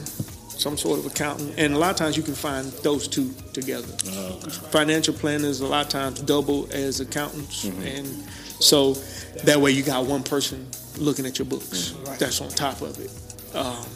some 0.48 0.76
sort 0.76 0.98
of 0.98 1.06
accountant, 1.06 1.54
and 1.58 1.74
a 1.74 1.78
lot 1.78 1.90
of 1.90 1.96
times 1.96 2.16
you 2.16 2.22
can 2.22 2.34
find 2.34 2.66
those 2.82 3.08
two 3.08 3.32
together. 3.52 3.88
Financial 4.70 5.14
planners 5.14 5.60
a 5.60 5.66
lot 5.66 5.86
of 5.86 5.90
times 5.90 6.20
double 6.20 6.68
as 6.72 7.00
accountants, 7.00 7.64
and 7.64 8.06
so 8.60 8.94
that 9.44 9.60
way 9.60 9.70
you 9.72 9.82
got 9.82 10.06
one 10.06 10.22
person 10.22 10.68
looking 10.98 11.26
at 11.26 11.38
your 11.38 11.46
books. 11.46 11.94
That's 12.18 12.40
on 12.40 12.48
top 12.50 12.80
of 12.80 12.98
it. 13.00 13.10
Um, 13.54 13.86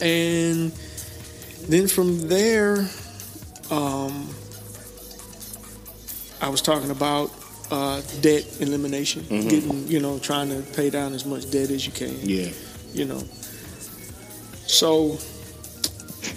and 0.00 0.72
then 1.68 1.88
from 1.88 2.28
there, 2.28 2.88
um, 3.70 4.28
I 6.40 6.48
was 6.48 6.60
talking 6.60 6.90
about 6.90 7.30
uh, 7.70 8.00
debt 8.20 8.44
elimination, 8.60 9.24
getting 9.28 9.86
you 9.88 10.00
know 10.00 10.18
trying 10.18 10.48
to 10.50 10.62
pay 10.74 10.90
down 10.90 11.12
as 11.14 11.24
much 11.24 11.50
debt 11.50 11.70
as 11.70 11.86
you 11.86 11.92
can. 11.92 12.14
yeah. 12.22 12.50
You 12.92 13.06
know, 13.06 13.22
so 14.66 15.18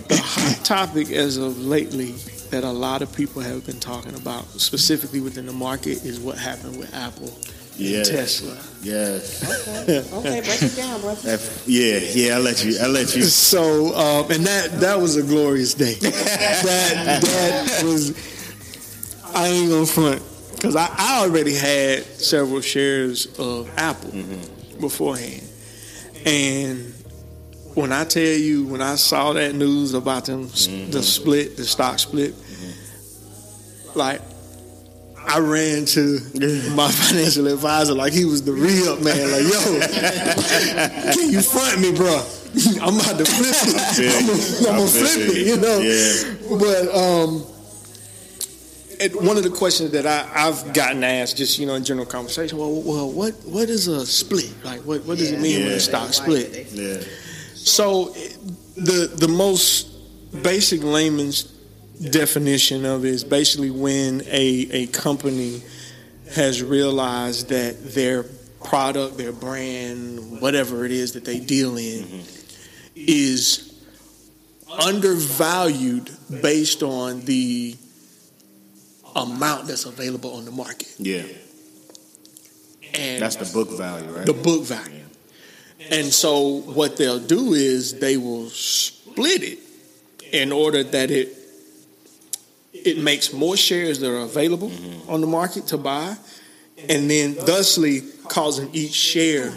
the 0.07 0.17
hot 0.17 0.65
topic 0.65 1.11
as 1.11 1.37
of 1.37 1.59
lately 1.59 2.13
that 2.49 2.63
a 2.63 2.71
lot 2.71 3.01
of 3.01 3.13
people 3.15 3.41
have 3.41 3.65
been 3.65 3.79
talking 3.79 4.15
about, 4.15 4.45
specifically 4.59 5.19
within 5.21 5.45
the 5.45 5.53
market, 5.53 6.03
is 6.05 6.19
what 6.19 6.37
happened 6.37 6.79
with 6.79 6.93
Apple 6.95 7.31
Yeah. 7.75 7.97
and 7.97 8.05
Tesla. 8.07 8.57
Yes. 8.81 9.43
Okay, 9.83 9.99
okay, 10.13 10.41
break 10.41 10.61
it 10.63 10.75
down, 10.75 11.01
bro. 11.01 11.13
That- 11.15 11.41
yeah, 11.67 11.99
yeah. 11.99 12.35
I 12.37 12.39
let 12.39 12.63
you. 12.65 12.79
I 12.81 12.87
let 12.87 13.15
you. 13.15 13.23
So, 13.23 13.93
um, 13.95 14.31
and 14.31 14.45
that 14.45 14.79
that 14.79 14.99
was 14.99 15.15
a 15.17 15.23
glorious 15.23 15.73
day. 15.75 15.93
that 16.01 17.21
that 17.21 17.83
was. 17.83 18.15
I 19.35 19.47
ain't 19.47 19.69
gonna 19.69 19.85
front 19.85 20.21
because 20.57 20.75
I, 20.75 20.89
I 20.97 21.23
already 21.23 21.53
had 21.53 22.03
several 22.03 22.61
shares 22.61 23.27
of 23.39 23.71
Apple 23.77 24.11
beforehand, 24.81 25.47
and 26.25 26.93
when 27.75 27.93
I 27.93 28.03
tell 28.03 28.23
you, 28.23 28.65
when 28.65 28.81
I 28.81 28.95
saw 28.95 29.33
that 29.33 29.53
news 29.55 29.93
about 29.93 30.25
them 30.25 30.43
the 30.47 31.01
split, 31.03 31.57
the 31.57 31.63
stock 31.63 31.99
split, 31.99 32.33
like. 33.95 34.21
I 35.29 35.39
ran 35.39 35.83
to 35.83 36.21
my 36.73 36.89
financial 36.91 37.47
advisor 37.47 37.93
like 37.93 38.13
he 38.13 38.23
was 38.23 38.43
the 38.43 38.53
real 38.53 38.95
man. 39.01 39.29
Like, 39.29 39.43
yo, 39.43 39.59
can 41.13 41.29
you 41.33 41.41
front 41.41 41.81
me, 41.81 41.91
bro? 41.93 42.23
I'm 42.81 42.95
about 42.95 43.17
to 43.19 43.25
flip 43.25 43.53
it. 43.53 44.15
I'm 44.15 44.25
gonna, 44.25 44.69
I'm 44.69 44.77
gonna 44.77 44.87
flip 44.87 45.35
it, 45.35 45.47
you 45.47 45.57
know. 45.57 45.79
Yeah. 45.83 46.57
But 46.57 46.95
um, 46.95 47.45
one 49.15 49.37
of 49.37 49.43
the 49.43 49.49
questions 49.49 49.91
that 49.91 50.05
I, 50.05 50.29
I've 50.47 50.73
gotten 50.73 51.03
asked, 51.03 51.37
just 51.37 51.59
you 51.59 51.65
know, 51.65 51.75
in 51.75 51.83
general 51.83 52.05
conversation, 52.05 52.57
well, 52.57 52.81
well, 52.81 53.11
what 53.11 53.33
what 53.45 53.69
is 53.69 53.87
a 53.87 54.05
split? 54.05 54.53
Like, 54.63 54.81
what 54.81 55.05
what 55.05 55.17
does 55.17 55.31
it 55.31 55.39
mean 55.39 55.63
when 55.63 55.73
a 55.73 55.79
stock 55.79 56.13
split? 56.13 56.67
Yeah. 56.71 57.01
So 57.53 58.13
the 58.75 59.11
the 59.13 59.27
most 59.27 59.89
basic 60.43 60.83
layman's 60.83 61.43
definition 62.11 62.85
of 62.85 63.05
it 63.05 63.09
is 63.09 63.23
basically 63.23 63.71
when 63.71 64.21
a 64.27 64.67
a 64.71 64.87
company 64.87 65.61
has 66.35 66.61
realized 66.61 67.49
that 67.49 67.93
their 67.93 68.23
product, 68.63 69.17
their 69.17 69.31
brand, 69.31 70.41
whatever 70.41 70.85
it 70.85 70.91
is 70.91 71.13
that 71.13 71.23
they 71.23 71.39
deal 71.39 71.77
in, 71.77 72.03
mm-hmm. 72.03 72.93
is 72.95 73.73
undervalued 74.83 76.09
based 76.41 76.83
on 76.83 77.21
the 77.21 77.75
amount 79.17 79.67
that's 79.67 79.85
available 79.85 80.35
on 80.35 80.45
the 80.45 80.51
market. 80.51 80.93
Yeah, 80.97 81.23
And 82.93 83.21
that's 83.21 83.35
the 83.35 83.51
book 83.53 83.77
value, 83.77 84.09
right? 84.09 84.25
the 84.25 84.33
book 84.33 84.63
value. 84.63 85.03
And 85.91 86.07
so 86.07 86.61
what 86.61 86.97
they'll 86.97 87.19
do 87.19 87.53
is 87.53 87.99
they 87.99 88.17
will 88.17 88.49
split 88.49 89.43
it 89.43 89.59
in 90.31 90.51
order 90.51 90.83
that 90.83 91.11
it 91.11 91.33
it 92.73 92.97
makes 92.99 93.33
more 93.33 93.57
shares 93.57 93.99
that 93.99 94.09
are 94.09 94.21
available 94.21 94.69
mm-hmm. 94.69 95.09
on 95.09 95.21
the 95.21 95.27
market 95.27 95.67
to 95.67 95.77
buy, 95.77 96.15
and 96.89 97.09
then 97.09 97.33
thusly 97.33 98.01
causing 98.27 98.69
each 98.73 98.93
share 98.93 99.51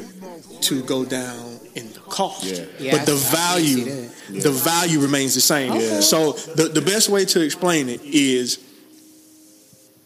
to 0.62 0.83
go 0.83 1.05
down 1.05 1.59
in 1.75 1.92
the 1.92 2.01
cost. 2.01 2.44
Yeah. 2.44 2.64
Yeah, 2.79 2.92
but 2.92 3.07
the 3.07 3.12
I 3.12 3.16
can 3.16 3.18
see 3.18 3.37
value, 3.37 3.85
that. 3.85 4.42
the 4.42 4.51
value 4.51 5.01
remains 5.01 5.35
the 5.35 5.40
same. 5.40 5.73
Okay. 5.73 6.01
So 6.01 6.33
the, 6.33 6.64
the 6.64 6.81
best 6.81 7.09
way 7.09 7.25
to 7.27 7.40
explain 7.44 7.88
it 7.88 8.03
is 8.03 8.59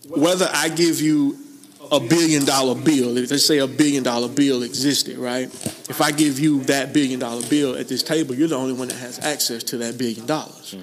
whether 0.08 0.48
I 0.52 0.68
give 0.68 1.00
you 1.00 1.38
a 1.92 2.00
billion 2.00 2.44
dollar 2.44 2.74
bill, 2.74 3.16
if 3.18 3.30
let's 3.30 3.44
say 3.44 3.58
a 3.58 3.66
billion 3.66 4.02
dollar 4.02 4.28
bill 4.28 4.62
existed, 4.62 5.18
right? 5.18 5.44
If 5.88 6.00
I 6.00 6.10
give 6.12 6.38
you 6.40 6.60
that 6.64 6.92
billion 6.92 7.20
dollar 7.20 7.42
bill 7.48 7.76
at 7.76 7.88
this 7.88 8.02
table, 8.02 8.34
you're 8.34 8.48
the 8.48 8.56
only 8.56 8.72
one 8.72 8.88
that 8.88 8.96
has 8.96 9.18
access 9.18 9.62
to 9.64 9.76
that 9.78 9.98
billion 9.98 10.26
dollars. 10.26 10.74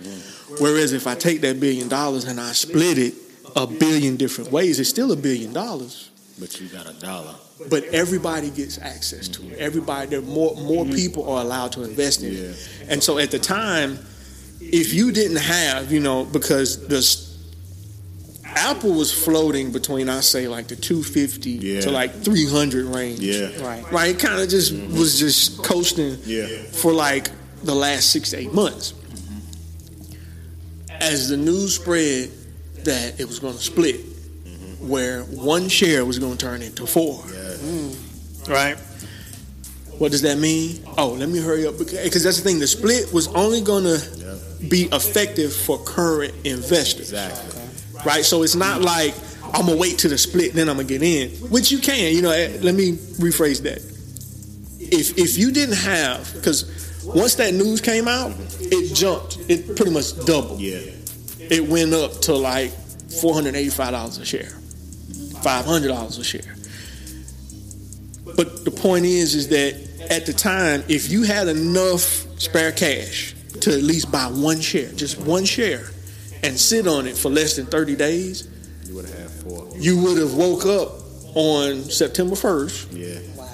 Whereas 0.60 0.94
if 0.94 1.08
I 1.08 1.16
take 1.16 1.42
that 1.42 1.60
billion 1.60 1.88
dollars 1.88 2.26
and 2.26 2.40
I 2.40 2.52
split 2.52 2.98
it 2.98 3.14
a 3.56 3.66
billion 3.68 4.16
different 4.16 4.52
ways, 4.52 4.80
it's 4.80 4.90
still 4.90 5.12
a 5.12 5.16
billion 5.16 5.54
dollars. 5.54 6.10
but 6.40 6.60
you 6.60 6.68
got 6.68 6.90
a 6.90 6.94
dollar. 6.94 7.36
But 7.70 7.84
everybody 7.94 8.50
gets 8.50 8.80
access 8.80 9.28
to 9.30 9.48
it. 9.52 9.58
Everybody, 9.60 10.08
there 10.10 10.22
more 10.22 10.56
more 10.56 10.84
mm-hmm. 10.86 10.96
people 10.96 11.30
are 11.30 11.42
allowed 11.42 11.72
to 11.74 11.84
invest 11.84 12.24
in 12.24 12.34
Yeah. 12.34 12.40
it. 12.50 12.70
And 12.90 13.04
so 13.04 13.18
at 13.20 13.30
the 13.32 13.40
time, 13.40 14.00
if 14.60 14.94
you 14.94 15.12
didn't 15.12 15.38
have, 15.38 15.92
you 15.92 16.00
know, 16.00 16.26
because 16.26 16.88
the 16.88 17.02
Apple 18.56 18.94
was 18.94 19.12
floating 19.12 19.72
between 19.72 20.10
I 20.10 20.20
say 20.22 20.48
like 20.48 20.68
the 20.68 20.76
250 20.76 21.50
Yeah. 21.52 21.82
to 21.82 21.92
like 21.92 22.14
300 22.24 22.86
range. 22.86 23.20
Yeah, 23.20 23.50
Right. 23.64 23.92
Right, 23.92 24.10
It 24.16 24.20
kind 24.20 24.42
of 24.42 24.50
just 24.50 24.74
mm-hmm. 24.74 24.98
was 24.98 25.20
just 25.20 25.64
coasting 25.64 26.18
yeah, 26.26 26.48
for 26.72 26.92
like 26.92 27.30
the 27.64 27.76
last 27.76 28.10
six 28.12 28.32
to 28.32 28.38
eight 28.38 28.54
months. 28.54 28.92
Mm-hmm. 28.94 30.92
As 31.02 31.30
the 31.30 31.38
news 31.38 31.76
spread 31.76 32.30
that 32.84 33.20
it 33.20 33.28
was 33.28 33.40
going 33.40 33.54
to 33.56 33.62
split, 33.64 33.98
mm-hmm. 34.04 34.88
where 34.90 35.22
one 35.24 35.70
share 35.70 36.06
was 36.06 36.20
going 36.20 36.38
to 36.38 36.46
turn 36.46 36.62
into 36.62 36.86
four, 36.86 37.24
yeah. 37.28 37.34
Mm. 37.62 38.50
right? 38.50 38.78
What 39.98 40.12
does 40.12 40.24
that 40.24 40.40
mean? 40.40 40.84
Oh, 40.98 41.10
let 41.10 41.30
me 41.30 41.40
hurry 41.40 41.68
up 41.68 41.78
because 41.78 42.24
that's 42.24 42.38
the 42.38 42.44
thing. 42.44 42.58
The 42.60 42.66
split 42.68 43.14
was 43.14 43.28
only 43.30 43.62
going 43.62 43.84
to 43.84 44.00
Yeah. 44.18 44.68
be 44.68 44.84
effective 44.92 45.54
for 45.56 45.78
current 45.78 46.34
investors, 46.44 47.12
Exactly. 47.14 47.61
Right? 48.06 48.24
So 48.26 48.44
it's 48.44 48.56
not 48.56 48.82
like 48.82 49.14
I'm 49.54 49.66
gonna 49.66 49.78
wait 49.78 50.00
to 50.00 50.08
the 50.08 50.18
split, 50.18 50.54
then 50.54 50.70
I'm 50.70 50.78
gonna 50.78 50.88
get 50.88 51.04
in, 51.04 51.30
which 51.50 51.72
you 51.72 51.80
can. 51.80 52.14
You 52.16 52.22
know, 52.22 52.32
eh, 52.32 52.58
let 52.62 52.76
me 52.76 52.94
rephrase 52.94 53.62
that. 53.64 53.80
If 54.80 55.18
if 55.18 55.38
you 55.38 55.52
didn't 55.52 55.76
have, 55.78 56.34
because 56.34 57.04
once 57.06 57.36
that 57.36 57.54
news 57.54 57.82
came 57.82 58.08
out, 58.08 58.34
it 58.60 58.94
jumped. 58.94 59.38
It 59.50 59.76
pretty 59.76 59.92
much 59.92 60.18
doubled. 60.26 60.60
Yeah, 60.60 60.80
It 61.40 61.68
went 61.68 61.94
up 61.94 62.14
to 62.22 62.36
like 62.36 62.72
four 63.22 63.34
hundred 63.34 63.56
eighty-five 63.56 63.92
dollars 63.92 64.18
a 64.18 64.26
share, 64.26 64.50
five 65.42 65.66
hundred 65.66 65.90
dollars 65.90 66.18
a 66.18 66.24
share. 66.24 66.56
But 68.36 68.64
the 68.64 68.72
point 68.72 69.06
is, 69.06 69.36
is 69.36 69.50
that 69.50 69.76
at 70.10 70.26
the 70.26 70.34
time, 70.34 70.84
if 70.88 71.10
you 71.12 71.24
had 71.24 71.48
enough 71.48 72.02
spare 72.40 72.72
cash 72.72 73.36
to 73.62 73.72
at 73.74 73.84
least 73.84 74.12
buy 74.12 74.26
one 74.28 74.62
share, 74.62 74.92
just 74.94 75.20
one 75.20 75.44
share, 75.46 75.90
and 76.44 76.60
sit 76.60 76.88
on 76.88 77.08
it 77.08 77.18
for 77.18 77.30
less 77.30 77.56
than 77.56 77.66
thirty 77.68 77.96
days, 77.96 78.48
you 78.88 78.96
would 78.96 79.06
have 79.06 79.32
four. 79.32 79.68
you 79.78 79.98
would 80.02 80.18
have 80.18 80.34
woke 80.34 80.66
up 80.66 80.94
on 81.36 81.84
September 81.84 82.36
first 82.36 82.92
Yeah, 82.92 83.20
Wow. 83.38 83.48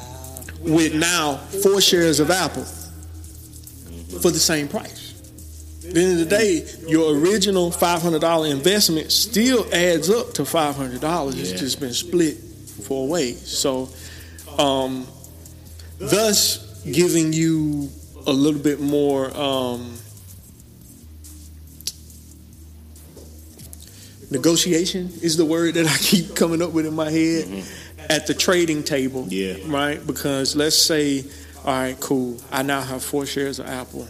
with 0.61 0.95
now 0.95 1.37
four 1.63 1.79
shares 1.81 2.19
of 2.19 2.31
Apple 2.31 2.63
for 4.21 4.31
the 4.31 4.39
same 4.39 4.67
price. 4.67 5.13
At 5.87 5.93
the 5.93 6.01
end 6.01 6.11
of 6.13 6.17
the 6.29 6.35
day, 6.37 6.65
your 6.87 7.15
original 7.15 7.71
five 7.71 8.01
hundred 8.01 8.21
dollar 8.21 8.47
investment 8.47 9.11
still 9.11 9.65
adds 9.73 10.09
up 10.09 10.33
to 10.33 10.45
five 10.45 10.75
hundred 10.75 11.01
dollars. 11.01 11.35
Yeah. 11.35 11.43
It's 11.51 11.59
just 11.61 11.79
been 11.79 11.93
split 11.93 12.37
four 12.37 13.07
ways. 13.07 13.39
So, 13.47 13.89
um, 14.57 15.07
thus 15.99 16.81
giving 16.83 17.31
you 17.33 17.89
a 18.25 18.31
little 18.31 18.59
bit 18.59 18.79
more 18.81 19.25
um, 19.37 19.93
negotiation 24.29 25.11
is 25.21 25.37
the 25.37 25.45
word 25.45 25.75
that 25.75 25.87
I 25.87 25.97
keep 26.01 26.35
coming 26.35 26.61
up 26.61 26.71
with 26.71 26.85
in 26.85 26.95
my 26.95 27.09
head 27.09 27.45
mm-hmm. 27.45 28.05
at 28.09 28.27
the 28.27 28.33
trading 28.33 28.83
table 28.83 29.25
yeah, 29.29 29.55
right? 29.67 30.05
Because 30.05 30.55
let's 30.55 30.77
say, 30.77 31.23
all 31.65 31.73
right, 31.73 31.99
cool. 31.99 32.39
I 32.51 32.63
now 32.63 32.81
have 32.81 33.03
four 33.03 33.25
shares 33.25 33.59
of 33.59 33.67
Apple. 33.67 34.07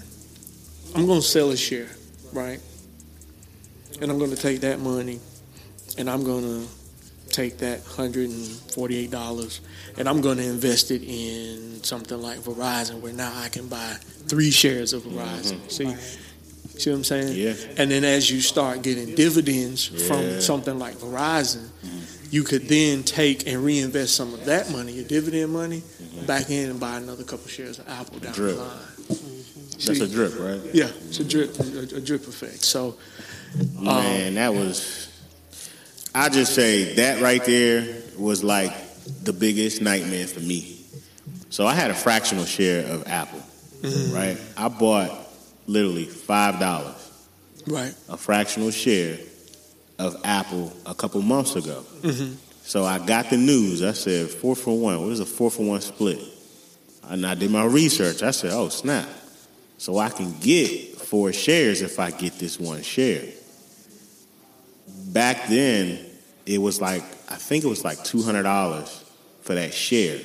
I'm 0.96 1.06
going 1.06 1.22
to 1.22 1.28
sell 1.28 1.52
a 1.52 1.58
share, 1.58 1.90
right? 2.34 2.60
And 4.02 4.12
I'm 4.12 4.18
going 4.18 4.32
to 4.32 4.38
take 4.38 4.62
that 4.62 4.80
money 4.80 5.20
and 5.98 6.10
I'm 6.10 6.24
going 6.24 6.44
to 6.44 6.68
take 7.30 7.58
that 7.60 7.82
$148 7.82 9.60
and 9.98 10.10
I'm 10.10 10.22
going 10.22 10.38
to 10.38 10.44
invest 10.44 10.92
it 10.92 11.04
in 11.04 11.84
something 11.84 12.22
like 12.22 12.40
Verizon 12.40 13.02
where 13.02 13.14
now 13.14 13.32
I 13.36 13.50
can 13.50 13.68
buy 13.68 13.96
three 14.28 14.52
shares 14.52 14.94
of 14.94 15.04
Verizon. 15.04 15.58
Mm-hmm. 15.58 15.70
See? 15.70 16.27
See 16.78 16.90
what 16.92 16.98
I'm 16.98 17.04
saying? 17.04 17.36
Yeah. 17.36 17.54
And 17.78 17.90
then 17.92 18.04
as 18.04 18.30
you 18.30 18.42
start 18.42 18.82
getting 18.82 19.16
dividends 19.16 19.90
Yeah. 19.90 20.08
from 20.08 20.42
something 20.42 20.78
like 20.78 20.96
Verizon, 20.96 21.68
mm-hmm. 21.68 22.28
you 22.30 22.44
could 22.44 22.68
then 22.68 23.04
take 23.04 23.48
and 23.48 23.64
reinvest 23.64 24.16
some 24.16 24.34
of 24.34 24.46
that 24.46 24.70
money, 24.72 24.94
your 24.94 25.06
dividend 25.06 25.52
money, 25.52 25.82
mm-hmm. 25.82 26.26
back 26.26 26.50
in 26.50 26.70
and 26.70 26.80
buy 26.80 26.98
another 26.98 27.24
couple 27.24 27.48
shares 27.48 27.80
of 27.80 27.88
Apple 27.90 28.20
down 28.20 28.34
Drip. 28.34 28.56
the 28.56 28.62
line. 28.62 28.78
that's 29.08 30.00
a 30.00 30.08
drip, 30.08 30.40
right? 30.40 30.62
Yeah, 30.74 30.90
it's 31.08 31.20
a 31.20 31.26
drip, 31.26 31.60
a, 31.60 31.98
a 31.98 32.02
drip 32.02 32.28
effect. 32.28 32.64
So, 32.64 32.98
Man, 33.80 34.28
um, 34.30 34.34
that 34.36 34.54
was. 34.54 35.06
I 36.14 36.30
just 36.30 36.56
say 36.56 36.96
that 36.96 37.22
right 37.22 37.44
there 37.46 38.02
was 38.18 38.44
like 38.44 38.72
the 39.24 39.34
biggest 39.34 39.82
nightmare 39.82 40.28
for 40.28 40.40
me. 40.40 40.78
So 41.50 41.66
I 41.66 41.74
had 41.74 41.92
a 41.92 41.94
fractional 41.94 42.46
share 42.46 42.86
of 42.92 43.08
Apple, 43.08 43.40
mm-hmm. 43.82 44.16
right? 44.16 44.38
I 44.58 44.68
bought 44.68 45.27
literally 45.68 46.06
five 46.06 46.60
dollars, 46.60 47.12
right, 47.68 47.94
a 48.10 48.18
fractional 48.18 48.72
share 48.72 49.20
of 50.00 50.20
Apple 50.24 50.74
a 50.86 50.96
couple 50.96 51.22
months 51.22 51.56
ago. 51.56 51.84
Mm-hmm. 52.02 52.36
So 52.64 52.84
I 52.84 53.00
got 53.06 53.30
the 53.30 53.38
news. 53.38 53.84
I 53.84 53.94
said 53.94 54.30
four 54.30 54.56
for 54.56 54.78
one. 54.78 55.02
What 55.02 55.12
is 55.12 55.20
a 55.20 55.26
four 55.26 55.52
for 55.52 55.64
one 55.64 55.82
split? 55.82 56.20
And 57.04 57.26
I 57.26 57.36
did 57.36 57.52
my 57.52 57.64
research. 57.64 58.24
I 58.24 58.32
said, 58.32 58.52
oh 58.54 58.70
snap! 58.70 59.08
So 59.78 59.98
I 59.98 60.10
can 60.10 60.38
get 60.40 60.98
four 60.98 61.32
shares 61.32 61.82
if 61.82 62.00
I 62.00 62.12
get 62.12 62.34
this 62.40 62.60
one 62.60 62.82
share. 62.82 63.24
Back 65.08 65.48
then, 65.48 66.06
it 66.46 66.58
was 66.58 66.82
like 66.82 67.04
I 67.30 67.36
think 67.36 67.64
it 67.64 67.68
was 67.68 67.86
like 67.86 68.04
two 68.04 68.22
hundred 68.22 68.44
dollars 68.44 69.04
for 69.42 69.56
that 69.56 69.74
share, 69.74 70.20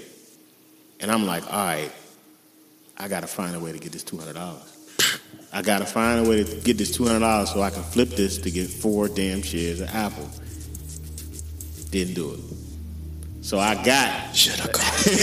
and 1.01 1.11
I'm 1.11 1.27
like, 1.27 1.45
all 1.45 1.65
right, 1.65 1.93
I 2.99 3.07
got 3.07 3.21
to 3.21 3.29
find 3.29 3.55
a 3.55 3.61
way 3.61 3.71
to 3.71 3.79
get 3.79 3.93
this 3.93 4.03
two 4.03 4.19
hundred 4.19 4.35
dollars. 4.35 4.72
I 5.53 5.61
got 5.63 5.81
to 5.81 5.87
find 5.87 6.27
a 6.27 6.29
way 6.29 6.45
to 6.45 6.57
get 6.61 6.79
this 6.79 6.95
two 6.97 7.05
hundred 7.07 7.21
dollars 7.21 7.51
so 7.51 7.61
I 7.61 7.71
can 7.71 7.83
flip 7.83 8.09
this 8.11 8.39
to 8.39 8.51
get 8.51 8.69
four 8.71 9.09
damn 9.09 9.43
shares 9.43 9.81
of 9.81 9.89
Apple. 9.95 10.29
Didn't 11.91 12.15
do 12.15 12.33
it. 12.35 12.41
So 13.43 13.59
I 13.59 13.75
got 13.85 14.35
should 14.37 14.59
have 14.61 14.73
called. 14.73 14.99
should 15.01 15.21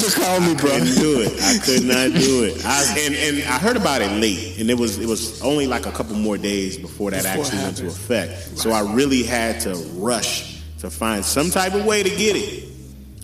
have 0.00 0.14
called 0.16 0.42
me, 0.42 0.54
bro. 0.54 0.70
couldn't 0.70 0.94
do 0.96 1.20
it. 1.20 1.40
I 1.42 1.58
could 1.58 1.84
not 1.84 2.18
do 2.18 2.44
it. 2.44 2.64
I, 2.64 2.98
and, 2.98 3.14
and 3.14 3.44
I 3.48 3.58
heard 3.58 3.76
about 3.76 4.00
it 4.00 4.10
late, 4.18 4.58
and 4.58 4.70
it 4.70 4.78
was 4.78 4.98
it 4.98 5.06
was 5.06 5.40
only 5.42 5.66
like 5.66 5.84
a 5.86 5.92
couple 5.92 6.16
more 6.16 6.38
days 6.38 6.78
before 6.78 7.10
that 7.10 7.22
Before 7.24 7.44
actually 7.44 7.58
went 7.58 7.78
into 7.78 7.86
effect. 7.88 8.58
So 8.58 8.70
I 8.70 8.90
really 8.94 9.22
had 9.22 9.60
to 9.60 9.74
rush 9.96 10.62
to 10.78 10.88
find 10.90 11.24
some 11.24 11.50
type 11.50 11.74
of 11.74 11.84
way 11.84 12.02
to 12.02 12.08
get 12.10 12.36
it, 12.36 12.68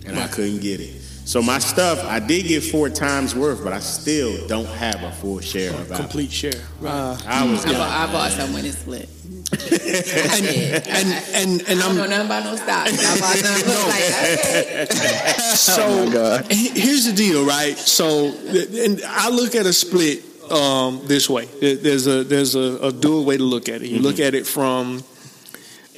and 0.05 0.19
I 0.19 0.27
couldn't 0.27 0.61
get 0.61 0.79
it. 0.79 1.01
So 1.25 1.41
my 1.41 1.57
stuff, 1.57 2.03
I 2.05 2.19
did 2.19 2.45
get 2.45 2.61
four 2.63 2.87
times 2.87 3.33
worth, 3.33 3.63
but 3.63 3.73
I 3.73 3.79
still 3.79 4.47
don't 4.47 4.67
have 4.67 5.01
a 5.01 5.11
full 5.11 5.39
share 5.39 5.71
of 5.71 5.91
Apple. 5.91 5.97
Complete 6.03 6.31
share. 6.31 6.53
Right. 6.79 7.17
I 7.25 7.49
was 7.49 7.65
I 7.65 7.71
bought, 7.73 8.09
I 8.09 8.11
bought 8.11 8.31
some 8.31 8.53
when 8.53 8.63
it 8.63 8.73
split. 8.73 9.09
and, 9.51 10.45
and 10.45 11.13
and 11.33 11.61
and 11.67 11.79
I 11.81 11.85
don't 11.85 11.95
know 11.95 12.03
I'm 12.03 12.09
nothing 12.09 12.25
about 12.27 12.43
no 12.43 12.55
stocks. 12.55 12.91
I 13.03 13.19
bought 13.19 13.37
some. 13.37 13.67
Look 13.67 13.87
like, 13.87 14.91
okay. 14.91 15.35
so. 15.39 16.43
he- 16.53 16.79
Here's 16.79 17.05
the 17.05 17.13
deal, 17.13 17.43
right? 17.43 17.75
So, 17.75 18.27
and 18.27 19.01
I 19.07 19.29
look 19.29 19.55
at 19.55 19.65
a 19.65 19.73
split 19.73 20.23
um, 20.51 21.01
this 21.05 21.27
way. 21.27 21.45
There's 21.45 22.05
a 22.05 22.23
there's 22.23 22.53
a, 22.53 22.77
a 22.83 22.91
dual 22.91 23.25
way 23.25 23.37
to 23.37 23.43
look 23.43 23.67
at 23.67 23.81
it. 23.81 23.87
You 23.89 23.99
look 23.99 24.19
at 24.19 24.35
it 24.35 24.45
from 24.45 25.03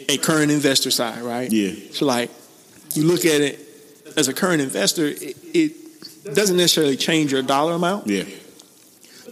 a 0.07 0.17
current 0.17 0.51
investor 0.51 0.91
side, 0.91 1.21
right? 1.21 1.51
Yeah. 1.51 1.73
So, 1.91 2.05
like, 2.05 2.31
you 2.93 3.03
look 3.03 3.25
at 3.25 3.41
it 3.41 3.66
as 4.17 4.27
a 4.27 4.33
current 4.33 4.61
investor, 4.61 5.05
it, 5.05 5.37
it 5.53 6.33
doesn't 6.35 6.57
necessarily 6.57 6.97
change 6.97 7.31
your 7.31 7.41
dollar 7.43 7.73
amount. 7.73 8.07
Yeah. 8.07 8.23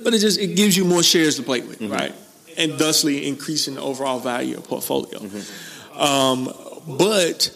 but 0.04 0.14
it 0.14 0.20
just 0.20 0.40
it 0.40 0.56
gives 0.56 0.78
you 0.78 0.86
more 0.86 1.04
shares 1.04 1.36
to 1.38 1.44
play 1.44 1.62
with, 1.62 1.82
right? 1.82 2.14
and 2.58 2.72
thusly 2.80 3.28
increasing 3.28 3.76
the 3.76 3.82
overall 3.82 4.20
value 4.20 4.56
of 4.58 4.64
portfolio. 4.64 5.20
Um, 6.00 6.46
but 6.98 7.52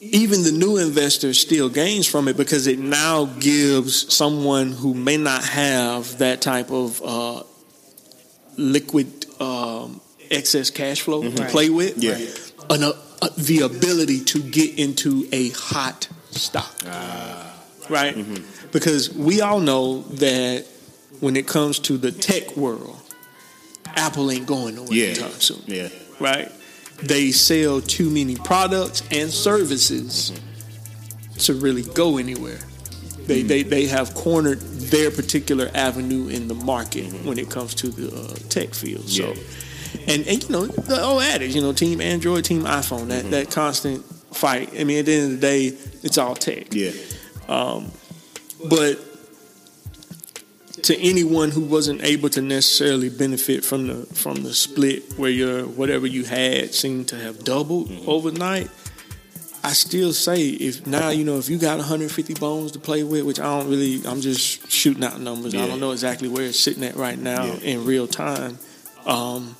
even 0.00 0.44
the 0.44 0.52
new 0.52 0.76
investor 0.76 1.34
still 1.34 1.68
gains 1.68 2.06
from 2.06 2.28
it 2.28 2.36
because 2.36 2.68
it 2.68 2.78
now 2.78 3.24
gives 3.24 4.14
someone 4.14 4.70
who 4.70 4.94
may 4.94 5.16
not 5.16 5.42
have 5.44 6.18
that 6.18 6.40
type 6.40 6.70
of 6.70 7.02
uh, 7.02 7.42
liquid 8.56 9.26
um, 9.40 10.00
excess 10.30 10.70
cash 10.70 11.00
flow 11.00 11.28
to 11.28 11.44
play 11.46 11.68
with, 11.70 11.98
Yeah. 11.98 12.18
an, 12.70 12.84
uh, 12.84 12.92
Uh, 13.22 13.28
the 13.36 13.60
ability 13.60 14.20
to 14.24 14.42
get 14.42 14.78
into 14.78 15.26
a 15.32 15.50
hot 15.50 16.08
stock, 16.30 16.74
ah. 16.86 17.54
right? 17.88 18.14
Mm-hmm. 18.14 18.70
Because 18.72 19.12
we 19.14 19.40
all 19.40 19.60
know 19.60 20.02
that 20.02 20.66
when 21.20 21.36
it 21.36 21.46
comes 21.46 21.78
to 21.80 21.96
the 21.96 22.10
tech 22.12 22.56
world, 22.56 23.00
Apple 23.86 24.30
ain't 24.30 24.46
going 24.46 24.74
nowhere 24.74 24.92
Yeah. 24.92 25.06
anytime 25.06 25.40
soon 25.40 25.62
Yeah. 25.66 25.88
right? 26.18 26.50
They 27.02 27.30
sell 27.32 27.80
too 27.80 28.10
many 28.10 28.36
products 28.36 29.02
and 29.10 29.30
services 29.30 30.32
mm-hmm. 30.32 31.36
to 31.38 31.54
really 31.54 31.82
go 31.82 32.18
anywhere. 32.18 32.58
They, 33.26 33.38
mm-hmm. 33.38 33.48
they, 33.48 33.62
they 33.62 33.86
have 33.86 34.14
cornered 34.14 34.60
their 34.60 35.10
particular 35.10 35.70
avenue 35.74 36.28
in 36.28 36.48
the 36.48 36.54
market 36.54 37.06
when 37.24 37.38
it 37.38 37.48
comes 37.50 37.74
to 37.76 37.88
the 37.88 38.14
uh, 38.14 38.34
tech 38.48 38.74
field. 38.74 39.08
So, 39.08 39.32
Yeah. 39.32 39.34
And, 40.06 40.26
and 40.26 40.42
you 40.42 40.48
know 40.48 40.66
the 40.66 41.02
old 41.02 41.22
adage, 41.22 41.54
you 41.54 41.62
know, 41.62 41.72
team 41.72 42.00
Android, 42.00 42.44
team 42.44 42.62
iPhone, 42.62 43.08
that 43.08 43.22
mm-hmm. 43.22 43.30
that 43.30 43.50
constant 43.50 44.04
fight. 44.34 44.70
I 44.78 44.84
mean, 44.84 44.98
at 44.98 45.06
the 45.06 45.14
end 45.14 45.34
of 45.34 45.40
the 45.40 45.46
day, 45.46 45.66
it's 46.02 46.18
all 46.18 46.34
tech. 46.34 46.74
Yeah. 46.74 46.92
Um, 47.48 47.90
but 48.68 48.98
to 50.84 50.96
anyone 50.98 51.50
who 51.50 51.62
wasn't 51.62 52.02
able 52.02 52.28
to 52.30 52.42
necessarily 52.42 53.08
benefit 53.08 53.64
from 53.64 53.86
the 53.86 54.06
from 54.14 54.42
the 54.42 54.52
split 54.52 55.14
where 55.16 55.30
your 55.30 55.64
whatever 55.64 56.06
you 56.06 56.24
had 56.24 56.74
seemed 56.74 57.08
to 57.08 57.16
have 57.16 57.44
doubled 57.44 57.88
mm-hmm. 57.88 58.08
overnight, 58.08 58.70
I 59.62 59.72
still 59.72 60.12
say 60.12 60.48
if 60.48 60.86
now 60.86 61.08
you 61.08 61.24
know 61.24 61.38
if 61.38 61.48
you 61.48 61.56
got 61.56 61.78
150 61.78 62.34
bones 62.34 62.72
to 62.72 62.78
play 62.78 63.02
with, 63.02 63.24
which 63.24 63.40
I 63.40 63.44
don't 63.44 63.70
really, 63.70 64.02
I'm 64.06 64.20
just 64.20 64.70
shooting 64.70 65.02
out 65.02 65.18
numbers. 65.20 65.54
I 65.54 65.66
don't 65.66 65.80
know 65.80 65.92
exactly 65.92 66.28
where 66.28 66.44
it's 66.44 66.60
sitting 66.60 66.84
at 66.84 66.96
right 66.96 67.18
now 67.18 67.44
Yeah. 67.44 67.54
in 67.60 67.84
real 67.86 68.06
time. 68.06 68.58
Um, 69.06 69.56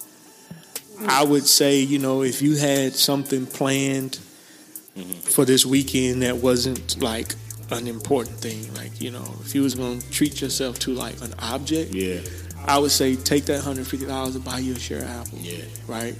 I 1.06 1.24
would 1.24 1.46
say 1.46 1.80
you 1.80 1.98
know 1.98 2.22
if 2.22 2.40
you 2.42 2.56
had 2.56 2.94
something 2.94 3.46
planned 3.46 4.18
for 5.22 5.44
this 5.44 5.66
weekend 5.66 6.22
that 6.22 6.36
wasn't 6.36 7.02
like 7.02 7.34
an 7.70 7.86
important 7.88 8.36
thing, 8.38 8.72
like 8.74 9.00
you 9.00 9.10
know 9.10 9.24
if 9.40 9.54
you 9.54 9.62
was 9.62 9.74
going 9.74 9.98
to 10.00 10.10
treat 10.10 10.40
yourself 10.40 10.78
to 10.80 10.92
like 10.92 11.20
an 11.22 11.34
object, 11.40 11.92
Yeah. 11.94 12.20
I 12.66 12.78
would 12.78 12.90
say 12.92 13.16
take 13.16 13.44
that 13.46 13.62
hundred 13.62 13.86
fifty 13.86 14.06
dollars 14.06 14.36
and 14.36 14.44
buy 14.44 14.58
you 14.58 14.74
a 14.74 14.78
share 14.78 15.02
of 15.02 15.08
Apple. 15.10 15.38
Yeah. 15.38 15.64
Right. 15.86 16.16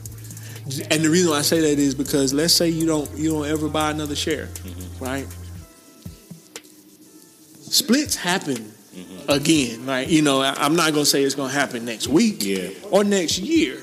And 0.90 1.02
the 1.04 1.10
reason 1.10 1.30
why 1.30 1.38
I 1.38 1.42
say 1.42 1.60
that 1.60 1.78
is 1.78 1.94
because 1.94 2.32
let's 2.32 2.54
say 2.54 2.68
you 2.68 2.86
don't 2.86 3.10
you 3.16 3.30
don't 3.30 3.46
ever 3.46 3.68
buy 3.68 3.90
another 3.90 4.16
share, 4.16 4.46
mm-hmm. 4.46 5.04
right? 5.04 5.26
Splits 7.60 8.14
happen 8.16 8.56
mm-hmm. 8.56 9.30
again. 9.30 9.84
right? 9.86 10.08
you 10.08 10.22
know, 10.22 10.40
I- 10.40 10.54
I'm 10.58 10.76
not 10.76 10.92
gonna 10.92 11.04
say 11.06 11.22
it's 11.22 11.34
gonna 11.34 11.52
happen 11.52 11.84
next 11.84 12.08
week 12.08 12.36
Yeah. 12.44 12.68
or 12.90 13.04
next 13.04 13.38
year, 13.38 13.78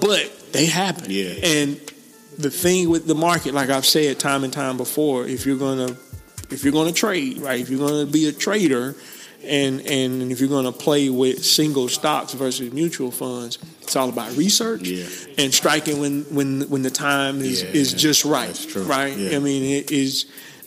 but 0.00 0.52
they 0.52 0.66
happen. 0.66 1.06
Yeah. 1.08 1.34
And 1.44 1.80
the 2.38 2.50
thing 2.50 2.88
with 2.90 3.06
the 3.06 3.14
market, 3.14 3.54
like 3.54 3.70
I've 3.70 3.86
said 3.86 4.18
time 4.18 4.44
and 4.44 4.52
time 4.52 4.76
before, 4.76 5.26
if 5.26 5.46
you're 5.46 5.58
gonna 5.58 5.96
if 6.50 6.62
you're 6.64 6.72
gonna 6.72 6.92
trade, 6.92 7.38
right, 7.38 7.60
if 7.60 7.68
you're 7.70 7.86
gonna 7.86 8.06
be 8.06 8.28
a 8.28 8.32
trader 8.32 8.94
and 9.44 9.80
and 9.82 10.30
if 10.32 10.40
you're 10.40 10.48
gonna 10.48 10.72
play 10.72 11.08
with 11.10 11.44
single 11.44 11.88
stocks 11.88 12.32
versus 12.34 12.72
mutual 12.72 13.10
funds, 13.10 13.58
it's 13.82 13.96
all 13.96 14.08
about 14.08 14.36
research 14.36 14.86
Yeah. 14.88 15.06
and 15.38 15.52
striking 15.54 16.00
when 16.00 16.22
when 16.34 16.62
when 16.68 16.82
the 16.82 16.90
time 16.90 17.40
is 17.40 17.62
Yeah, 17.62 17.68
is 17.70 17.92
just 17.94 18.24
right. 18.24 18.46
That's 18.48 18.66
true. 18.66 18.82
Right? 18.84 19.16
Yeah. 19.16 19.36
I 19.36 19.38
mean 19.40 19.62
it 19.62 19.90
is 19.90 20.26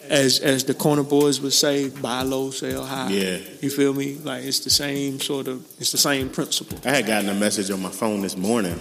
as 0.10 0.40
as 0.40 0.64
the 0.64 0.74
corner 0.74 1.04
boys 1.04 1.40
would 1.40 1.54
say, 1.54 1.90
buy 1.90 2.24
low, 2.24 2.50
sell 2.50 2.84
high. 2.84 3.10
Yeah. 3.12 3.38
You 3.62 3.70
feel 3.70 3.94
me? 3.94 4.16
Like 4.16 4.44
it's 4.44 4.62
the 4.62 4.72
same 4.72 5.20
sort 5.20 5.48
of 5.48 5.64
it's 5.80 5.92
the 5.92 5.98
same 6.00 6.30
principle. 6.30 6.80
I 6.84 6.90
had 6.96 7.06
gotten 7.06 7.30
a 7.30 7.36
message 7.36 7.70
on 7.70 7.80
my 7.82 7.92
phone 7.92 8.22
this 8.22 8.36
morning, 8.36 8.80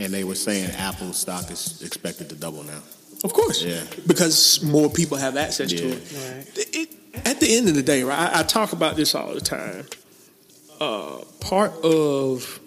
and 0.00 0.12
they 0.12 0.24
were 0.24 0.34
saying 0.34 0.70
Apple 0.72 1.12
stock 1.12 1.50
is 1.50 1.82
expected 1.82 2.28
to 2.30 2.34
double 2.34 2.62
now. 2.64 2.80
Of 3.22 3.32
course. 3.32 3.62
Yeah. 3.62 3.82
Because 4.06 4.62
more 4.62 4.88
people 4.90 5.16
have 5.18 5.36
access 5.36 5.70
to 5.70 5.88
Yeah. 5.88 5.94
it. 5.94 6.68
It- 6.74 6.88
At 7.26 7.40
the 7.40 7.56
end 7.56 7.68
of 7.68 7.74
the 7.74 7.82
day, 7.82 8.02
right? 8.04 8.18
I, 8.34 8.40
I 8.40 8.42
talk 8.44 8.72
about 8.72 8.94
this 8.96 9.14
all 9.16 9.34
the 9.34 9.40
time. 9.40 9.84
Uh, 10.80 11.18
part 11.40 11.72
of 11.84 12.60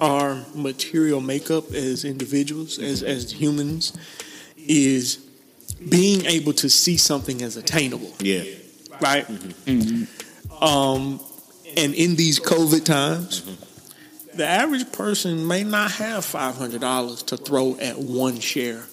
our 0.00 0.44
material 0.54 1.20
makeup 1.20 1.70
as 1.72 2.04
individuals, 2.04 2.78
as 2.80 3.02
as 3.02 3.30
humans, 3.32 3.92
is 4.56 5.18
being 5.88 6.26
able 6.26 6.52
to 6.54 6.68
see 6.68 6.96
something 6.96 7.40
as 7.42 7.56
attainable, 7.56 8.12
Yeah. 8.20 8.42
right? 9.00 9.24
Um, 10.60 11.20
and 11.76 11.94
in 11.94 12.16
these 12.16 12.40
COVID 12.40 12.84
times, 12.84 13.42
the 14.38 14.46
average 14.46 14.90
person 14.92 15.46
may 15.46 15.64
not 15.64 15.90
have 15.92 16.24
five 16.24 16.56
hundred 16.56 16.80
dollars 16.80 17.22
to 17.24 17.36
throw 17.36 17.76
at 17.80 17.98
one 17.98 18.38
share 18.40 18.84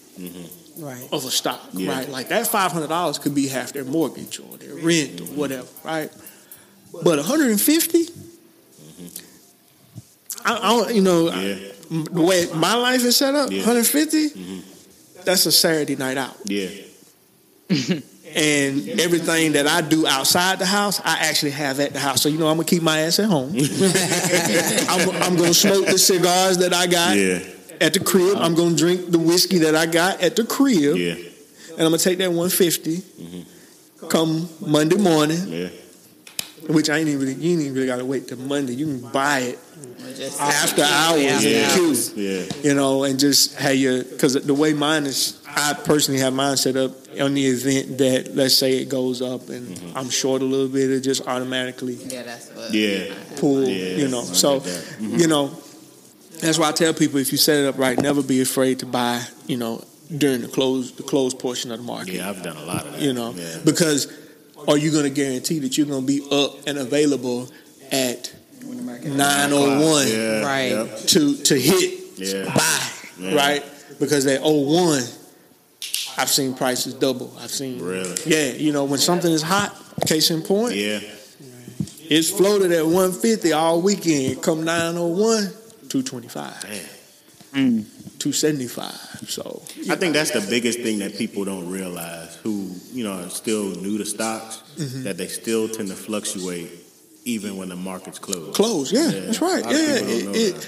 Right. 0.77 1.07
of 1.13 1.23
a 1.23 1.31
stock, 1.31 1.61
Yeah. 1.71 1.91
right? 1.91 2.09
Like 2.09 2.27
that 2.29 2.47
five 2.47 2.71
hundred 2.73 2.89
dollars 2.89 3.17
could 3.19 3.33
be 3.35 3.47
half 3.47 3.71
their 3.71 3.85
mortgage 3.85 4.39
or 4.39 4.57
their 4.57 4.75
rent 4.75 5.21
or 5.21 5.23
mm-hmm. 5.23 5.37
whatever, 5.37 5.67
right? 5.83 6.11
But 6.91 7.17
one 7.17 7.19
hundred 7.19 7.51
and 7.51 7.61
fifty, 7.61 8.07
I, 10.43 10.57
I 10.57 10.69
don't, 10.69 10.95
you 10.95 11.01
know, 11.01 11.27
Yeah. 11.31 11.71
m- 11.91 12.03
the 12.05 12.21
way 12.21 12.47
my 12.53 12.73
life 12.75 13.03
is 13.05 13.15
set 13.15 13.35
up, 13.35 13.51
Yeah. 13.51 13.59
one 13.59 13.65
hundred 13.67 13.87
fifty, 13.87 14.29
mm-hmm. 14.31 14.59
that's 15.23 15.45
a 15.45 15.51
Saturday 15.51 15.95
night 15.95 16.17
out, 16.17 16.35
Yeah. 16.45 16.69
and 18.35 18.99
everything 18.99 19.53
that 19.53 19.65
I 19.65 19.79
do 19.81 20.05
outside 20.05 20.59
the 20.59 20.65
house, 20.65 20.99
I 21.05 21.17
actually 21.21 21.51
have 21.51 21.79
at 21.79 21.93
the 21.93 21.99
house. 21.99 22.21
So 22.21 22.29
you 22.29 22.37
know, 22.37 22.47
I'm 22.47 22.57
gonna 22.57 22.65
keep 22.67 22.83
my 22.83 22.99
ass 23.01 23.19
at 23.19 23.25
home. 23.29 23.55
I'm, 23.55 25.09
I'm 25.23 25.35
gonna 25.37 25.53
smoke 25.53 25.85
the 25.87 25.97
cigars 25.97 26.57
that 26.59 26.73
I 26.73 26.87
got 26.87 27.15
Yeah. 27.17 27.39
at 27.81 27.93
the 27.93 27.99
crib. 27.99 28.37
I'm 28.37 28.55
gonna 28.55 28.75
drink 28.75 29.09
the 29.11 29.19
whiskey 29.19 29.59
that 29.59 29.75
I 29.75 29.85
got 29.85 30.21
at 30.21 30.35
the 30.35 30.43
crib. 30.43 30.97
Yeah. 30.97 31.13
and 31.13 31.81
I'm 31.81 31.91
gonna 31.91 31.97
take 31.97 32.17
that 32.19 32.29
150. 32.29 32.97
Mm-hmm. 32.97 34.07
Come 34.09 34.49
Monday 34.59 34.97
morning, 34.97 35.47
Yeah. 35.47 35.69
which 36.67 36.89
I 36.89 36.97
ain't 36.97 37.07
even 37.07 37.21
really, 37.21 37.33
you 37.35 37.51
ain't 37.53 37.61
even 37.61 37.73
really 37.73 37.87
gotta 37.87 38.05
wait 38.05 38.27
till 38.27 38.37
Monday. 38.37 38.73
You 38.73 38.85
can 38.85 38.99
buy 39.11 39.39
it 39.39 39.59
Just 40.17 40.39
after 40.41 40.83
hours 40.83 41.23
After 41.25 41.47
in 41.47 41.69
queue, 41.71 41.95
Yeah. 42.15 42.43
you 42.63 42.73
know, 42.75 43.03
and 43.05 43.17
just 43.19 43.55
have 43.55 43.75
your 43.75 44.03
because 44.03 44.33
the 44.33 44.53
way 44.53 44.73
mine 44.73 45.05
is, 45.05 45.39
I 45.47 45.73
personally 45.73 46.19
have 46.19 46.33
mine 46.33 46.57
set 46.57 46.75
up 46.75 46.91
on 47.21 47.33
the 47.33 47.45
event 47.45 47.97
that 47.99 48.35
let's 48.35 48.55
say 48.55 48.77
it 48.77 48.89
goes 48.89 49.21
up 49.21 49.49
and 49.49 49.67
mm-hmm. 49.67 49.97
I'm 49.97 50.09
short 50.09 50.41
a 50.41 50.45
little 50.45 50.67
bit, 50.67 50.89
it 50.91 51.01
just 51.01 51.27
automatically 51.27 51.95
Yeah, 51.95 52.23
that's 52.23 52.49
what. 52.49 52.73
Yeah. 52.73 53.13
pull, 53.37 53.67
Yeah, 53.67 53.95
you 53.97 54.07
know. 54.07 54.21
So, 54.23 54.55
like 54.55 54.63
that. 54.63 54.83
Mm-hmm. 54.99 55.15
you 55.17 55.27
know, 55.27 55.47
that's 56.41 56.57
why 56.57 56.69
I 56.69 56.71
tell 56.71 56.93
people 56.93 57.19
if 57.19 57.31
you 57.31 57.37
set 57.37 57.57
it 57.63 57.67
up 57.67 57.77
right, 57.77 57.97
never 57.99 58.21
be 58.21 58.41
afraid 58.41 58.79
to 58.79 58.85
buy, 58.85 59.23
you 59.47 59.57
know, 59.57 59.83
during 60.15 60.41
the 60.41 60.47
close 60.47 60.91
the 60.93 61.03
closed 61.03 61.39
portion 61.39 61.71
of 61.71 61.77
the 61.79 61.83
market. 61.83 62.15
Yeah. 62.15 62.29
I've 62.29 62.43
done 62.43 62.57
a 62.57 62.65
lot 62.65 62.85
of 62.85 62.93
that. 62.93 63.01
you 63.01 63.13
know, 63.13 63.31
Yeah. 63.31 63.57
because 63.65 64.07
are 64.67 64.77
you 64.77 64.91
going 64.91 65.03
to 65.03 65.09
guarantee 65.09 65.59
that 65.59 65.77
you're 65.77 65.87
going 65.87 66.01
to 66.01 66.07
be 66.07 66.21
up 66.31 66.67
and 66.67 66.77
available 66.77 67.49
at 67.91 68.33
nine 68.63 69.51
oh 69.53 69.79
one 69.81 70.43
Right. 70.43 70.69
Yep. 70.71 70.97
to 71.07 71.35
to 71.43 71.59
hit 71.59 71.99
Yeah. 72.17 72.53
buy 72.53 72.89
Yeah. 73.19 73.35
right? 73.35 73.63
Because 73.99 74.25
at 74.27 74.41
oh 74.43 74.61
one, 74.61 75.03
I've 76.17 76.29
seen 76.29 76.53
prices 76.53 76.93
double. 76.93 77.33
I've 77.39 77.51
seen 77.51 77.81
Really? 77.81 78.15
yeah, 78.25 78.51
you 78.53 78.71
know 78.71 78.85
when 78.85 78.99
something 78.99 79.31
is 79.31 79.41
hot. 79.41 79.75
Case 80.07 80.29
in 80.31 80.41
point, 80.41 80.75
Yeah. 80.75 80.99
it's 82.09 82.29
floated 82.29 82.71
at 82.71 82.85
one 82.85 83.11
fifty 83.13 83.51
all 83.53 83.81
weekend. 83.81 84.41
Come 84.43 84.63
nine 84.65 84.97
oh 84.97 85.07
one, 85.07 85.51
two 85.89 86.03
twenty 86.03 86.27
five. 86.27 86.55
Seventy 88.31 88.67
five. 88.67 88.91
So 89.27 89.61
I 89.89 89.95
think 89.95 90.13
that's 90.13 90.31
the 90.31 90.45
biggest 90.49 90.79
thing 90.79 90.97
that 90.99 91.15
people 91.15 91.45
don't 91.45 91.69
realize 91.69 92.35
who, 92.37 92.71
you 92.91 93.03
know, 93.03 93.13
are 93.23 93.29
still 93.29 93.69
new 93.75 93.97
to 93.99 94.05
stocks, 94.05 94.61
Mm-hmm. 94.77 95.03
that 95.03 95.15
they 95.17 95.27
still 95.27 95.69
tend 95.69 95.87
to 95.89 95.95
fluctuate 95.95 96.69
even 97.23 97.55
when 97.55 97.69
the 97.69 97.75
market's 97.77 98.19
closed. 98.19 98.55
close, 98.55 98.91
yeah, 98.91 99.09
Yeah, 99.09 99.19
that's 99.21 99.41
right. 99.41 99.63
a 99.63 99.67
lot 99.67 99.73
of 99.75 99.79
Yeah, 99.79 99.95
it- 99.95 100.35
it-. 100.35 100.67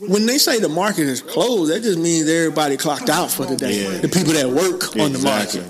When 0.00 0.26
they 0.26 0.38
say 0.38 0.58
the 0.60 0.68
market 0.68 1.06
is 1.06 1.20
closed, 1.22 1.72
that 1.72 1.82
just 1.82 1.98
means 1.98 2.28
everybody 2.28 2.76
clocked 2.76 3.08
out 3.08 3.30
for 3.30 3.46
the 3.46 3.56
day. 3.56 3.82
Yeah. 3.84 3.98
The 3.98 4.08
people 4.08 4.32
that 4.34 4.48
work 4.48 4.96
on 4.96 5.12
the 5.12 5.18
market. 5.18 5.64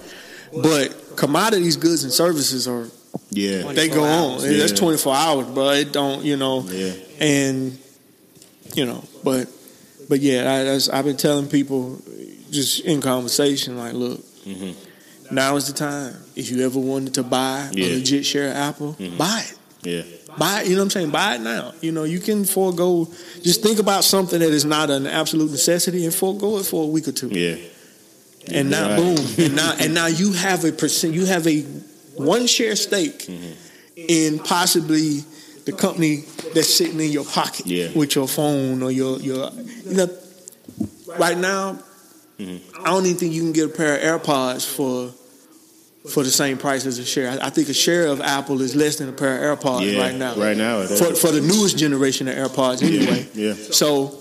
But 0.52 1.16
commodities, 1.16 1.76
goods, 1.76 2.04
and 2.04 2.12
services 2.12 2.66
are 2.68 2.88
Yeah. 3.30 3.72
they 3.72 3.88
go 3.88 4.04
on. 4.04 4.42
Yeah. 4.42 4.58
That's 4.58 4.72
twenty 4.72 4.98
four 4.98 5.14
hours, 5.14 5.46
bro. 5.48 5.70
It 5.70 5.92
don't, 5.92 6.24
you 6.24 6.36
know, 6.36 6.66
Yeah. 6.68 6.92
and 7.20 7.78
you 8.74 8.84
know, 8.86 9.04
but 9.24 9.48
but 10.08 10.20
yeah, 10.20 10.50
I, 10.92 10.98
I've 10.98 11.04
been 11.04 11.16
telling 11.16 11.48
people 11.48 12.00
just 12.50 12.80
in 12.80 13.00
conversation, 13.00 13.76
like, 13.76 13.92
look, 13.94 14.20
Mhm. 14.46 14.74
now 15.32 15.56
is 15.56 15.66
the 15.66 15.72
time. 15.72 16.14
If 16.36 16.50
you 16.50 16.64
ever 16.64 16.78
wanted 16.78 17.14
to 17.14 17.22
buy 17.22 17.70
Yeah. 17.72 17.86
a 17.86 17.94
legit 17.96 18.24
share 18.24 18.50
of 18.50 18.56
Apple, 18.56 18.96
buy 19.18 19.44
it. 19.50 19.56
Yeah. 19.82 20.02
Buy 20.38 20.62
it, 20.62 20.68
you 20.68 20.74
know 20.74 20.80
what 20.80 20.84
I'm 20.84 20.90
saying? 20.90 21.10
Buy 21.10 21.36
it 21.36 21.40
now. 21.40 21.72
You 21.80 21.92
know, 21.92 22.04
you 22.04 22.20
can 22.20 22.44
forego 22.44 23.08
just 23.42 23.62
think 23.62 23.78
about 23.78 24.04
something 24.04 24.38
that 24.40 24.50
is 24.50 24.64
not 24.64 24.90
an 24.90 25.06
absolute 25.06 25.50
necessity 25.50 26.04
and 26.04 26.14
forego 26.14 26.58
it 26.58 26.66
for 26.66 26.84
a 26.84 26.86
week 26.86 27.08
or 27.08 27.12
two. 27.12 27.28
Yeah. 27.28 27.56
And 28.52 28.70
now 28.70 28.88
Right. 28.90 28.96
boom. 28.96 29.44
And 29.44 29.56
now 29.56 29.74
and 29.78 29.94
now 29.94 30.06
you 30.06 30.32
have 30.32 30.64
a 30.64 30.72
percent 30.72 31.14
you 31.14 31.24
have 31.26 31.46
a 31.46 31.60
one 32.16 32.46
share 32.46 32.76
stake 32.76 33.20
Mm-hmm. 33.26 33.52
in 33.96 34.38
possibly 34.38 35.24
the 35.64 35.72
company 35.72 36.24
that's 36.54 36.72
sitting 36.72 37.00
in 37.00 37.10
your 37.10 37.24
pocket 37.24 37.66
Yeah. 37.66 37.88
with 37.94 38.14
your 38.14 38.28
phone 38.28 38.82
or 38.82 38.90
your 38.92 39.18
your 39.20 39.50
you 39.84 39.94
know 39.96 40.08
right 41.18 41.36
now 41.38 41.78
Mm-hmm. 42.38 42.84
I 42.86 42.90
don't 42.90 43.06
even 43.06 43.16
think 43.18 43.32
you 43.32 43.40
can 43.40 43.52
get 43.52 43.64
a 43.64 43.72
pair 43.72 43.96
of 44.14 44.22
AirPods 44.22 44.66
for 44.66 45.10
for 46.12 46.22
the 46.22 46.30
same 46.30 46.56
price 46.58 46.86
as 46.86 46.98
a 46.98 47.04
share. 47.04 47.30
I, 47.30 47.46
I 47.46 47.50
think 47.50 47.68
a 47.68 47.74
share 47.74 48.06
of 48.06 48.20
Apple 48.20 48.60
is 48.62 48.74
less 48.76 48.96
than 48.96 49.08
a 49.08 49.12
pair 49.12 49.50
of 49.52 49.58
AirPods 49.58 49.92
Yeah. 49.92 50.00
right 50.02 50.14
now. 50.14 50.34
Right 50.36 50.56
now. 50.56 50.80
it 50.80 50.90
is. 50.90 50.98
For 51.00 51.14
for 51.14 51.30
the 51.32 51.40
newest 51.40 51.78
generation 51.78 52.28
of 52.28 52.34
AirPods 52.36 52.82
anyway. 52.82 53.26
Yeah. 53.34 53.54
So 53.54 54.18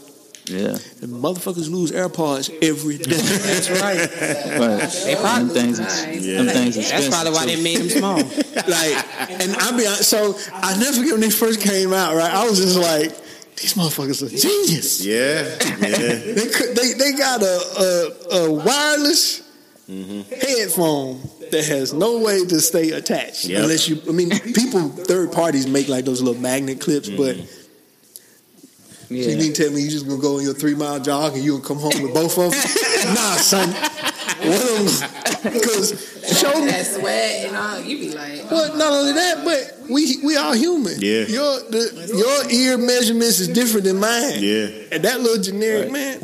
Yeah. 0.47 0.77
the 1.01 1.07
motherfuckers 1.07 1.69
lose 1.69 1.91
AirPods 1.91 2.49
every 2.61 2.97
day. 2.97 3.15
That's 3.49 3.69
right. 3.69 4.09
But 4.57 4.91
They 5.05 5.15
probably 5.15 5.45
them 5.45 5.49
things, 5.49 5.79
nice. 5.79 6.25
them 6.25 6.47
things 6.47 6.75
That's 6.89 7.09
probably 7.09 7.31
why 7.33 7.45
too. 7.45 7.55
they 7.55 7.63
made 7.63 7.77
them 7.77 7.89
small. 7.89 8.17
like, 8.77 8.95
and 9.41 9.55
I'll 9.57 9.77
be 9.77 9.85
honest. 9.87 10.09
So 10.09 10.35
I 10.53 10.77
never 10.77 10.97
forget 10.97 11.11
when 11.13 11.21
they 11.21 11.29
first 11.29 11.61
came 11.61 11.93
out. 11.93 12.15
Right, 12.15 12.31
I 12.33 12.47
was 12.49 12.59
just 12.59 12.77
like, 12.77 13.11
these 13.57 13.73
motherfuckers 13.75 14.21
are 14.21 14.29
genius. 14.29 15.05
Yeah. 15.05 15.43
Yeah. 15.79 16.33
They 16.33 16.47
could, 16.49 16.75
they 16.75 16.93
they 16.93 17.11
got 17.17 17.41
a 17.41 17.55
a, 17.79 18.37
a 18.39 18.51
wireless 18.51 19.41
mm-hmm. 19.89 20.21
headphone 20.33 21.21
that 21.51 21.65
has 21.65 21.93
no 21.93 22.19
way 22.19 22.45
to 22.45 22.59
stay 22.61 22.91
attached 22.91 23.45
Yep. 23.45 23.63
unless 23.63 23.87
you. 23.89 24.01
I 24.07 24.11
mean, 24.11 24.29
people 24.29 24.89
third 24.89 25.31
parties 25.31 25.67
make 25.67 25.87
like 25.87 26.05
those 26.05 26.21
little 26.21 26.41
magnet 26.41 26.79
clips, 26.81 27.09
but. 27.09 27.37
Yeah. 27.37 27.43
So 29.07 29.13
you 29.13 29.23
Yeah. 29.23 29.35
mean 29.37 29.53
to 29.53 29.63
tell 29.63 29.71
me 29.71 29.81
you 29.81 29.89
just 29.91 30.07
gonna 30.07 30.19
go 30.21 30.37
on 30.37 30.43
your 30.43 30.55
three 30.55 30.73
mile 30.73 30.99
jog 30.99 31.35
and 31.35 31.43
you 31.43 31.51
gonna 31.59 31.63
come 31.63 31.77
home 31.77 32.01
with 32.01 32.13
both 32.13 32.37
of 32.39 32.51
them? 32.51 33.13
nah, 33.13 33.35
son. 33.37 33.69
One 33.69 34.53
of 34.53 34.99
them, 35.43 35.53
because 35.53 35.89
show 36.39 36.59
me. 36.59 36.65
that 36.71 36.85
sweat 36.87 37.45
and 37.45 37.55
all, 37.55 37.79
you 37.81 37.97
be 37.99 38.15
like, 38.15 38.49
Well, 38.49 38.71
oh. 38.73 38.77
not 38.77 38.91
only 38.91 39.13
that, 39.13 39.45
but 39.45 39.89
we 39.89 40.17
we 40.23 40.35
are 40.35 40.55
human. 40.55 40.95
Yeah. 40.99 41.25
Your 41.27 41.59
the, 41.69 42.13
your 42.17 42.51
ear 42.51 42.77
measurements 42.79 43.39
is 43.39 43.47
different 43.49 43.85
than 43.85 43.99
mine. 43.99 44.39
Yeah. 44.39 44.69
And 44.91 45.03
that 45.05 45.21
little 45.21 45.41
generic 45.41 45.91
man. 45.91 46.19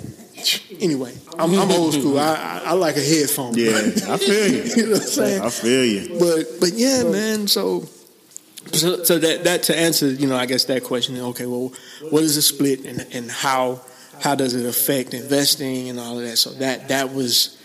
Anyway, 0.80 1.14
I'm, 1.38 1.54
I'm 1.54 1.72
old 1.72 1.94
school. 1.94 2.20
I, 2.20 2.34
I 2.36 2.62
I 2.68 2.72
like 2.74 2.96
a 2.98 3.02
headphone. 3.02 3.54
Yeah. 3.56 3.72
I 4.14 4.18
feel 4.18 4.48
you. 4.48 4.64
you 4.76 4.84
know 4.88 4.92
what 4.94 5.02
I'm 5.02 5.08
saying? 5.08 5.42
I 5.42 5.50
feel 5.50 5.86
you. 5.86 6.20
But 6.20 6.46
but 6.60 6.74
yeah, 6.74 7.04
man. 7.04 7.48
So 7.48 7.88
so, 8.74 9.04
so 9.04 9.18
that 9.20 9.44
that 9.44 9.64
to 9.64 9.78
answer, 9.78 10.08
you 10.10 10.28
know, 10.28 10.38
I 10.38 10.46
guess 10.46 10.66
that 10.66 10.84
question. 10.84 11.18
Okay, 11.18 11.46
well, 11.46 11.74
what 12.10 12.24
is 12.24 12.36
the 12.36 12.42
split 12.42 12.86
and 12.86 13.06
and 13.14 13.30
how 13.32 13.82
how 14.22 14.36
does 14.36 14.54
it 14.54 14.66
affect 14.68 15.14
investing 15.14 15.90
and 15.90 16.00
all 16.00 16.18
of 16.20 16.24
that? 16.26 16.38
So 16.38 16.52
that 16.54 16.88
that 16.90 17.14
was 17.14 17.58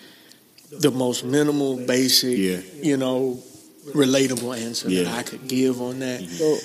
the 0.70 0.90
most 0.90 1.24
minimal, 1.24 1.76
basic, 1.86 2.36
Yeah. 2.36 2.58
you 2.82 2.96
know, 2.96 3.40
relatable 3.94 4.56
answer 4.58 4.88
that 4.88 5.06
I 5.06 5.22
could 5.22 5.46
give 5.48 5.80
on 5.80 6.00
that. 6.00 6.22
So, 6.22 6.56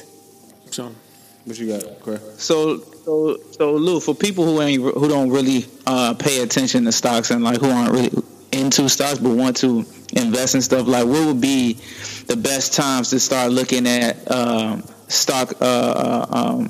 So 0.71 0.95
What 1.45 1.59
you 1.59 1.67
got, 1.67 1.99
Chris? 2.01 2.21
so, 2.37 2.83
so, 3.03 3.37
so, 3.51 3.73
Lou, 3.73 3.99
for 3.99 4.13
people 4.13 4.45
who 4.45 4.61
ain't 4.61 4.81
who 4.81 5.07
don't 5.07 5.31
really 5.31 5.65
uh, 5.87 6.13
pay 6.13 6.41
attention 6.41 6.85
to 6.85 6.91
stocks 6.91 7.31
and 7.31 7.43
like 7.43 7.59
who 7.59 7.69
aren't 7.69 7.91
really 7.91 8.11
into 8.51 8.87
stocks 8.89 9.17
but 9.17 9.29
want 9.29 9.57
to 9.57 9.85
invest 10.13 10.55
in 10.55 10.61
stuff, 10.61 10.87
like 10.87 11.05
what 11.05 11.25
would 11.25 11.41
be 11.41 11.73
the 12.27 12.37
best 12.37 12.73
times 12.73 13.09
to 13.09 13.19
start 13.19 13.51
looking 13.51 13.87
at 13.87 14.29
um, 14.29 14.83
stock 15.07 15.53
uh, 15.61 15.65
uh, 15.65 16.25
um, 16.29 16.69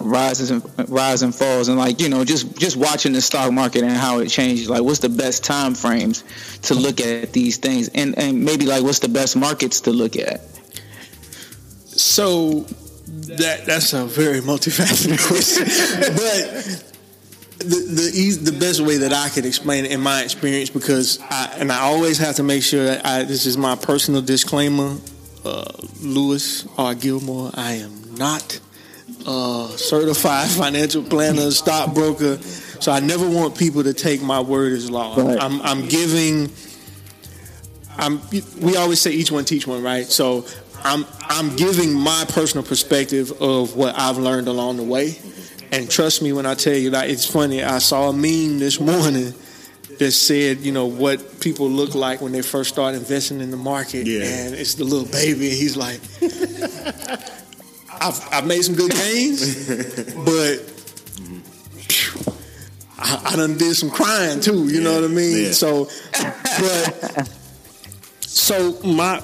rises 0.00 0.50
and 0.50 0.62
rise 0.88 1.22
and 1.22 1.34
falls, 1.34 1.68
and 1.68 1.76
like 1.76 2.00
you 2.00 2.08
know, 2.08 2.24
just 2.24 2.56
just 2.58 2.78
watching 2.78 3.12
the 3.12 3.20
stock 3.20 3.52
market 3.52 3.82
and 3.82 3.92
how 3.92 4.20
it 4.20 4.28
changes. 4.28 4.70
Like, 4.70 4.82
what's 4.82 5.00
the 5.00 5.10
best 5.10 5.44
time 5.44 5.74
frames 5.74 6.24
to 6.62 6.74
look 6.74 7.00
at 7.00 7.32
these 7.34 7.58
things, 7.58 7.88
and 7.88 8.18
and 8.18 8.42
maybe 8.42 8.64
like 8.64 8.82
what's 8.82 9.00
the 9.00 9.08
best 9.08 9.36
markets 9.36 9.82
to 9.82 9.90
look 9.90 10.16
at? 10.16 10.40
So 11.84 12.66
that 13.38 13.66
that's 13.66 13.92
a 13.92 14.04
very 14.06 14.40
multifaceted 14.40 15.18
question, 15.26 15.64
but 16.14 16.92
the 17.58 17.66
the 17.66 18.10
eas 18.14 18.42
the 18.44 18.52
best 18.58 18.80
way 18.80 18.98
that 18.98 19.12
I 19.12 19.28
could 19.28 19.46
explain 19.46 19.84
it 19.84 19.92
in 19.92 20.00
my 20.00 20.22
experience, 20.22 20.70
because 20.70 21.18
I 21.30 21.54
and 21.58 21.72
I 21.72 21.80
always 21.80 22.18
have 22.18 22.36
to 22.36 22.42
make 22.42 22.62
sure 22.62 22.84
that 22.84 23.06
I 23.06 23.24
this 23.24 23.46
is 23.46 23.56
my 23.56 23.76
personal 23.76 24.22
disclaimer, 24.22 24.96
uh, 25.44 25.64
Lewis 26.00 26.66
R. 26.76 26.94
Gilmore. 26.94 27.50
I 27.54 27.74
am 27.74 28.14
not 28.14 28.60
a 29.26 29.68
certified 29.76 30.48
financial 30.50 31.02
planner, 31.02 31.50
stockbroker, 31.50 32.38
so 32.80 32.92
I 32.92 33.00
never 33.00 33.28
want 33.28 33.56
people 33.56 33.84
to 33.84 33.94
take 33.94 34.22
my 34.22 34.40
word 34.40 34.72
as 34.72 34.90
law. 34.90 35.16
Right. 35.16 35.40
I'm 35.40 35.60
I'm 35.62 35.88
giving. 35.88 36.50
I'm. 37.96 38.20
We 38.60 38.76
always 38.76 39.00
say 39.00 39.12
each 39.12 39.30
one 39.30 39.44
teach 39.44 39.66
one, 39.66 39.82
right? 39.82 40.06
So 40.06 40.46
I'm 40.84 41.04
I'm 41.22 41.54
giving 41.56 41.92
my 41.94 42.24
personal 42.28 42.64
perspective 42.64 43.30
of 43.40 43.76
what 43.76 43.98
I've 43.98 44.18
learned 44.18 44.48
along 44.48 44.76
the 44.78 44.82
way, 44.82 45.18
and 45.70 45.90
trust 45.90 46.22
me 46.22 46.32
when 46.32 46.46
I 46.46 46.54
tell 46.54 46.74
you 46.76 46.90
that 46.90 47.08
it's 47.10 47.26
funny. 47.26 47.62
I 47.62 47.78
saw 47.78 48.08
a 48.08 48.12
meme 48.12 48.58
this 48.58 48.80
morning 48.80 49.32
that 49.98 50.12
said, 50.12 50.58
you 50.60 50.72
know, 50.72 50.86
what 50.86 51.40
people 51.40 51.68
look 51.70 51.94
like 51.94 52.20
when 52.20 52.32
they 52.32 52.42
first 52.42 52.70
start 52.72 52.94
investing 52.94 53.40
in 53.40 53.50
the 53.50 53.56
market, 53.56 54.06
Yeah. 54.06 54.22
and 54.24 54.54
it's 54.54 54.74
the 54.74 54.84
little 54.84 55.06
baby. 55.06 55.48
and 55.50 55.56
He's 55.56 55.76
like, 55.76 56.00
I've 58.00 58.20
I've 58.32 58.46
made 58.46 58.62
some 58.62 58.74
good 58.74 58.90
gains, 58.92 59.66
but. 60.24 60.56
phew, 61.88 62.32
I, 62.98 63.32
I 63.32 63.36
done 63.36 63.56
did 63.58 63.74
some 63.74 63.90
crying 63.90 64.40
too, 64.40 64.68
you 64.68 64.80
know 64.80 64.94
what 64.94 65.04
I 65.04 65.08
mean? 65.12 65.44
Yeah. 65.46 65.50
So, 65.52 65.88
but 66.12 67.28
so 68.20 68.80
my 68.82 69.20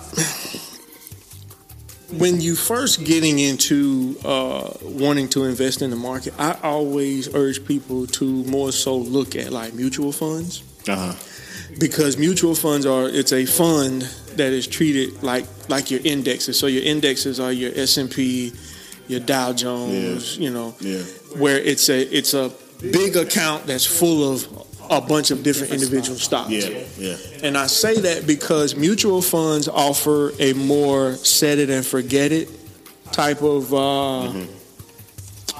when 2.16 2.40
you 2.40 2.54
first 2.56 3.04
getting 3.04 3.38
into 3.38 4.16
uh, 4.24 4.72
wanting 4.82 5.28
to 5.30 5.44
invest 5.44 5.82
in 5.82 5.90
the 5.90 5.96
market, 5.96 6.32
I 6.38 6.56
always 6.62 7.32
urge 7.34 7.64
people 7.66 8.06
to 8.06 8.24
more 8.44 8.72
so 8.72 8.96
look 8.96 9.36
at 9.36 9.52
like 9.52 9.74
mutual 9.74 10.12
funds 10.12 10.62
Uh 10.88 11.12
huh. 11.12 11.14
because 11.78 12.16
mutual 12.16 12.54
funds 12.54 12.86
are 12.86 13.08
it's 13.08 13.32
a 13.32 13.44
fund 13.44 14.02
that 14.36 14.52
is 14.52 14.66
treated 14.66 15.22
like 15.22 15.44
like 15.68 15.90
your 15.90 16.00
indexes. 16.04 16.58
So 16.58 16.66
your 16.66 16.82
indexes 16.82 17.38
are 17.40 17.52
your 17.52 17.72
S 17.74 17.96
and 17.98 18.10
P, 18.10 18.52
your 19.06 19.20
Dow 19.20 19.52
Jones, 19.52 20.38
you 20.38 20.50
know, 20.50 20.74
Yeah. 20.80 21.02
where 21.36 21.58
it's 21.58 21.88
a 21.90 22.00
it's 22.16 22.32
a 22.32 22.50
big 22.80 23.16
account 23.16 23.66
that's 23.66 23.84
full 23.84 24.32
of 24.32 24.46
a 24.90 25.00
bunch 25.00 25.30
of 25.30 25.42
different 25.42 25.72
individual 25.72 26.18
stocks. 26.18 26.50
Yeah. 26.50 26.82
Yeah. 26.98 27.16
And 27.42 27.56
I 27.58 27.66
say 27.66 28.00
that 28.00 28.26
because 28.26 28.74
mutual 28.74 29.20
funds 29.22 29.68
offer 29.68 30.32
a 30.38 30.52
more 30.54 31.14
set 31.14 31.58
it 31.58 31.70
and 31.70 31.84
forget 31.84 32.32
it 32.32 32.48
type 33.12 33.42
of 33.42 33.72
uh, 33.74 34.32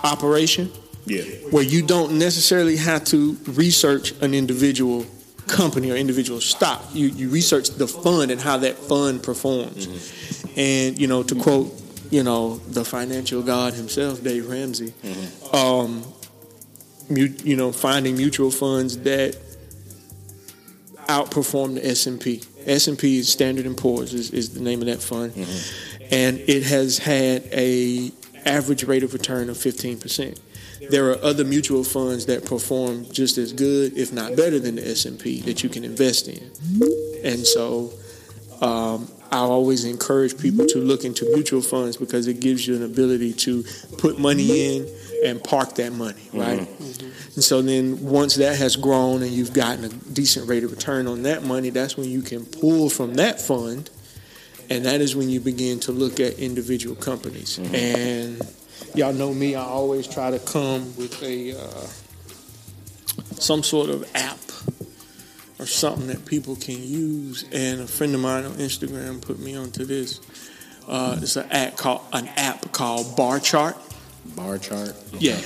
operation 0.05 0.71
Yeah. 1.07 1.23
where 1.51 1.63
you 1.63 1.83
don't 1.83 2.19
necessarily 2.19 2.77
have 2.77 3.05
to 3.07 3.37
research 3.47 4.13
an 4.21 4.35
individual 4.35 5.07
company 5.47 5.91
or 5.91 5.97
individual 5.97 6.41
stock. 6.41 6.85
You, 6.93 7.07
you 7.09 7.29
research 7.31 7.71
the 7.71 7.87
fund 7.89 8.31
and 8.31 8.41
how 8.41 8.59
that 8.59 8.77
fund 8.77 9.23
performs. 9.23 9.87
And, 10.57 10.99
you 10.99 11.07
know, 11.07 11.23
to 11.23 11.35
quote, 11.35 11.73
you 12.11 12.23
know, 12.23 12.59
the 12.69 12.85
financial 12.85 13.43
god 13.43 13.75
himself, 13.75 14.23
Dave 14.23 14.49
Ramsey, 14.49 14.93
um, 15.53 16.03
mu- 16.03 16.03
you 17.11 17.57
know, 17.57 17.73
finding 17.73 18.17
mutual 18.17 18.51
funds 18.51 18.99
that 18.99 19.37
outperform 21.09 21.75
the 21.75 21.87
S&P. 21.87 22.43
S&P 22.67 23.19
is 23.19 23.29
Standard 23.29 23.65
and 23.65 23.77
Poor's 23.77 24.13
is, 24.13 24.31
is 24.31 24.55
the 24.55 24.61
name 24.61 24.81
of 24.81 24.87
that 24.87 25.03
fund. 25.03 25.33
And 26.11 26.39
it 26.39 26.65
has 26.65 26.99
had 26.99 27.45
a 27.53 28.13
average 28.45 28.85
rate 28.85 29.03
of 29.03 29.13
return 29.13 29.49
of 29.49 29.57
15%. 29.57 30.39
There 30.91 31.11
are 31.11 31.19
other 31.23 31.45
mutual 31.45 31.83
funds 31.83 32.27
that 32.27 32.45
perform 32.45 33.07
just 33.11 33.37
as 33.37 33.53
good, 33.53 33.97
if 33.97 34.13
not 34.13 34.37
better 34.37 34.59
than 34.59 34.77
the 34.77 34.89
S&P 34.89 35.41
that 35.43 35.63
you 35.63 35.69
can 35.69 35.85
invest 35.85 36.29
in. 36.29 36.51
And 37.25 37.45
so 37.45 37.93
um, 38.61 39.11
I 39.33 39.39
always 39.39 39.85
encourage 39.85 40.39
people 40.39 40.67
to 40.67 40.79
look 40.79 41.05
into 41.05 41.25
mutual 41.35 41.63
funds 41.63 41.97
because 41.97 42.27
it 42.27 42.41
gives 42.41 42.67
you 42.67 42.77
an 42.77 42.85
ability 42.85 43.33
to 43.35 43.65
put 43.99 44.19
money 44.19 44.77
in 44.77 44.89
and 45.25 45.43
park 45.43 45.75
that 45.77 45.93
money, 45.93 46.29
right? 46.33 46.69
And 47.35 47.45
so 47.45 47.63
then 47.63 48.03
once 48.05 48.37
that 48.37 48.57
has 48.57 48.77
grown 48.77 49.23
and 49.23 49.31
you've 49.31 49.53
gotten 49.53 49.85
a 49.85 49.89
decent 49.89 50.49
rate 50.49 50.65
of 50.65 50.71
return 50.71 51.07
on 51.07 51.23
that 51.23 51.43
money, 51.43 51.71
that's 51.71 51.97
when 51.97 52.09
you 52.09 52.23
can 52.23 52.45
pull 52.47 52.89
from 52.91 53.15
that 53.15 53.41
fund. 53.41 53.91
And 54.71 54.85
that 54.85 55.01
is 55.01 55.17
when 55.17 55.31
you 55.31 55.41
begin 55.41 55.81
to 55.81 55.93
look 55.93 56.21
at 56.21 56.39
individual 56.39 56.95
companies. 56.95 57.59
And 57.59 58.41
y'all 58.95 59.13
know 59.15 59.33
me, 59.33 59.55
I 59.55 59.63
always 59.63 60.07
try 60.07 60.31
to 60.31 60.39
come 60.39 60.95
with 60.97 61.23
a 61.23 61.59
uh, 61.59 61.87
some 63.41 63.63
sort 63.63 63.89
of 63.91 64.05
app 64.15 64.39
or 65.59 65.67
something 65.67 66.07
that 66.09 66.27
people 66.27 66.55
can 66.57 66.83
use. 66.83 67.45
And 67.51 67.81
a 67.81 67.87
friend 67.87 68.15
of 68.15 68.21
mine 68.21 68.45
on 68.45 68.53
Instagram 68.55 69.21
put 69.23 69.39
me 69.39 69.57
onto 69.57 69.85
this. 69.85 70.21
Uh, 70.87 71.19
it's 71.21 71.37
an 71.37 71.51
app 71.51 71.77
called 71.77 72.03
an 72.13 72.29
app 72.37 72.71
called 72.73 73.17
Barchart. 73.17 73.77
Barchart. 74.35 74.95
Yeah. 75.19 75.41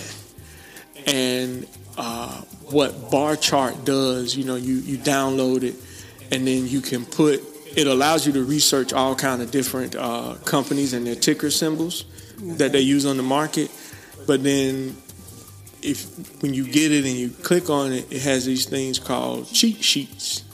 And 1.06 1.66
uh, 1.96 2.40
what 2.70 3.10
Barchart 3.10 3.84
does, 3.84 4.36
you 4.36 4.44
know, 4.44 4.56
you, 4.56 4.74
you 4.74 4.98
download 4.98 5.62
it 5.62 5.74
and 6.30 6.46
then 6.46 6.66
you 6.66 6.80
can 6.80 7.04
put 7.04 7.42
it 7.76 7.86
allows 7.86 8.26
you 8.26 8.32
to 8.34 8.44
research 8.44 8.92
all 8.92 9.14
kind 9.14 9.40
of 9.40 9.50
different 9.50 9.96
uh, 9.96 10.34
companies 10.44 10.92
and 10.92 11.06
their 11.06 11.14
ticker 11.14 11.50
symbols 11.50 12.04
that 12.58 12.72
they 12.72 12.80
use 12.80 13.06
on 13.06 13.16
the 13.16 13.22
market. 13.22 13.70
But 14.26 14.42
then 14.42 14.96
if 15.80 16.42
when 16.42 16.54
you 16.54 16.64
get 16.64 16.92
it 16.92 17.04
and 17.04 17.14
you 17.14 17.30
click 17.30 17.70
on 17.70 17.92
it, 17.92 18.12
it 18.12 18.22
has 18.22 18.44
these 18.44 18.66
things 18.66 18.98
called 18.98 19.50
cheat 19.50 19.82
sheets. 19.82 20.44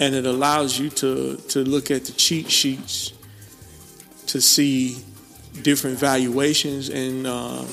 And 0.00 0.14
it 0.14 0.26
allows 0.26 0.78
you 0.78 0.90
to 0.90 1.36
to 1.36 1.60
look 1.60 1.90
at 1.90 2.04
the 2.04 2.12
cheat 2.12 2.50
sheets 2.50 3.12
to 4.26 4.40
see 4.40 4.96
different 5.62 5.98
valuations 5.98 6.88
and 6.88 7.26
uh, 7.26 7.64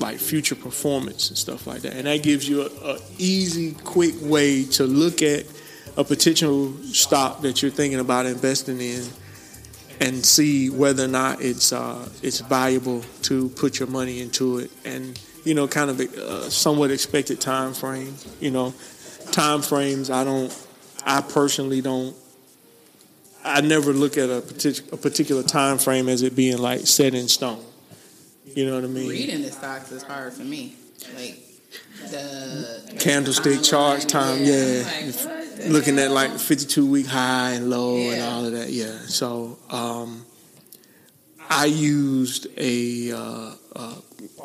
like 0.00 0.18
future 0.18 0.54
performance 0.54 1.28
and 1.28 1.38
stuff 1.38 1.66
like 1.66 1.82
that. 1.82 1.94
And 1.94 2.06
that 2.06 2.22
gives 2.22 2.48
you 2.48 2.62
a, 2.62 2.94
a 2.94 2.98
easy, 3.18 3.72
quick 3.72 4.14
way 4.20 4.64
to 4.64 4.84
look 4.84 5.22
at 5.22 5.46
a 5.96 6.04
potential 6.04 6.72
stock 6.84 7.40
that 7.42 7.60
you're 7.62 7.70
thinking 7.70 7.98
about 7.98 8.26
investing 8.26 8.80
in 8.80 9.04
and 10.00 10.24
see 10.24 10.70
whether 10.70 11.04
or 11.04 11.08
not 11.08 11.40
it's 11.40 11.72
uh, 11.72 12.08
it's 12.22 12.40
valuable 12.40 13.02
to 13.22 13.48
put 13.50 13.78
your 13.80 13.88
money 13.88 14.20
into 14.20 14.58
it 14.58 14.70
and 14.84 15.20
you 15.44 15.54
know 15.54 15.66
kind 15.66 15.90
of 15.90 16.00
a 16.00 16.28
uh, 16.28 16.42
somewhat 16.48 16.90
expected 16.90 17.40
time 17.40 17.74
frame 17.74 18.14
you 18.38 18.50
know 18.50 18.72
time 19.32 19.60
frames 19.60 20.10
i 20.10 20.22
don't 20.22 20.66
i 21.04 21.20
personally 21.20 21.80
don't 21.80 22.14
i 23.44 23.60
never 23.60 23.92
look 23.92 24.16
at 24.16 24.28
a, 24.28 24.40
partic- 24.40 24.92
a 24.92 24.96
particular 24.96 25.42
time 25.42 25.78
frame 25.78 26.08
as 26.08 26.22
it 26.22 26.34
being 26.34 26.58
like 26.58 26.86
set 26.86 27.14
in 27.14 27.28
stone. 27.28 27.64
You 28.54 28.66
know 28.66 28.74
what 28.74 28.84
i 28.84 28.88
mean? 28.88 29.08
Reading 29.08 29.42
the 29.42 29.52
stocks 29.52 29.92
is 29.92 30.02
hard 30.02 30.32
for 30.32 30.42
me. 30.42 30.74
Like 31.14 31.38
the 32.10 32.96
candlestick 32.98 33.62
charts 33.62 34.04
time 34.04 34.42
yeah. 34.42 34.84
Like, 35.04 35.68
looking 35.68 35.98
at 35.98 36.10
like 36.10 36.38
52 36.38 36.86
week 36.88 37.06
high 37.06 37.52
and 37.52 37.68
low 37.68 37.96
and 37.96 38.22
all 38.22 38.44
of 38.44 38.52
that 38.52 38.70
yeah. 38.70 38.98
So 39.06 39.58
um, 39.70 40.24
i 41.50 41.66
used 41.66 42.46
a, 42.56 43.12
uh, 43.12 43.54
a 43.76 43.94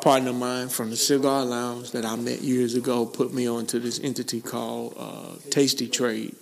partner 0.00 0.30
of 0.30 0.36
mine 0.36 0.68
from 0.68 0.90
the 0.90 0.96
cigar 0.96 1.44
lounge 1.44 1.92
that 1.92 2.04
i 2.04 2.16
met 2.16 2.40
years 2.40 2.74
ago 2.74 3.06
put 3.06 3.32
me 3.32 3.48
onto 3.48 3.78
this 3.78 4.00
entity 4.00 4.40
called 4.40 4.94
uh, 4.96 5.36
tastytrade. 5.50 6.34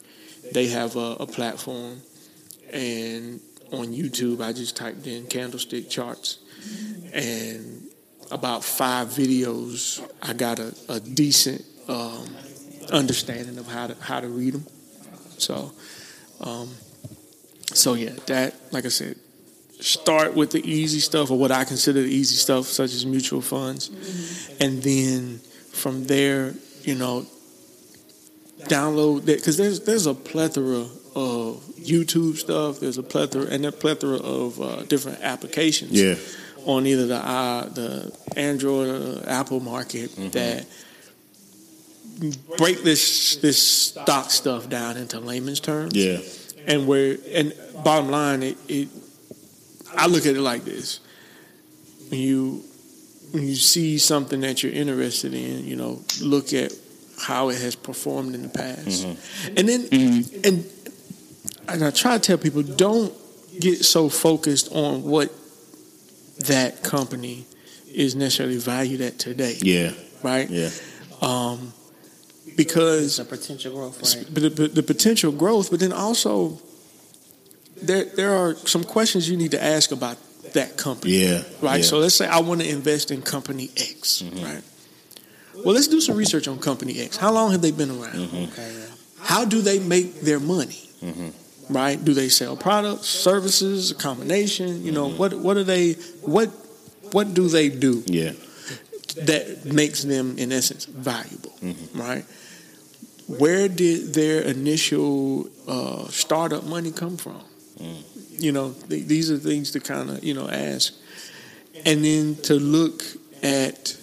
They 0.52 0.66
have 0.68 0.96
a, 0.96 1.16
a 1.20 1.26
platform 1.26 2.02
and 2.72 3.40
on 3.72 3.86
youtube 3.88 4.42
i 4.42 4.52
just 4.52 4.76
typed 4.76 5.06
in 5.06 5.26
candlestick 5.26 5.88
charts 5.88 6.38
and 7.12 7.88
about 8.30 8.64
five 8.64 9.08
videos 9.08 10.06
i 10.22 10.32
got 10.32 10.58
a, 10.58 10.74
a 10.88 11.00
decent 11.00 11.64
um, 11.88 12.26
understanding 12.90 13.58
of 13.58 13.66
how 13.66 13.86
to 13.86 13.96
how 14.00 14.20
to 14.20 14.28
read 14.28 14.54
them. 14.54 14.66
So, 15.38 15.72
um, 16.40 16.68
so 17.72 17.94
yeah, 17.94 18.12
that 18.26 18.54
like 18.72 18.84
I 18.84 18.88
said, 18.88 19.16
start 19.80 20.34
with 20.34 20.52
the 20.52 20.68
easy 20.68 21.00
stuff 21.00 21.30
or 21.30 21.38
what 21.38 21.50
I 21.50 21.64
consider 21.64 22.02
the 22.02 22.08
easy 22.08 22.36
stuff, 22.36 22.66
such 22.66 22.92
as 22.92 23.06
mutual 23.06 23.40
funds, 23.40 23.90
and 24.60 24.82
then 24.82 25.38
from 25.72 26.04
there, 26.04 26.54
you 26.82 26.94
know, 26.94 27.26
download 28.60 29.24
that 29.26 29.38
because 29.38 29.56
there's 29.56 29.80
there's 29.80 30.06
a 30.06 30.14
plethora 30.14 30.86
of 31.14 31.62
YouTube 31.78 32.36
stuff. 32.36 32.80
There's 32.80 32.98
a 32.98 33.02
plethora 33.02 33.46
and 33.46 33.64
a 33.66 33.72
plethora 33.72 34.16
of 34.16 34.60
uh, 34.60 34.82
different 34.84 35.20
applications 35.22 35.92
Yeah. 35.92 36.14
on 36.64 36.86
either 36.86 37.06
the 37.06 37.16
uh, 37.16 37.68
the 37.68 38.16
Android 38.36 38.88
or 38.88 38.98
the 38.98 39.28
Apple 39.30 39.60
market 39.60 40.14
that 40.32 40.66
break 42.56 42.82
this 42.82 43.36
this 43.36 43.60
stock 43.60 44.30
stuff 44.30 44.68
down 44.68 44.96
into 44.96 45.18
layman's 45.20 45.60
terms. 45.60 45.94
Yeah. 45.94 46.18
And 46.66 46.86
where 46.86 47.16
and 47.32 47.52
bottom 47.84 48.10
line, 48.10 48.42
it, 48.42 48.56
it 48.68 48.88
I 49.96 50.06
look 50.06 50.26
at 50.26 50.36
it 50.36 50.40
like 50.40 50.64
this: 50.64 51.00
when 52.08 52.20
you 52.20 52.62
when 53.32 53.46
you 53.46 53.56
see 53.56 53.98
something 53.98 54.40
that 54.42 54.62
you're 54.62 54.72
interested 54.72 55.34
in, 55.34 55.64
you 55.66 55.74
know, 55.76 56.00
look 56.20 56.52
at 56.52 56.72
how 57.18 57.48
it 57.48 57.60
has 57.60 57.74
performed 57.74 58.34
in 58.34 58.42
the 58.42 58.48
past, 58.48 59.04
and 59.56 59.68
then 59.68 59.88
and 60.44 60.64
and 61.68 61.84
I 61.84 61.90
try 61.90 62.14
to 62.14 62.20
tell 62.20 62.38
people 62.38 62.62
don't 62.62 63.12
get 63.60 63.84
so 63.84 64.08
focused 64.08 64.72
on 64.72 65.02
what 65.02 65.30
that 66.46 66.82
company 66.82 67.46
is 67.94 68.14
necessarily 68.14 68.56
valued 68.58 69.00
at 69.00 69.18
today, 69.18 69.56
Yeah. 69.60 69.92
right? 70.22 70.48
Yeah. 70.48 70.70
Um, 71.20 71.72
because 72.56 73.18
It's 73.18 73.18
a 73.18 73.24
potential 73.24 73.74
growth 73.74 74.16
rate. 74.16 74.26
but 74.32 74.56
the, 74.56 74.68
the 74.68 74.82
potential 74.82 75.32
growth, 75.32 75.70
but 75.70 75.80
then 75.80 75.92
also 75.92 76.58
there 77.80 78.04
there 78.04 78.34
are 78.34 78.54
some 78.56 78.84
questions 78.84 79.28
you 79.28 79.36
need 79.36 79.50
to 79.52 79.62
ask 79.62 79.92
about 79.92 80.16
that 80.54 80.76
company, 80.76 81.12
Yeah. 81.14 81.42
right? 81.60 81.78
Yeah. 81.78 81.82
So 81.84 81.98
let's 81.98 82.14
say 82.14 82.26
I 82.26 82.40
want 82.40 82.60
to 82.60 82.68
invest 82.68 83.10
in 83.10 83.22
company 83.22 83.70
X, 83.76 84.22
mm-hmm. 84.22 84.44
right? 84.44 84.62
Well, 85.64 85.74
let's 85.74 85.88
do 85.88 86.00
some 86.00 86.16
research 86.16 86.48
on 86.48 86.58
company 86.58 86.98
X. 87.00 87.16
How 87.16 87.30
long 87.32 87.52
have 87.52 87.60
they 87.62 87.70
been 87.72 87.90
around? 87.90 88.14
Mm-hmm. 88.16 88.52
Okay, 88.52 88.72
yeah. 88.74 88.86
How 89.20 89.44
do 89.44 89.60
they 89.60 89.78
make 89.78 90.22
their 90.22 90.40
money? 90.40 90.88
Mm-hmm. 91.02 91.28
Right? 91.72 92.02
Do 92.02 92.14
they 92.14 92.28
sell 92.28 92.56
products, 92.56 93.06
services, 93.06 93.90
a 93.90 93.94
combination? 93.94 94.84
You 94.84 94.92
know, 94.92 95.08
mm-hmm. 95.08 95.18
what 95.18 95.34
what 95.34 95.54
do 95.54 95.64
they 95.64 95.92
what 96.22 96.48
what 97.12 97.34
do 97.34 97.48
they 97.48 97.68
do? 97.68 98.02
Yeah. 98.06 98.32
that 99.26 99.66
makes 99.66 100.02
them 100.04 100.38
in 100.38 100.52
essence 100.52 100.86
valuable, 100.86 101.52
mm-hmm. 101.60 102.00
right? 102.00 102.24
Where 103.26 103.68
did 103.68 104.14
their 104.14 104.40
initial 104.42 105.48
uh, 105.68 106.08
startup 106.08 106.64
money 106.64 106.92
come 106.92 107.16
from? 107.16 107.42
Mm. 107.78 108.02
You 108.42 108.52
know, 108.52 108.72
th- 108.88 109.06
these 109.06 109.30
are 109.30 109.38
things 109.38 109.70
to 109.72 109.80
kind 109.80 110.10
of 110.10 110.24
you 110.24 110.34
know 110.34 110.48
ask, 110.48 110.94
and 111.84 112.04
then 112.04 112.36
to 112.42 112.54
look 112.54 113.02
at 113.42 113.96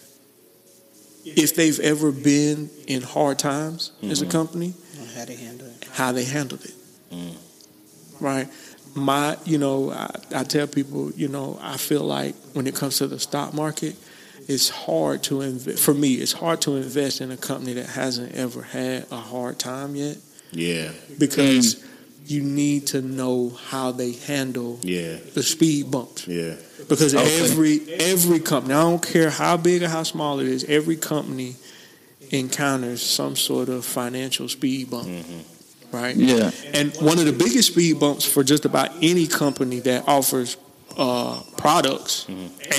if 1.25 1.55
they've 1.55 1.79
ever 1.79 2.11
been 2.11 2.69
in 2.87 3.01
hard 3.01 3.39
times 3.39 3.91
as 4.03 4.21
a 4.21 4.25
mm-hmm. 4.25 4.31
company, 4.31 4.73
How 5.15 5.25
to 5.25 5.35
handle 5.35 5.67
it. 5.67 5.87
how 5.91 6.11
they 6.11 6.23
handled 6.23 6.65
it. 6.65 6.73
Mm. 7.11 7.35
Right? 8.19 8.47
My, 8.95 9.37
you 9.45 9.57
know, 9.57 9.91
I, 9.91 10.09
I 10.35 10.43
tell 10.43 10.67
people, 10.67 11.11
you 11.11 11.27
know, 11.27 11.57
I 11.61 11.77
feel 11.77 12.03
like 12.03 12.35
when 12.53 12.65
it 12.67 12.75
comes 12.75 12.97
to 12.97 13.07
the 13.07 13.19
stock 13.19 13.53
market, 13.53 13.95
it's 14.47 14.69
hard 14.69 15.21
to 15.23 15.41
invest. 15.41 15.83
For 15.83 15.93
me, 15.93 16.15
it's 16.15 16.33
hard 16.33 16.61
to 16.61 16.75
invest 16.75 17.21
in 17.21 17.29
a 17.31 17.37
company 17.37 17.73
that 17.73 17.85
hasn't 17.85 18.33
ever 18.35 18.63
had 18.63 19.05
a 19.11 19.17
hard 19.17 19.59
time 19.59 19.95
yet 19.95 20.17
Yeah. 20.51 20.91
because 21.19 21.85
you 22.25 22.41
need 22.41 22.87
to 22.87 23.01
know 23.01 23.49
how 23.69 23.91
they 23.91 24.13
handle 24.13 24.79
Yeah. 24.81 25.17
the 25.35 25.43
speed 25.43 25.91
bumps. 25.91 26.27
Yeah. 26.27 26.55
Because 26.87 27.13
Okay. 27.13 27.41
every 27.43 27.81
every 27.99 28.39
company, 28.39 28.73
I 28.73 28.81
don't 28.81 29.01
care 29.05 29.29
how 29.29 29.55
big 29.57 29.83
or 29.83 29.87
how 29.87 30.01
small 30.03 30.39
it 30.39 30.47
is, 30.47 30.63
every 30.65 30.95
company 30.95 31.55
encounters 32.31 33.01
some 33.01 33.35
sort 33.35 33.69
of 33.69 33.85
financial 33.85 34.47
speed 34.49 34.89
bump. 34.89 35.07
Mm-hmm. 35.07 35.39
Right? 35.91 36.15
Yeah. 36.15 36.51
And 36.73 36.93
one 36.97 37.17
of 37.19 37.25
the 37.25 37.33
biggest 37.33 37.71
speed 37.71 37.99
bumps 37.99 38.23
for 38.25 38.43
just 38.43 38.65
about 38.65 38.91
any 39.01 39.25
company 39.27 39.79
that 39.81 40.07
offers 40.07 40.55
uh, 40.97 41.41
products 41.57 42.27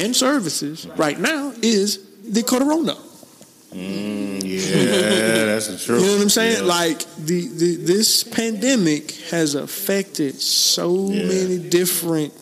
and 0.01 0.15
services 0.15 0.87
right 0.97 1.19
now 1.19 1.53
is 1.63 1.99
the 2.23 2.43
corona. 2.43 2.95
Mm, 3.73 4.43
yeah. 4.45 5.45
That's 5.47 5.69
the 5.69 5.79
truth. 5.79 6.01
You 6.03 6.07
know 6.09 6.13
what 6.15 6.23
I'm 6.23 6.29
saying? 6.29 6.57
Yeah. 6.59 6.63
Like 6.65 6.99
the, 7.17 7.49
the 7.49 7.77
this 7.77 8.23
pandemic 8.25 9.13
has 9.31 9.55
affected 9.55 10.41
so 10.41 11.11
Yeah. 11.11 11.27
many 11.27 11.59
different 11.59 12.33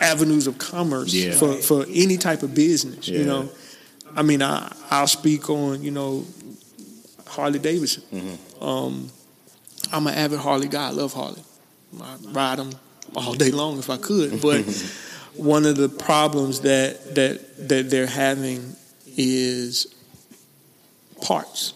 avenues 0.00 0.46
of 0.46 0.58
commerce 0.58 1.12
Yeah. 1.12 1.32
for, 1.32 1.54
for 1.56 1.86
any 1.88 2.16
type 2.16 2.42
of 2.42 2.54
business. 2.54 3.08
You 3.08 3.24
know, 3.24 3.48
I 4.16 4.22
mean, 4.22 4.42
I 4.42 4.72
I'll 4.90 5.06
speak 5.06 5.48
on 5.50 5.82
you 5.82 5.90
know 5.90 6.24
Harley 7.34 7.58
Davidson. 7.58 8.02
Mm-hmm. 8.12 8.64
Um, 8.64 9.10
I'm 9.92 10.06
an 10.06 10.14
avid 10.14 10.38
Harley 10.38 10.68
guy. 10.68 10.88
I 10.88 10.90
love 10.90 11.12
Harley. 11.12 11.42
I 12.00 12.16
ride 12.32 12.58
them 12.58 12.72
all 13.14 13.34
day 13.34 13.50
long 13.50 13.78
if 13.78 13.90
I 13.90 13.96
could. 13.96 14.40
But 14.40 14.64
one 15.36 15.66
of 15.66 15.76
the 15.76 15.88
problems 15.88 16.60
that 16.60 17.14
that 17.14 17.68
that 17.68 17.90
they're 17.90 18.06
having 18.06 18.76
is 19.16 19.94
parts. 21.22 21.74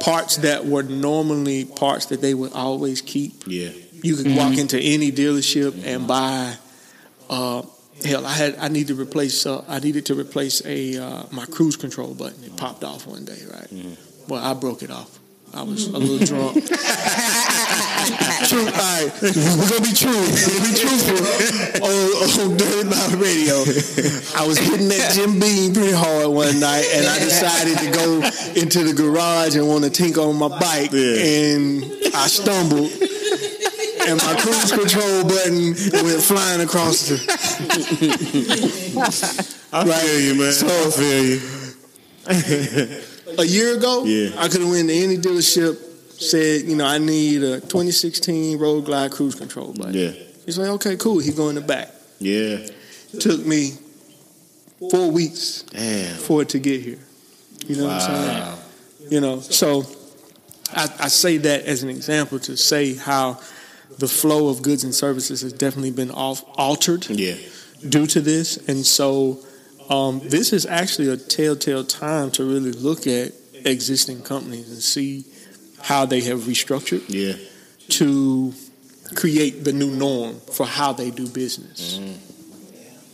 parts 0.00 0.38
that 0.38 0.66
were 0.66 0.82
normally 0.82 1.64
parts 1.64 2.06
that 2.06 2.20
they 2.20 2.34
would 2.34 2.52
always 2.52 3.00
keep. 3.00 3.44
Yeah. 3.46 3.70
You 4.02 4.16
could 4.16 4.34
walk 4.34 4.58
into 4.58 4.78
any 4.78 5.12
dealership 5.12 5.84
and 5.84 6.08
buy. 6.08 6.56
Uh, 7.30 7.62
hell, 8.04 8.26
I 8.26 8.32
had 8.32 8.56
I 8.56 8.68
need 8.68 8.88
to 8.88 8.94
replace. 8.94 9.46
Uh, 9.46 9.64
I 9.68 9.78
needed 9.78 10.06
to 10.06 10.18
replace 10.18 10.64
a 10.66 10.98
uh, 10.98 11.22
my 11.30 11.46
cruise 11.46 11.76
control 11.76 12.14
button. 12.14 12.42
It 12.44 12.56
popped 12.56 12.82
off 12.82 13.06
one 13.06 13.24
day, 13.24 13.38
right? 13.52 13.96
Well, 14.28 14.42
I 14.42 14.54
broke 14.54 14.82
it 14.82 14.90
off. 14.90 15.18
I 15.54 15.62
was 15.62 15.86
a 15.88 15.98
little 15.98 16.18
drunk. 16.24 16.54
true. 16.64 16.76
All 18.64 18.72
right, 18.72 19.12
we're 19.20 19.68
gonna 19.68 19.84
be 19.84 19.92
true. 19.92 20.16
We're 20.16 20.48
gonna 20.48 20.64
be 20.64 20.72
truthful 20.80 21.20
on, 21.84 21.92
on 22.50 22.56
Dirty 22.56 22.88
Mouth 22.88 23.12
Radio. 23.20 23.60
I 24.40 24.46
was 24.46 24.56
hitting 24.58 24.88
that 24.88 25.12
Jim 25.14 25.38
Beam 25.38 25.74
pretty 25.74 25.92
hard 25.92 26.28
one 26.28 26.58
night, 26.58 26.86
and 26.94 27.06
I 27.06 27.18
decided 27.18 27.76
to 27.78 27.90
go 27.90 28.22
into 28.58 28.82
the 28.84 28.94
garage 28.94 29.54
and 29.56 29.68
want 29.68 29.84
to 29.84 29.90
tinker 29.90 30.22
on 30.22 30.36
my 30.36 30.48
bike, 30.48 30.90
Yeah. 30.92 31.20
and 31.20 31.84
I 32.14 32.28
stumbled. 32.28 32.90
And 34.04 34.18
my 34.20 34.34
cruise 34.40 34.72
control 34.72 35.22
button 35.22 35.76
went 36.02 36.20
flying 36.22 36.60
across 36.62 37.06
the. 37.08 37.20
I 39.72 39.84
feel 39.84 40.18
you, 40.20 40.34
man. 40.34 40.52
So- 40.52 40.66
I 40.66 40.90
feel 40.90 41.24
you. 41.24 41.40
a 43.38 43.44
year 43.44 43.76
ago, 43.76 44.04
Yeah. 44.04 44.30
I 44.38 44.48
could 44.48 44.60
have 44.60 44.70
went 44.70 44.88
to 44.88 44.94
any 44.94 45.16
dealership, 45.18 45.78
said, 46.20 46.62
you 46.62 46.76
know, 46.76 46.86
I 46.86 46.98
need 46.98 47.42
a 47.42 47.60
2016 47.60 48.58
Road 48.58 48.84
Glide 48.84 49.10
cruise 49.10 49.34
control 49.34 49.72
button. 49.72 49.94
Yeah, 49.94 50.12
He's 50.46 50.58
like, 50.58 50.68
okay, 50.68 50.96
cool. 50.96 51.18
He 51.18 51.32
go 51.32 51.48
in 51.48 51.54
the 51.56 51.60
back. 51.60 51.90
yeah. 52.18 52.58
Took 53.20 53.44
me 53.44 53.72
four 54.90 55.10
weeks 55.10 55.62
Damn. 55.70 56.16
for 56.16 56.40
it 56.42 56.48
to 56.50 56.58
get 56.58 56.80
here. 56.80 56.98
You 57.66 57.76
know 57.76 57.84
what 57.84 58.00
I'm 58.00 58.00
saying? 58.00 58.58
You 59.10 59.20
know, 59.20 59.40
so 59.40 59.84
I, 60.72 60.84
I 60.98 61.08
say 61.08 61.36
that 61.36 61.64
as 61.66 61.82
an 61.82 61.90
example 61.90 62.38
to 62.40 62.56
say 62.56 62.94
how 62.94 63.38
the 63.98 64.08
flow 64.08 64.48
of 64.48 64.62
goods 64.62 64.82
and 64.84 64.94
services 64.94 65.42
has 65.42 65.52
definitely 65.52 65.90
been 65.90 66.10
off, 66.10 66.42
altered 66.56 67.06
Yeah, 67.10 67.34
due 67.86 68.06
to 68.06 68.20
this, 68.22 68.56
and 68.68 68.84
so 68.86 69.40
um, 69.92 70.20
this 70.24 70.52
is 70.54 70.64
actually 70.64 71.08
a 71.08 71.16
telltale 71.18 71.84
time 71.84 72.30
to 72.32 72.44
really 72.44 72.72
look 72.72 73.06
at 73.06 73.32
existing 73.66 74.22
companies 74.22 74.70
and 74.70 74.78
see 74.78 75.26
how 75.82 76.06
they 76.06 76.22
have 76.22 76.40
restructured 76.40 77.04
yeah, 77.08 77.34
to 77.88 78.54
create 79.14 79.64
the 79.64 79.72
new 79.72 79.90
norm 79.90 80.40
for 80.52 80.64
how 80.64 80.92
they 80.92 81.10
do 81.10 81.28
business. 81.28 81.98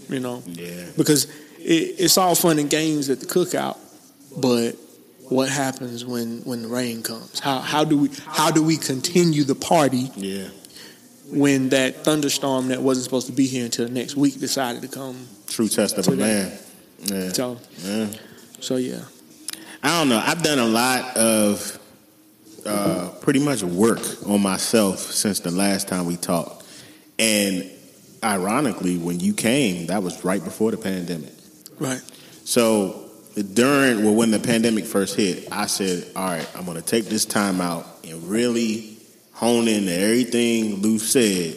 You 0.09 0.20
know, 0.20 0.43
yeah. 0.47 0.87
because 0.97 1.24
it, 1.59 1.97
it's 1.99 2.16
all 2.16 2.35
fun 2.35 2.59
and 2.59 2.70
games 2.70 3.11
at 3.11 3.20
the 3.20 3.26
cookout, 3.26 3.76
but 4.41 4.76
what 5.29 5.49
happens 5.49 6.05
when 6.05 6.43
when 6.45 6.62
the 6.62 6.68
rain 6.68 7.03
comes? 7.03 7.41
How 7.41 7.59
how 7.59 7.85
do 7.85 7.99
we 7.99 8.11
how 8.26 8.53
do 8.53 8.62
we 8.62 8.76
continue 8.76 9.43
the 9.43 9.57
party 9.57 10.11
Yeah, 10.14 10.49
when 11.26 11.70
that 11.70 12.05
thunderstorm 12.05 12.68
that 12.68 12.81
wasn't 12.81 13.05
supposed 13.05 13.26
to 13.26 13.33
be 13.33 13.47
here 13.47 13.64
until 13.64 13.89
next 13.89 14.16
week 14.16 14.39
decided 14.39 14.83
to 14.83 14.89
come? 14.89 15.26
true 15.49 15.68
test 15.68 15.99
of 15.99 16.07
a 16.09 16.12
man. 16.12 16.53
Yeah, 17.01 17.33
So 17.33 17.59
yeah. 17.79 18.07
so 18.61 18.77
yeah. 18.77 19.03
I 19.83 19.99
don't 19.99 20.09
know. 20.09 20.19
I've 20.19 20.43
done 20.43 20.59
a 20.59 20.67
lot 20.67 21.17
of 21.17 21.79
uh, 22.67 23.11
pretty 23.21 23.39
much 23.39 23.63
work 23.63 24.01
on 24.27 24.43
myself 24.43 24.99
since 24.99 25.41
the 25.41 25.51
last 25.53 25.89
time 25.89 26.07
we 26.07 26.17
talked, 26.17 26.67
and 27.19 27.71
ironically, 28.23 28.99
when 28.99 29.21
you 29.21 29.33
came, 29.35 29.87
that 29.87 30.03
was 30.03 30.25
right 30.25 30.43
before 30.43 30.71
the 30.71 30.77
pandemic. 30.77 31.33
Right. 31.79 32.01
So 32.45 33.09
during 33.55 34.05
well, 34.05 34.15
when 34.15 34.31
the 34.31 34.41
pandemic 34.41 34.85
first 34.85 35.17
hit, 35.17 35.49
I 35.53 35.67
said, 35.67 36.07
"All 36.17 36.25
right, 36.27 36.49
I'm 36.57 36.65
going 36.65 36.77
to 36.77 36.83
take 36.83 37.07
this 37.07 37.25
time 37.25 37.61
out 37.61 37.87
and 38.05 38.23
really 38.25 38.97
hone 39.33 39.69
in 39.69 39.85
to 39.87 39.93
everything 39.93 40.77
Lou 40.77 40.99
said 40.99 41.57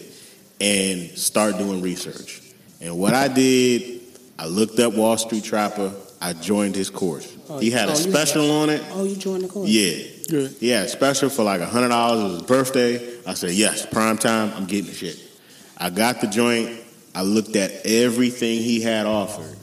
and 0.60 1.10
start 1.18 1.58
doing 1.58 1.82
research." 1.82 2.42
And 2.80 2.98
what 2.98 3.14
I 3.14 3.28
did, 3.28 4.01
I 4.42 4.48
looked 4.48 4.80
up 4.80 4.96
Wall 4.96 5.18
Street 5.18 5.44
Trapper. 5.44 5.94
I 6.20 6.34
joined 6.34 6.76
his 6.76 6.90
course. 6.90 7.38
Oh, 7.48 7.60
he 7.60 7.70
had 7.70 7.90
oh, 7.90 7.92
a 7.92 7.96
special 7.96 8.50
on 8.50 8.72
it. 8.72 8.84
Oh, 8.90 9.04
you 9.04 9.16
joined 9.16 9.44
the 9.44 9.48
course? 9.48 9.70
Yeah. 9.70 10.04
Good. 10.30 10.56
He 10.60 10.70
had 10.70 10.86
a 10.86 10.90
special 10.90 11.30
for 11.30 11.44
like 11.44 11.62
hundred 11.62 11.90
dollars. 11.90 12.22
It 12.22 12.24
was 12.24 12.34
his 12.34 12.44
birthday. 12.44 13.20
I 13.28 13.36
said, 13.36 13.52
yes, 13.52 13.86
prime 13.86 14.18
time. 14.18 14.52
I'm 14.56 14.66
getting 14.66 14.88
the 14.88 14.96
shit. 14.96 15.22
I 15.78 15.92
got 15.92 16.22
the 16.22 16.28
joint. 16.28 16.80
I 17.14 17.22
looked 17.22 17.56
at 17.56 17.86
everything 17.86 18.62
he 18.62 18.82
had 18.82 19.06
offered, 19.06 19.58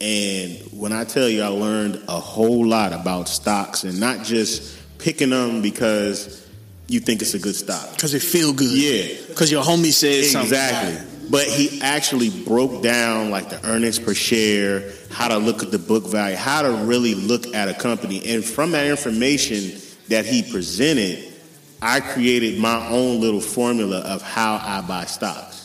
and 0.00 0.58
when 0.72 0.92
I 0.92 1.04
tell 1.04 1.28
you, 1.28 1.42
I 1.42 1.48
learned 1.48 2.02
a 2.08 2.18
whole 2.18 2.66
lot 2.66 2.92
about 2.92 3.28
stocks 3.28 3.84
and 3.84 4.00
not 4.00 4.24
just 4.24 4.76
picking 4.98 5.30
them 5.30 5.62
because 5.62 6.48
you 6.88 6.98
think 6.98 7.22
it's 7.22 7.34
a 7.34 7.38
good 7.38 7.54
stock. 7.54 7.92
Because 7.92 8.14
it 8.14 8.22
feel 8.22 8.52
good. 8.52 8.72
Yeah, 8.72 9.26
Because 9.28 9.52
your 9.52 9.62
homie 9.62 9.92
said 9.92 10.24
something. 10.24 11.13
But 11.30 11.46
he 11.46 11.80
actually 11.80 12.30
broke 12.44 12.82
down 12.82 13.30
like 13.30 13.48
the 13.48 13.64
earnings 13.66 13.98
per 13.98 14.14
share, 14.14 14.92
how 15.10 15.28
to 15.28 15.38
look 15.38 15.62
at 15.62 15.70
the 15.70 15.78
book 15.78 16.06
value, 16.06 16.36
how 16.36 16.62
to 16.62 16.70
really 16.84 17.14
look 17.14 17.54
at 17.54 17.68
a 17.68 17.74
company. 17.74 18.34
And 18.34 18.44
from 18.44 18.72
that 18.72 18.86
information 18.86 19.80
that 20.08 20.26
he 20.26 20.42
presented, 20.42 21.32
I 21.80 22.00
created 22.00 22.58
my 22.58 22.88
own 22.88 23.20
little 23.20 23.40
formula 23.40 23.98
of 24.00 24.22
how 24.22 24.54
I 24.54 24.80
buy 24.86 25.04
stocks. 25.04 25.62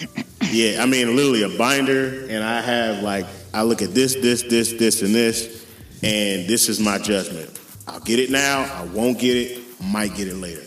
Yeah, 0.52 0.82
I 0.82 0.86
mean, 0.86 1.16
literally 1.16 1.42
a 1.42 1.58
binder, 1.58 2.26
and 2.28 2.44
I 2.44 2.60
have 2.60 3.02
like, 3.02 3.26
I 3.52 3.62
look 3.62 3.82
at 3.82 3.92
this, 3.92 4.14
this, 4.14 4.42
this, 4.42 4.72
this, 4.74 5.02
and 5.02 5.12
this, 5.12 5.66
and 6.00 6.46
this 6.46 6.68
is 6.68 6.78
my 6.78 6.98
judgment. 6.98 7.58
I'll 7.88 7.98
get 7.98 8.20
it 8.20 8.30
now, 8.30 8.60
I 8.72 8.84
won't 8.84 9.18
get 9.18 9.36
it, 9.36 9.64
might 9.80 10.14
get 10.14 10.28
it 10.28 10.36
later. 10.36 10.62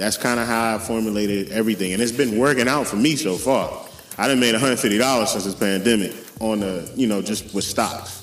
That's 0.00 0.16
kind 0.16 0.40
of 0.40 0.46
how 0.46 0.74
I 0.74 0.78
formulated 0.78 1.50
everything, 1.52 1.92
and 1.92 2.02
it's 2.02 2.10
been 2.12 2.38
working 2.38 2.66
out 2.68 2.86
for 2.86 2.96
me 2.96 3.16
so 3.16 3.36
far. 3.36 3.86
I 4.18 4.28
done 4.28 4.40
made 4.40 4.54
$150 4.54 5.26
since 5.28 5.44
this 5.44 5.54
pandemic 5.54 6.12
on 6.40 6.60
the, 6.60 6.90
you 6.96 7.06
know, 7.06 7.20
just 7.22 7.54
with 7.54 7.64
stocks. 7.64 8.16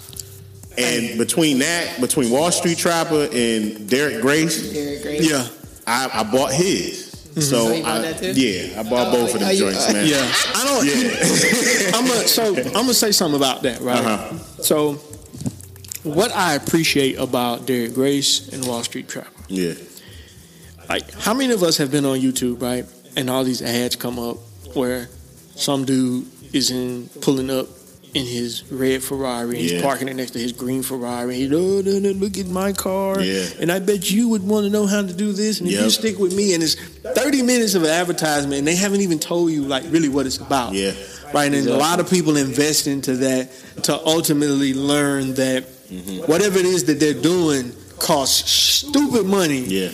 And 0.78 1.18
between 1.18 1.60
that, 1.60 2.00
between 2.02 2.30
Wall 2.32 2.52
Street 2.52 2.78
Trapper 2.78 3.28
and 3.32 3.90
Derek 3.90 4.22
Grace, 4.22 4.72
Derek 4.74 5.02
Grace. 5.04 5.30
Yeah. 5.30 5.48
I, 5.88 6.10
I 6.14 6.24
bought 6.24 6.52
his. 6.54 7.06
So 7.40 7.68
Oh, 7.68 7.72
you 7.74 7.84
bought 7.84 7.92
I, 7.92 8.02
that 8.02 8.18
too? 8.20 8.32
yeah, 8.34 8.80
I 8.80 8.84
bought 8.84 9.08
Oh, 9.08 9.12
both 9.12 9.36
of 9.36 9.42
oh, 9.42 9.46
them 9.46 9.52
you- 9.54 9.60
joints, 9.60 9.94
man. 9.94 10.06
Yeah. 10.08 10.32
I 10.56 10.64
don't. 10.66 10.86
Yeah. 10.86 11.92
I'm 11.98 12.08
gonna 12.08 12.28
so 12.28 12.56
I'm 12.56 12.72
gonna 12.74 12.94
say 12.96 13.12
something 13.12 13.40
about 13.40 13.62
that, 13.64 13.80
right? 13.82 14.04
Uh-huh. 14.04 14.38
So, 14.64 14.94
what 16.04 16.32
I 16.36 16.56
appreciate 16.56 17.18
about 17.20 17.66
Derek 17.68 17.94
Grace 17.94 18.50
and 18.50 18.66
Wall 18.66 18.84
Street 18.84 19.08
Trapper, 19.08 19.30
Yeah. 19.48 19.74
Like 20.90 21.12
how 21.14 21.34
many 21.34 21.54
of 21.54 21.64
us 21.64 21.78
have 21.78 21.92
been 21.92 22.06
on 22.06 22.20
YouTube, 22.20 22.62
right? 22.62 22.86
And 23.16 23.30
all 23.30 23.44
these 23.44 23.62
ads 23.62 23.96
come 23.96 24.20
up 24.20 24.38
where 24.74 25.08
some 25.56 25.86
dude 25.86 26.28
is 26.54 26.72
in 26.72 27.10
pulling 27.22 27.50
up 27.50 27.68
in 28.14 28.26
his 28.26 28.64
red 28.72 29.04
Ferrari, 29.04 29.58
he's 29.60 29.74
Yeah. 29.74 29.82
parking 29.82 30.08
it 30.08 30.16
next 30.16 30.32
to 30.32 30.40
his 30.40 30.52
green 30.52 30.82
Ferrari. 30.82 31.36
He, 31.36 31.46
oh, 31.54 31.82
no, 31.82 32.00
no, 32.00 32.10
look 32.12 32.38
at 32.38 32.48
my 32.48 32.72
car, 32.72 33.22
Yeah. 33.22 33.46
and 33.60 33.72
I 33.72 33.80
bet 33.80 34.10
you 34.10 34.30
would 34.30 34.48
want 34.48 34.64
to 34.66 34.70
know 34.72 34.88
how 34.88 35.02
to 35.02 35.14
do 35.14 35.34
this, 35.34 35.60
and 35.60 35.70
if 35.70 35.80
you 35.80 35.90
stick 35.90 36.18
with 36.18 36.34
me, 36.34 36.54
and 36.54 36.64
it's 36.64 36.76
30 37.04 37.42
minutes 37.42 37.76
of 37.76 37.84
advertisement, 37.86 38.56
and 38.60 38.68
they 38.68 38.76
haven't 38.76 39.02
even 39.02 39.20
told 39.20 39.52
you 39.52 39.64
like 39.64 39.84
really 39.90 40.10
what 40.10 40.26
it's 40.26 40.38
about, 40.38 40.74
Yeah. 40.74 40.94
right? 41.34 41.54
And 41.54 41.68
a 41.68 41.76
lot 41.78 42.00
of 42.00 42.10
people 42.10 42.38
invest 42.38 42.88
into 42.88 43.18
that 43.18 43.50
to 43.84 44.00
ultimately 44.08 44.74
learn 44.74 45.34
that 45.36 45.66
mm-hmm. 45.92 46.20
whatever 46.32 46.58
it 46.60 46.66
is 46.66 46.86
that 46.86 47.00
they're 47.00 47.14
doing 47.14 47.74
costs 48.00 48.50
stupid 48.52 49.26
money 49.26 49.62
Yeah. 49.66 49.90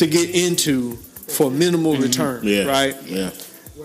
To 0.00 0.06
get 0.06 0.30
into 0.30 0.96
for 1.28 1.50
minimal 1.50 1.92
mm-hmm. 1.92 2.02
return, 2.02 2.40
Yeah. 2.42 2.64
right? 2.64 2.96
Yeah. 3.04 3.30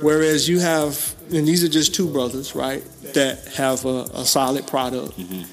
Whereas 0.02 0.50
you 0.50 0.60
have, 0.60 1.16
and 1.32 1.48
these 1.48 1.64
are 1.64 1.70
just 1.70 1.94
two 1.94 2.10
brothers, 2.10 2.56
right, 2.56 2.84
that 3.14 3.46
have 3.56 3.86
a, 3.86 4.04
a 4.14 4.26
solid 4.26 4.66
product 4.66 5.18
mm-hmm. 5.18 5.44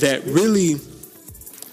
that 0.00 0.24
really 0.24 0.76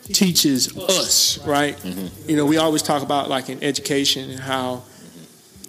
teaches 0.04 0.78
us, 0.78 1.38
right? 1.46 1.76
Mm-hmm. 1.78 2.30
You 2.30 2.38
know, 2.38 2.46
we 2.46 2.58
always 2.58 2.82
talk 2.82 3.04
about 3.04 3.30
like 3.30 3.50
in 3.50 3.62
education 3.62 4.30
and 4.32 4.40
how 4.40 4.84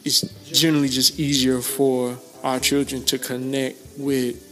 it's 0.04 0.22
generally 0.50 0.88
just 0.88 1.18
easier 1.18 1.60
for 1.60 2.16
our 2.42 2.58
children 2.60 3.04
to 3.06 3.18
connect 3.18 3.76
with 3.98 4.46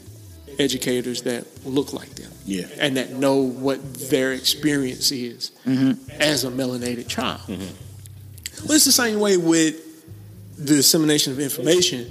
educators 0.58 1.22
that 1.22 1.46
look 1.64 1.92
like 1.92 2.10
them 2.16 2.30
Yeah. 2.44 2.66
and 2.80 2.96
that 2.96 3.12
know 3.12 3.36
what 3.36 3.78
their 4.10 4.32
experience 4.32 5.12
is 5.12 5.52
as 6.18 6.44
a 6.44 6.50
melanated 6.50 7.06
child. 7.06 7.40
Well, 8.64 8.72
it's 8.76 8.84
the 8.84 8.92
same 8.92 9.20
way 9.20 9.36
with 9.36 9.76
the 10.59 10.76
dissemination 10.76 11.32
of 11.32 11.40
information. 11.40 12.11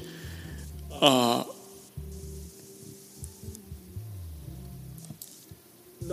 Uh, 1.02 1.44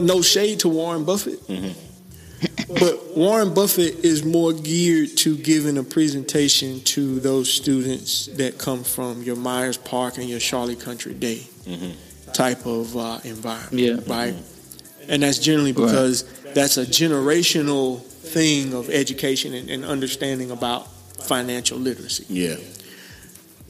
no 0.00 0.22
shade 0.22 0.60
to 0.60 0.68
Warren 0.68 1.04
Buffett, 1.04 1.40
but 2.68 3.16
Warren 3.16 3.54
Buffett 3.54 4.04
is 4.04 4.24
more 4.24 4.52
geared 4.52 5.16
to 5.18 5.36
giving 5.36 5.78
a 5.78 5.84
presentation 5.84 6.80
to 6.82 7.20
those 7.20 7.50
students 7.52 8.26
that 8.36 8.58
come 8.58 8.82
from 8.82 9.22
your 9.22 9.36
Myers 9.36 9.76
Park 9.76 10.18
and 10.18 10.28
your 10.28 10.40
Charlotte 10.40 10.80
Country 10.80 11.14
Day 11.14 11.42
type 12.32 12.66
of 12.66 12.96
uh, 12.96 13.20
environment 13.24 13.72
Yeah. 13.72 14.12
right? 14.12 14.34
And 15.08 15.22
that's 15.22 15.38
generally 15.38 15.72
because 15.72 16.24
that's 16.54 16.76
a 16.76 16.84
generational 16.84 18.00
thing 18.02 18.74
of 18.74 18.90
education 18.90 19.54
and, 19.54 19.68
and 19.70 19.84
understanding 19.84 20.50
about 20.50 20.88
financial 21.22 21.78
literacy. 21.78 22.26
Yeah. 22.28 22.56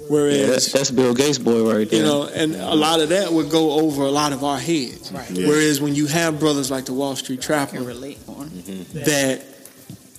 Whereas, 0.09 0.39
Yeah, 0.39 0.47
that's, 0.47 0.73
that's 0.73 0.91
Bill 0.91 1.15
Gates' 1.15 1.39
boy 1.39 1.73
right 1.73 1.89
there. 1.89 2.01
you 2.01 2.05
know, 2.05 2.27
and 2.27 2.55
a 2.55 2.75
lot 2.75 3.01
of 3.01 3.09
that 3.11 3.33
would 3.33 3.51
go 3.51 3.73
over 3.81 4.03
a 4.03 4.11
lot 4.11 4.33
of 4.33 4.45
our 4.45 4.59
heads. 4.59 5.11
Right. 5.13 5.31
Yeah. 5.31 5.49
Whereas 5.49 5.81
when 5.81 5.95
you 5.95 6.07
have 6.07 6.39
brothers 6.39 6.71
like 6.71 6.85
the 6.85 6.93
Wall 6.93 7.17
Street 7.17 7.41
Can 7.41 7.47
Trapper 7.47 7.81
relate 7.83 8.19
on. 8.29 8.49
Mm-hmm. 8.49 8.99
that 9.05 9.43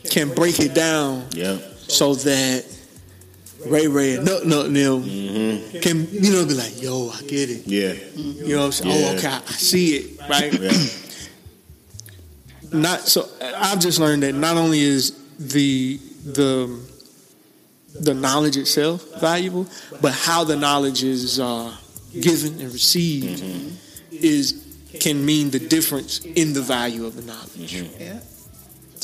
can 0.10 0.34
break 0.34 0.60
it 0.60 0.74
down 0.74 1.26
Yeah. 1.32 1.58
so 1.88 2.16
that 2.16 2.66
Ray 3.66 3.88
Ray 3.88 4.16
and 4.16 4.26
Nut 4.26 4.46
Nut 4.46 4.68
and 4.68 4.76
them 4.76 5.04
mm-hmm. 5.04 5.80
can 5.80 6.08
you 6.12 6.32
know 6.32 6.46
be 6.46 6.54
like, 6.54 6.82
yo, 6.82 7.10
I 7.10 7.22
get 7.22 7.50
it. 7.50 7.66
Yeah. 7.66 7.94
You 8.16 8.56
know 8.56 8.60
what 8.60 8.66
I'm 8.66 8.72
saying? 8.72 8.92
Oh, 8.92 9.00
yeah. 9.00 9.08
Oh, 9.08 9.18
okay, 9.18 9.28
I 9.28 9.38
I 9.38 9.52
see 9.54 9.96
it, 9.96 10.20
right? 10.30 11.02
Yeah. 12.76 12.82
not 12.82 13.00
so 13.02 13.28
I've 13.42 13.80
just 13.80 14.00
learned 14.00 14.24
that 14.24 14.34
not 14.34 14.58
only 14.58 14.80
is 14.82 15.14
the 15.40 16.00
the 16.26 16.80
the 18.00 18.14
knowledge 18.14 18.58
itself 18.58 19.04
valuable, 19.22 19.68
but 20.02 20.14
how 20.14 20.44
the 20.44 20.56
knowledge 20.56 21.04
is 21.04 21.40
uh, 21.40 21.76
given 22.14 22.60
and 22.60 22.72
received 22.74 23.42
is 24.12 24.62
can 25.00 25.26
mean 25.26 25.50
the 25.52 25.60
difference 25.60 26.20
in 26.20 26.54
the 26.54 26.62
value 26.62 27.06
of 27.06 27.16
the 27.16 27.22
knowledge. 27.22 27.84
Yeah. 28.00 28.20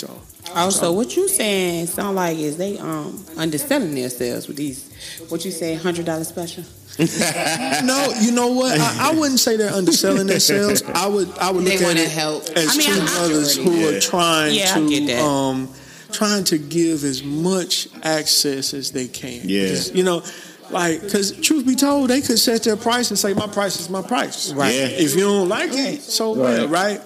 So 0.01 0.21
Also, 0.55 0.91
what 0.91 1.15
you 1.15 1.27
saying 1.27 1.85
sound 1.87 2.15
like 2.15 2.37
is 2.37 2.57
they 2.57 2.77
um 2.79 3.23
underselling 3.37 3.93
themselves 3.93 4.47
with 4.47 4.57
these. 4.57 4.89
What 5.29 5.45
you 5.45 5.51
say, 5.51 5.75
hundred 5.75 6.05
dollar 6.05 6.23
special? 6.23 6.63
no, 7.83 8.13
you 8.19 8.31
know 8.31 8.47
what? 8.47 8.77
I, 8.79 9.11
I 9.11 9.15
wouldn't 9.15 9.39
say 9.39 9.55
they're 9.57 9.71
underselling 9.71 10.27
themselves. 10.27 10.81
I 10.83 11.07
would 11.07 11.29
I 11.37 11.51
would 11.51 11.63
They 11.65 11.77
look 11.77 11.87
at 11.87 11.97
it 11.97 12.09
help. 12.09 12.43
as 12.55 12.69
I 12.73 12.77
mean, 12.77 12.87
two 12.87 13.01
I- 13.01 13.03
I 13.03 13.17
brothers 13.17 13.55
who 13.55 13.71
Yeah. 13.71 13.87
are 13.89 13.99
trying 14.01 14.53
Yeah, 14.55 14.73
to 14.75 15.23
um 15.23 15.69
trying 16.11 16.43
to 16.45 16.57
give 16.57 17.03
as 17.03 17.23
much 17.23 17.87
access 18.03 18.73
as 18.73 18.91
they 18.91 19.07
can. 19.07 19.41
Yeah. 19.47 19.75
You 19.93 20.03
know, 20.03 20.23
like 20.71 21.01
because 21.01 21.31
truth 21.39 21.65
be 21.65 21.75
told, 21.75 22.09
they 22.09 22.21
could 22.21 22.39
set 22.39 22.63
their 22.63 22.75
price 22.75 23.09
and 23.11 23.17
say 23.19 23.33
my 23.33 23.47
price 23.47 23.79
is 23.79 23.89
my 23.89 24.01
price. 24.01 24.51
Right. 24.51 24.73
Yeah. 24.75 24.87
If 25.05 25.13
you 25.15 25.21
don't 25.21 25.47
like 25.49 25.71
it, 25.73 26.01
so 26.01 26.31
well, 26.33 26.67
right? 26.67 26.99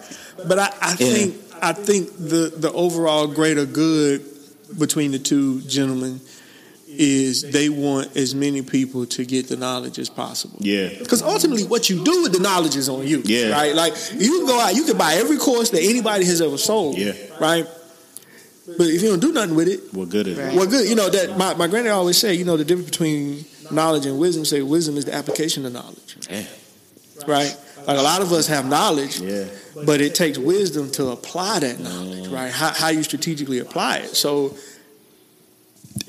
But 0.48 0.60
I, 0.60 0.70
I 0.82 0.90
Yeah. 0.92 0.96
think 1.14 1.36
I 1.70 1.74
think 1.74 2.10
the 2.18 2.54
the 2.56 2.72
overall 2.72 3.28
greater 3.28 3.66
good 3.66 4.24
between 4.78 5.12
the 5.12 5.20
two 5.20 5.62
gentlemen 5.62 6.20
is 6.88 7.42
they 7.52 7.68
want 7.70 8.16
as 8.16 8.34
many 8.34 8.62
people 8.62 9.06
to 9.06 9.26
get 9.26 9.48
the 9.50 9.58
knowledge 9.58 10.00
as 10.00 10.10
possible. 10.10 10.58
Yeah. 10.62 10.90
Because 11.00 11.22
ultimately, 11.22 11.66
what 11.66 11.90
you 11.90 12.04
do 12.04 12.24
with 12.24 12.32
the 12.32 12.40
knowledge 12.40 12.76
is 12.76 12.88
on 12.88 13.06
you. 13.06 13.22
Yeah. 13.26 13.50
Right? 13.52 13.76
Like, 13.76 13.94
you 14.14 14.38
can 14.38 14.46
go 14.48 14.60
out, 14.60 14.76
you 14.76 14.86
can 14.86 14.98
buy 14.98 15.16
every 15.16 15.38
course 15.38 15.72
that 15.72 15.82
anybody 15.82 16.26
has 16.26 16.42
ever 16.42 16.58
sold. 16.58 16.98
Yeah. 16.98 17.12
Right? 17.40 17.68
But 18.78 18.88
if 18.88 19.02
you 19.02 19.10
don't 19.10 19.20
do 19.20 19.32
nothing 19.34 19.56
with 19.56 19.68
it, 19.68 19.94
What 19.94 20.10
good 20.10 20.28
is 20.28 20.38
it? 20.38 20.56
well, 20.56 20.68
good. 20.68 20.88
You 20.88 20.96
know, 20.96 21.10
that 21.10 21.38
my, 21.38 21.54
my 21.56 21.68
granddad 21.68 21.92
always 21.92 22.18
say, 22.18 22.34
you 22.34 22.46
know, 22.46 22.58
the 22.58 22.66
difference 22.66 22.90
between 22.92 23.46
knowledge 23.72 24.06
and 24.06 24.18
wisdom, 24.18 24.46
say 24.46 24.62
wisdom 24.62 24.96
is 24.98 25.06
the 25.06 25.14
application 25.14 25.66
of 25.66 25.74
knowledge. 25.74 26.18
Yeah. 26.30 26.46
Right? 27.28 27.56
Like, 27.88 27.98
a 27.98 28.02
lot 28.02 28.22
of 28.22 28.32
us 28.32 28.48
have 28.48 28.68
knowledge, 28.68 29.20
Yeah. 29.20 29.46
but 29.86 30.02
it 30.02 30.16
takes 30.16 30.38
wisdom 30.38 30.92
to 30.92 31.10
apply 31.10 31.60
that 31.60 31.80
knowledge, 31.80 32.28
right? 32.28 32.52
How, 32.52 32.70
how 32.70 32.90
you 32.90 33.04
strategically 33.04 33.60
apply 33.60 33.98
it. 33.98 34.16
So, 34.16 34.56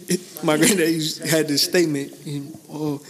it, 0.08 0.20
my 0.42 0.56
granddad 0.58 1.02
had 1.28 1.48
this 1.48 1.62
statement, 1.62 2.12
he- 2.24 2.50
oh, 2.70 3.00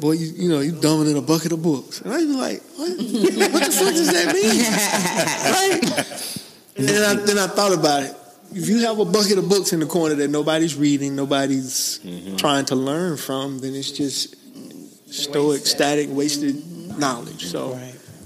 boy, 0.00 0.12
you, 0.12 0.32
you 0.34 0.48
know, 0.48 0.60
you 0.60 0.72
dumber 0.72 1.04
than 1.04 1.16
a 1.16 1.22
bucket 1.22 1.52
of 1.52 1.62
books. 1.62 2.00
And 2.00 2.12
I 2.12 2.16
was 2.16 2.26
like, 2.26 2.62
what, 2.76 2.90
what 3.52 3.64
the 3.64 3.72
fuck 3.72 3.94
does 3.94 4.12
that 4.12 4.34
mean? 4.34 4.62
right? 5.92 6.38
And 6.76 6.88
then 6.88 7.18
I, 7.18 7.20
then 7.22 7.38
I 7.38 7.46
thought 7.46 7.72
about 7.72 8.02
it. 8.02 8.16
If 8.54 8.68
you 8.68 8.80
have 8.80 8.98
a 8.98 9.04
bucket 9.04 9.38
of 9.38 9.48
books 9.48 9.72
in 9.72 9.80
the 9.80 9.86
corner 9.86 10.14
that 10.16 10.28
nobody's 10.28 10.76
reading, 10.76 11.16
nobody's 11.16 12.00
mm-hmm. 12.00 12.36
trying 12.36 12.66
to 12.66 12.74
learn 12.74 13.16
from, 13.16 13.60
then 13.60 13.74
it's 13.74 13.92
just 13.92 14.36
stoic, 15.10 15.66
static, 15.66 16.08
wasted 16.10 16.62
knowledge. 16.98 17.46
So, 17.46 17.78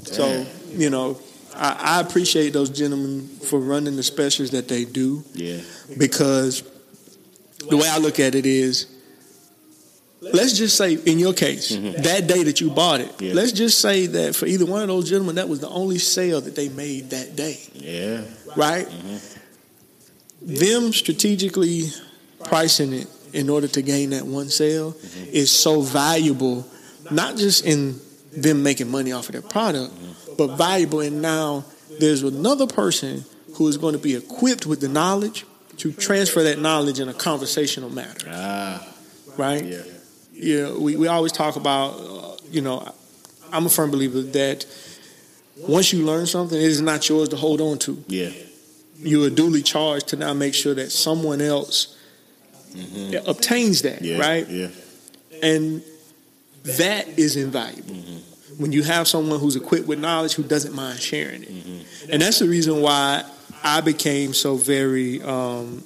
so 0.02 0.46
you 0.70 0.90
know, 0.90 1.18
I, 1.56 1.98
I 1.98 2.00
appreciate 2.00 2.52
those 2.52 2.70
gentlemen 2.70 3.26
for 3.28 3.58
running 3.58 3.96
the 3.96 4.02
specials 4.02 4.50
that 4.50 4.68
they 4.68 4.84
do 4.84 5.24
Yeah. 5.34 5.60
because 5.98 6.62
the 7.68 7.76
way 7.76 7.88
I 7.88 7.98
look 7.98 8.20
at 8.20 8.34
it 8.34 8.46
is, 8.46 8.86
let's 10.20 10.56
just 10.56 10.76
say 10.76 10.94
in 10.94 11.18
your 11.18 11.32
case, 11.32 11.72
mm-hmm. 11.72 12.02
that 12.02 12.26
day 12.26 12.42
that 12.44 12.60
you 12.60 12.70
bought 12.70 13.00
it, 13.00 13.20
Yeah. 13.20 13.34
let's 13.34 13.52
just 13.52 13.80
say 13.80 14.06
that 14.06 14.36
for 14.36 14.46
either 14.46 14.66
one 14.66 14.82
of 14.82 14.88
those 14.88 15.08
gentlemen, 15.08 15.36
that 15.36 15.48
was 15.48 15.60
the 15.60 15.68
only 15.68 15.98
sale 15.98 16.40
that 16.40 16.54
they 16.54 16.68
made 16.68 17.10
that 17.10 17.36
day, 17.36 17.58
Yeah. 17.74 18.22
right? 18.56 18.86
Mm-hmm. 18.86 20.54
Them 20.54 20.92
strategically 20.92 21.84
pricing 22.44 22.92
it 22.92 23.08
in 23.32 23.50
order 23.50 23.68
to 23.68 23.82
gain 23.82 24.10
that 24.10 24.24
one 24.24 24.48
sale 24.48 24.92
mm-hmm. 24.92 25.24
is 25.32 25.50
so 25.50 25.80
valuable, 25.80 26.66
not 27.10 27.36
just 27.36 27.64
in 27.64 28.00
them 28.36 28.62
making 28.62 28.90
money 28.90 29.12
off 29.12 29.28
of 29.28 29.32
their 29.32 29.42
product, 29.42 29.92
but 30.36 30.56
valuable 30.56 31.00
And 31.00 31.22
now 31.22 31.64
there's 32.00 32.22
another 32.22 32.66
person 32.66 33.24
who 33.54 33.68
is 33.68 33.76
going 33.78 33.92
to 33.94 33.98
be 33.98 34.14
equipped 34.14 34.66
with 34.66 34.80
the 34.80 34.88
knowledge 34.88 35.46
to 35.78 35.92
transfer 35.92 36.42
that 36.42 36.58
knowledge 36.58 37.00
in 37.00 37.08
a 37.08 37.14
conversational 37.14 37.90
manner, 37.90 38.14
Ah. 38.28 38.86
right? 39.36 39.64
Yeah. 39.64 39.82
you 40.32 40.62
know, 40.62 40.78
we, 40.78 40.96
we 40.96 41.06
always 41.08 41.32
talk 41.32 41.56
about, 41.56 41.90
uh, 41.98 42.36
you 42.50 42.60
know, 42.60 42.86
I'm 43.52 43.64
a 43.66 43.70
firm 43.70 43.90
believer 43.90 44.20
that 44.22 44.66
once 45.56 45.92
you 45.92 46.04
learn 46.04 46.26
something, 46.26 46.58
it 46.58 46.64
is 46.64 46.80
not 46.82 47.08
yours 47.08 47.30
to 47.30 47.36
hold 47.36 47.60
on 47.62 47.78
to. 47.80 48.02
Yeah. 48.08 48.30
You 48.98 49.24
are 49.24 49.30
duly 49.30 49.62
charged 49.62 50.08
to 50.08 50.16
now 50.16 50.34
make 50.34 50.52
sure 50.54 50.74
that 50.74 50.90
someone 50.92 51.40
else 51.40 51.96
obtains 53.26 53.82
that, 53.82 54.02
Yeah. 54.02 54.18
right? 54.18 54.48
Yeah. 54.48 54.68
And 55.42 55.82
that 56.66 57.08
is 57.18 57.36
invaluable. 57.36 57.94
Mm-hmm. 57.94 58.62
When 58.62 58.72
you 58.72 58.82
have 58.82 59.06
someone 59.06 59.38
who's 59.38 59.56
equipped 59.56 59.86
with 59.86 59.98
knowledge 59.98 60.34
who 60.34 60.42
doesn't 60.42 60.74
mind 60.74 60.98
sharing 60.98 61.42
it. 61.42 61.48
Mm-hmm. 61.50 62.12
And 62.12 62.22
that's 62.22 62.38
the 62.38 62.48
reason 62.48 62.80
why 62.80 63.22
I 63.62 63.80
became 63.80 64.32
so 64.32 64.56
very 64.56 65.22
um, 65.22 65.84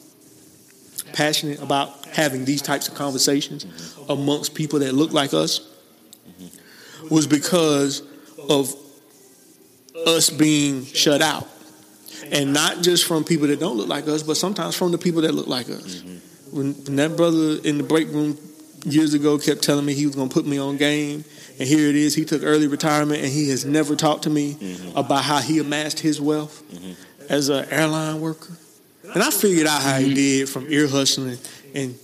passionate 1.12 1.60
about 1.60 2.06
having 2.06 2.44
these 2.44 2.62
types 2.62 2.88
of 2.88 2.94
conversations 2.94 3.64
mm-hmm. 3.64 4.10
amongst 4.10 4.54
people 4.54 4.78
that 4.80 4.94
look 4.94 5.12
like 5.12 5.34
us 5.34 5.66
was 7.10 7.26
because 7.26 8.02
of 8.48 8.74
us 10.06 10.30
being 10.30 10.84
shut 10.84 11.22
out. 11.22 11.48
And 12.32 12.52
not 12.52 12.82
just 12.82 13.06
from 13.06 13.24
people 13.24 13.48
that 13.48 13.58
don't 13.58 13.76
look 13.76 13.88
like 13.88 14.06
us, 14.06 14.22
but 14.22 14.36
sometimes 14.36 14.76
from 14.76 14.92
the 14.92 14.98
people 14.98 15.22
that 15.22 15.34
look 15.34 15.48
like 15.48 15.68
us. 15.68 16.02
When, 16.52 16.72
when 16.72 16.96
that 16.96 17.16
brother 17.16 17.58
in 17.64 17.78
the 17.78 17.84
break 17.84 18.08
room 18.08 18.38
years 18.84 19.14
ago 19.14 19.38
kept 19.38 19.62
telling 19.62 19.84
me 19.84 19.94
he 19.94 20.06
was 20.06 20.14
going 20.14 20.28
to 20.28 20.34
put 20.34 20.46
me 20.46 20.58
on 20.58 20.76
game, 20.76 21.24
and 21.58 21.68
here 21.68 21.88
it 21.88 21.96
is, 21.96 22.14
he 22.14 22.24
took 22.24 22.42
early 22.42 22.66
retirement, 22.66 23.22
and 23.22 23.30
he 23.30 23.50
has 23.50 23.64
never 23.64 23.96
talked 23.96 24.24
to 24.24 24.30
me 24.30 24.54
mm-hmm. 24.54 24.96
about 24.96 25.24
how 25.24 25.38
he 25.38 25.58
amassed 25.58 26.00
his 26.00 26.20
wealth 26.20 26.62
mm-hmm. 26.72 26.92
as 27.28 27.48
an 27.48 27.66
airline 27.70 28.20
worker. 28.20 28.56
And 29.14 29.22
I 29.22 29.30
figured 29.30 29.66
out 29.66 29.82
how 29.82 29.98
he 29.98 30.06
mm-hmm. 30.06 30.14
did 30.14 30.48
from 30.48 30.66
ear 30.70 30.88
hustling 30.88 31.38
and 31.74 31.98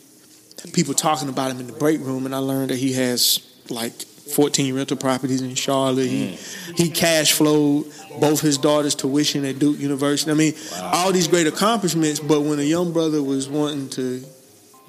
people 0.73 0.95
talking 0.95 1.29
about 1.29 1.51
him 1.51 1.61
in 1.61 1.67
the 1.67 1.73
break 1.73 2.01
room, 2.01 2.27
and 2.27 2.35
I 2.35 2.39
learned 2.39 2.71
that 2.71 2.79
he 2.79 2.93
has 2.95 3.41
like 3.71 3.93
14 3.93 4.75
rental 4.75 4.97
properties 4.97 5.41
in 5.41 5.55
Charlotte. 5.55 6.09
He 6.09 6.33
mm. 6.33 6.77
he 6.79 6.91
cash 6.91 7.33
flowed 7.33 7.87
both 8.21 8.41
his 8.41 8.59
daughters' 8.59 8.95
tuition 8.95 9.45
at 9.45 9.59
Duke 9.59 9.79
University. 9.79 10.31
I 10.31 10.35
mean, 10.35 10.55
all 10.75 11.13
these 11.13 11.29
great 11.29 11.47
accomplishments. 11.47 12.19
But 12.19 12.43
when 12.43 12.59
a 12.59 12.63
young 12.63 12.93
brother 12.93 13.23
was 13.23 13.49
wanting 13.49 13.89
to 13.91 14.25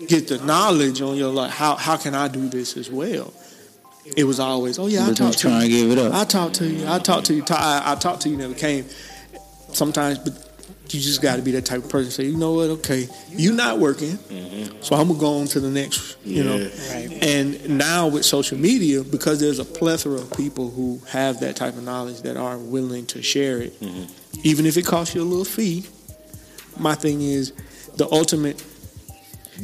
get 0.08 0.28
the 0.28 0.38
knowledge 0.40 1.02
on 1.02 1.16
your 1.18 1.32
like, 1.32 1.52
how 1.52 1.76
how 1.76 1.98
can 1.98 2.14
I 2.16 2.28
do 2.28 2.48
this 2.50 2.78
as 2.78 2.90
well? 2.92 3.34
It 4.16 4.24
was 4.24 4.40
always, 4.40 4.80
oh 4.80 4.88
yeah, 4.88 5.04
I 5.04 5.08
But 5.08 5.18
talk 5.18 5.34
to 5.34 5.38
trying 5.38 5.70
you. 5.70 5.82
to 5.82 5.88
give 5.90 5.92
it 5.92 5.98
up. 5.98 6.14
I 6.14 6.24
talk 6.24 6.54
to 6.54 6.66
you. 6.66 6.88
I 6.88 7.00
talk 7.00 7.26
to 7.26 7.34
you. 7.34 7.44
I, 7.50 7.84
I 7.92 7.96
talk 7.96 8.22
to 8.22 8.30
you. 8.30 8.38
Never 8.38 8.54
came. 8.54 8.86
Sometimes, 9.74 10.18
but 10.20 10.34
you 10.94 11.02
just 11.02 11.22
got 11.22 11.36
to 11.36 11.42
be 11.42 11.52
that 11.52 11.66
type 11.66 11.84
of 11.84 11.90
person. 11.90 12.10
Say, 12.12 12.24
you 12.24 12.38
know 12.38 12.54
what? 12.54 12.70
Okay, 12.70 13.10
you're 13.32 13.54
not 13.54 13.80
working, 13.80 14.12
mm-hmm. 14.18 14.82
so 14.82 14.96
I'm 14.96 15.10
gonna 15.10 15.20
go 15.20 15.40
on 15.40 15.48
to 15.48 15.60
the 15.60 15.70
next. 15.70 16.18
You 16.24 16.44
know, 16.46 16.56
Yeah. 16.56 17.10
and 17.22 17.78
now 17.78 18.08
with 18.08 18.24
social 18.24 18.58
media, 18.58 19.04
because 19.04 19.42
there's 19.42 19.60
a 19.60 19.66
plethora 19.66 20.20
of 20.22 20.32
people 20.38 20.70
who 20.70 21.02
have 21.10 21.42
that 21.42 21.58
type 21.58 21.76
of 21.76 21.84
knowledge 21.84 22.22
that 22.22 22.38
are 22.38 22.58
willing 22.58 23.06
to 23.08 23.22
share 23.22 23.62
it, 23.62 23.78
mm-hmm. 23.82 24.06
even 24.44 24.66
if 24.66 24.78
it 24.78 24.86
costs 24.86 25.16
you 25.16 25.22
a 25.22 25.26
little 25.26 25.44
fee. 25.46 25.86
My 26.80 26.96
thing 26.96 27.22
is, 27.22 27.52
the 27.98 28.08
ultimate. 28.10 28.64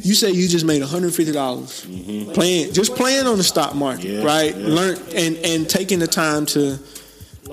You 0.02 0.14
say 0.14 0.30
you 0.32 0.48
just 0.48 0.64
made 0.64 0.80
150 0.80 1.32
dollars 1.32 1.84
mm-hmm. 1.86 2.32
playing, 2.32 2.72
just 2.72 2.94
playing 2.96 3.26
on 3.26 3.36
the 3.38 3.44
stock 3.44 3.74
market, 3.74 4.04
Yeah, 4.06 4.22
right? 4.24 4.56
yeah. 4.56 4.66
Learn 4.66 4.96
and 5.14 5.36
and 5.38 5.68
taking 5.68 5.98
the 6.00 6.06
time 6.06 6.46
to 6.46 6.78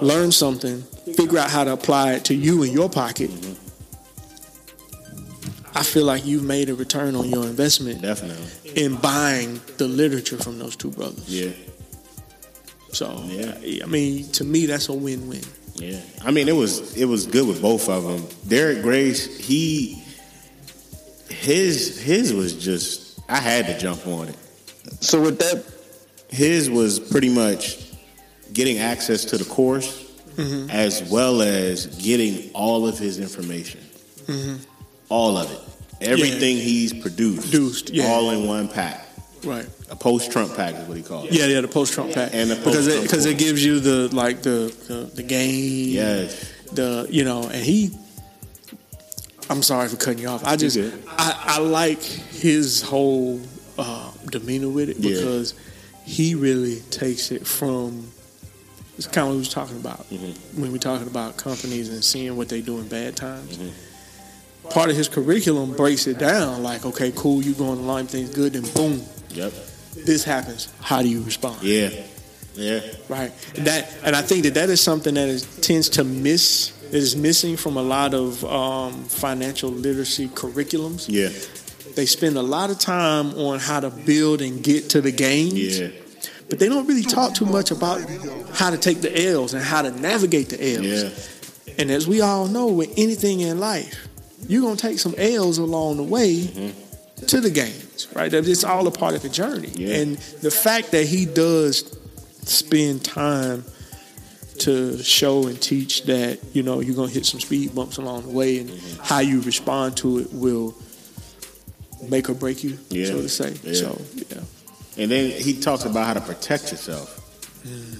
learn 0.01 0.31
something, 0.31 0.81
figure 1.15 1.37
out 1.37 1.49
how 1.49 1.63
to 1.63 1.73
apply 1.73 2.13
it 2.13 2.25
to 2.25 2.33
you 2.35 2.63
in 2.63 2.71
your 2.71 2.89
pocket. 2.89 3.29
Mm-hmm. 3.29 3.53
I 5.73 5.83
feel 5.83 6.03
like 6.05 6.25
you've 6.25 6.43
made 6.43 6.69
a 6.69 6.75
return 6.75 7.15
on 7.15 7.29
your 7.29 7.45
investment 7.45 8.01
Definitely. 8.01 8.45
in 8.83 8.95
buying 8.97 9.61
the 9.77 9.87
literature 9.87 10.37
from 10.37 10.59
those 10.59 10.75
two 10.75 10.91
brothers. 10.91 11.27
Yeah. 11.29 11.51
So, 12.91 13.23
Yeah. 13.27 13.83
I 13.83 13.87
mean, 13.87 14.27
to 14.33 14.43
me, 14.43 14.65
that's 14.65 14.89
a 14.89 14.93
win-win. 14.93 15.41
Yeah, 15.75 15.99
I 16.23 16.31
mean 16.31 16.49
it 16.49 16.55
was 16.55 16.95
it 16.97 17.05
was 17.05 17.25
good 17.25 17.47
with 17.47 17.61
both 17.61 17.87
of 17.89 18.03
them. 18.03 18.27
Derek 18.47 18.81
Grace, 18.83 19.25
he 19.39 20.00
his 21.31 21.99
his 21.99 22.33
was 22.33 22.53
just 22.63 23.19
I 23.29 23.37
had 23.37 23.65
to 23.67 23.77
jump 23.77 24.05
on 24.07 24.29
it. 24.29 24.37
So 24.99 25.21
with 25.21 25.39
that, 25.39 25.63
His 26.29 26.69
was 26.69 26.99
pretty 26.99 27.29
much 27.29 27.91
getting 28.53 28.79
access 28.79 29.25
to 29.25 29.37
the 29.37 29.45
course 29.45 30.11
mm-hmm. 30.35 30.69
as 30.69 31.03
well 31.09 31.41
as 31.41 31.87
getting 31.97 32.51
all 32.53 32.87
of 32.87 32.97
his 32.97 33.19
information, 33.19 33.81
mm-hmm. 34.25 34.55
all 35.09 35.37
of 35.37 35.51
it. 35.51 35.59
Everything 36.01 36.57
he's 36.57 36.93
produced, 36.93 37.51
Produced, 37.51 37.89
yeah. 37.91 38.05
all 38.05 38.31
in 38.31 38.47
one 38.47 38.67
pack. 38.67 39.07
Right. 39.43 39.67
A 39.89 39.95
post-Trump 39.95 40.55
pack 40.55 40.75
is 40.75 40.87
what 40.87 40.97
he 40.97 41.03
called 41.03 41.27
it. 41.27 41.33
Yeah, 41.33 41.45
yeah, 41.45 41.61
the 41.61 41.67
post 41.67 41.93
Trump 41.93 42.13
pack. 42.13 42.31
And 42.33 42.49
the 42.49 42.55
because 42.55 42.87
it, 42.87 43.03
because 43.03 43.25
it 43.25 43.37
gives 43.37 43.63
you 43.63 43.79
the 43.79 44.13
like 44.15 44.41
the 44.41 44.73
the, 44.87 45.11
the 45.13 45.23
game. 45.23 45.89
Yes. 45.89 46.51
The 46.71 47.07
you 47.09 47.23
know, 47.23 47.43
and 47.43 47.63
he. 47.63 47.91
I'm 49.51 49.61
sorry 49.63 49.87
for 49.89 49.97
cutting 49.97 50.19
you 50.19 50.29
off. 50.29 50.43
I 50.45 50.55
just. 50.55 50.77
I, 51.09 51.57
I 51.57 51.59
like 51.59 52.01
his 52.01 52.81
whole 52.81 53.41
uh, 53.77 54.11
demeanor 54.29 54.69
with 54.69 54.89
it 54.89 54.97
Yeah. 54.97 55.09
because 55.15 55.53
he 56.05 56.35
really 56.35 56.79
takes 56.89 57.31
it 57.31 57.45
from. 57.45 58.07
It's 58.97 59.07
kind 59.07 59.19
of 59.23 59.27
what 59.27 59.33
we 59.33 59.39
was 59.39 59.49
talking 59.53 59.77
about 59.77 60.09
Mm-hmm. 60.09 60.61
when 60.61 60.71
we're 60.71 60.77
talking 60.77 61.07
about 61.07 61.35
companies 61.37 61.89
and 61.89 62.03
seeing 62.03 62.35
what 62.37 62.49
they 62.49 62.61
do 62.61 62.77
in 62.79 62.87
bad 62.87 63.15
times. 63.15 63.57
Mm-hmm. 63.57 64.69
Part 64.69 64.89
of 64.89 64.95
his 64.95 65.09
curriculum 65.09 65.73
breaks 65.75 66.07
it 66.07 66.17
down 66.19 66.61
like, 66.63 66.85
okay, 66.85 67.11
cool, 67.15 67.41
you 67.41 67.53
going 67.53 67.77
to 67.77 67.83
line 67.83 68.05
things 68.07 68.29
good, 68.29 68.55
and 68.55 68.71
boom, 68.73 69.01
Yep. 69.31 69.51
this 70.05 70.23
happens. 70.23 70.71
How 70.81 71.01
do 71.01 71.09
you 71.09 71.23
respond? 71.23 71.61
Yeah. 71.63 71.89
Yeah. 72.53 72.81
Right. 73.09 73.31
And 73.57 73.65
that 73.67 73.91
and 74.03 74.15
I 74.15 74.21
think 74.21 74.43
that 74.43 74.53
that 74.55 74.69
is 74.69 74.79
something 74.81 75.13
that 75.15 75.27
is, 75.29 75.43
tends 75.61 75.89
to 75.91 76.03
miss 76.03 76.71
that 76.91 76.97
is 76.97 77.15
missing 77.15 77.57
from 77.57 77.77
a 77.77 77.81
lot 77.81 78.13
of 78.13 78.43
um, 78.45 79.03
financial 79.05 79.69
literacy 79.71 80.27
curriculums. 80.29 81.05
Yeah. 81.09 81.29
They 81.95 82.05
spend 82.05 82.37
a 82.37 82.41
lot 82.41 82.69
of 82.69 82.79
time 82.79 83.33
on 83.35 83.59
how 83.59 83.79
to 83.79 83.89
build 83.89 84.41
and 84.41 84.63
get 84.63 84.89
to 84.91 85.01
the 85.01 85.11
gains, 85.11 85.79
Yeah. 85.79 85.89
but 86.49 86.59
they 86.59 86.69
don't 86.69 86.87
really 86.87 87.03
talk 87.03 87.33
too 87.33 87.45
much 87.45 87.71
about 87.71 88.01
how 88.53 88.69
to 88.69 88.77
take 88.77 89.01
the 89.01 89.27
L's 89.29 89.53
and 89.53 89.63
how 89.63 89.81
to 89.81 89.91
navigate 89.91 90.49
the 90.49 90.75
L's. 90.75 91.03
Yeah. 91.67 91.73
And 91.79 91.89
as 91.91 92.07
we 92.07 92.21
all 92.21 92.47
know, 92.47 92.67
with 92.67 92.93
anything 92.97 93.41
in 93.41 93.59
life, 93.59 94.07
you're 94.47 94.61
gonna 94.61 94.75
take 94.77 94.99
some 94.99 95.15
L's 95.17 95.57
along 95.57 95.97
the 95.97 96.03
way 96.03 96.73
to 97.27 97.39
the 97.41 97.49
gains, 97.49 98.07
right? 98.13 98.33
It's 98.33 98.63
all 98.63 98.87
a 98.87 98.91
part 98.91 99.15
of 99.15 99.21
the 99.21 99.29
journey. 99.29 99.69
Yeah. 99.75 99.95
And 99.97 100.17
the 100.41 100.51
fact 100.51 100.91
that 100.91 101.05
he 101.07 101.25
does 101.25 101.83
spend 102.43 103.03
time 103.05 103.63
to 104.61 105.01
show 105.03 105.47
and 105.47 105.61
teach 105.61 106.03
that, 106.03 106.39
you 106.53 106.63
know, 106.63 106.79
you're 106.79 106.95
gonna 106.95 107.11
hit 107.11 107.25
some 107.25 107.39
speed 107.39 107.73
bumps 107.75 107.97
along 107.97 108.23
the 108.23 108.29
way 108.29 108.59
and 108.59 108.69
how 109.01 109.19
you 109.19 109.41
respond 109.41 109.97
to 109.97 110.19
it 110.19 110.27
will 110.31 110.73
make 112.09 112.29
or 112.29 112.33
break 112.33 112.63
you, 112.63 112.77
Yeah. 112.89 113.07
so 113.07 113.21
to 113.21 113.29
say. 113.29 113.53
Yeah. 113.63 113.73
So 113.73 114.01
yeah. 114.29 114.41
And 114.97 115.11
then 115.11 115.31
he 115.31 115.59
talks 115.59 115.85
about 115.85 116.05
how 116.07 116.13
to 116.13 116.21
protect 116.21 116.71
yourself. 116.71 117.17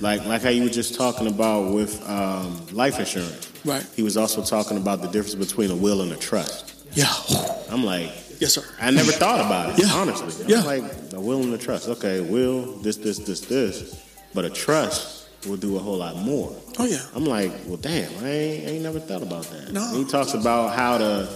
Like 0.02 0.26
like 0.26 0.42
how 0.42 0.50
you 0.50 0.64
were 0.64 0.70
just 0.70 0.96
talking 0.96 1.28
about 1.28 1.74
with 1.74 2.08
um, 2.10 2.66
life 2.72 3.00
insurance. 3.00 3.52
Right. 3.64 3.86
He 3.96 4.02
was 4.02 4.18
also 4.18 4.44
talking 4.44 4.78
about 4.78 5.02
the 5.02 5.08
difference 5.08 5.36
between 5.36 5.70
a 5.72 5.76
will 5.76 6.02
and 6.02 6.12
a 6.12 6.18
trust. 6.18 6.74
Yeah. 6.94 7.14
I'm 7.70 7.84
like, 7.84 8.12
Yes, 8.40 8.54
sir. 8.54 8.64
I 8.82 8.90
never 8.90 9.12
thought 9.12 9.40
about 9.40 9.78
it, 9.78 9.86
Yeah. 9.86 9.94
honestly. 9.94 10.46
I'm 10.46 10.50
Yeah. 10.50 10.64
like, 10.64 10.84
a 11.14 11.20
will 11.20 11.44
and 11.44 11.54
a 11.54 11.60
trust. 11.60 11.88
Okay, 11.90 12.22
will, 12.22 12.76
this, 12.82 12.98
this, 12.98 13.20
this, 13.20 13.42
this. 13.42 13.96
But 14.34 14.46
a 14.46 14.50
trust 14.50 15.21
will 15.48 15.58
do 15.58 15.76
a 15.76 15.80
whole 15.80 15.98
lot 15.98 16.16
more. 16.18 16.56
Oh 16.80 16.86
yeah. 16.86 17.00
I'm 17.16 17.26
like, 17.26 17.52
well, 17.66 17.78
damn, 17.78 18.12
I 18.24 18.30
ain't, 18.30 18.68
I 18.68 18.72
ain't 18.74 18.84
never 18.84 19.00
thought 19.00 19.22
about 19.24 19.44
that. 19.46 19.72
No. 19.72 19.88
And 19.90 19.98
he 19.98 20.06
talks 20.06 20.34
about 20.34 20.76
how 20.76 20.98
to, 21.00 21.30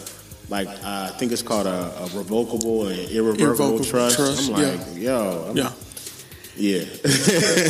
like, 0.49 0.67
uh, 0.67 1.09
I 1.13 1.15
think 1.17 1.31
it's 1.31 1.41
called 1.41 1.67
a, 1.67 1.91
a 1.99 2.09
revocable 2.15 2.87
and 2.87 2.99
irrevocable, 3.09 3.45
Irrevocable 3.45 3.83
trust. 3.83 4.15
trust, 4.17 4.51
I'm 4.51 4.77
like, 4.77 4.95
yo, 4.95 5.47
I'm, 5.49 5.57
Yeah. 5.57 5.71
yeah. 6.55 6.79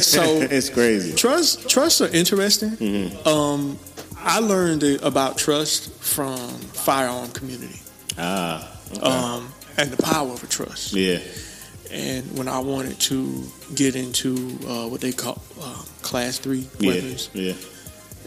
So 0.01 0.21
it's 0.41 0.69
crazy. 0.69 1.15
Trust 1.15 1.69
trusts 1.69 2.01
are 2.01 2.09
interesting. 2.09 2.71
Mm-hmm. 2.71 3.27
Um, 3.27 3.79
I 4.17 4.39
learned 4.39 4.83
about 5.03 5.37
trust 5.37 5.91
from 6.01 6.37
firearm 6.73 7.29
community 7.31 7.79
Ah, 8.17 8.77
okay. 8.91 9.01
um, 9.01 9.47
and 9.77 9.91
the 9.91 10.01
power 10.01 10.31
of 10.31 10.43
a 10.43 10.47
trust. 10.47 10.93
yeah, 10.93 11.19
And 11.91 12.37
when 12.37 12.47
I 12.47 12.59
wanted 12.59 12.99
to 13.01 13.43
get 13.75 13.95
into 13.95 14.35
uh, 14.67 14.87
what 14.87 15.01
they 15.01 15.11
call 15.11 15.41
uh, 15.61 15.83
class 16.01 16.37
three 16.39 16.67
yeah, 16.79 16.89
weapons 16.93 17.29
yeah, 17.33 17.53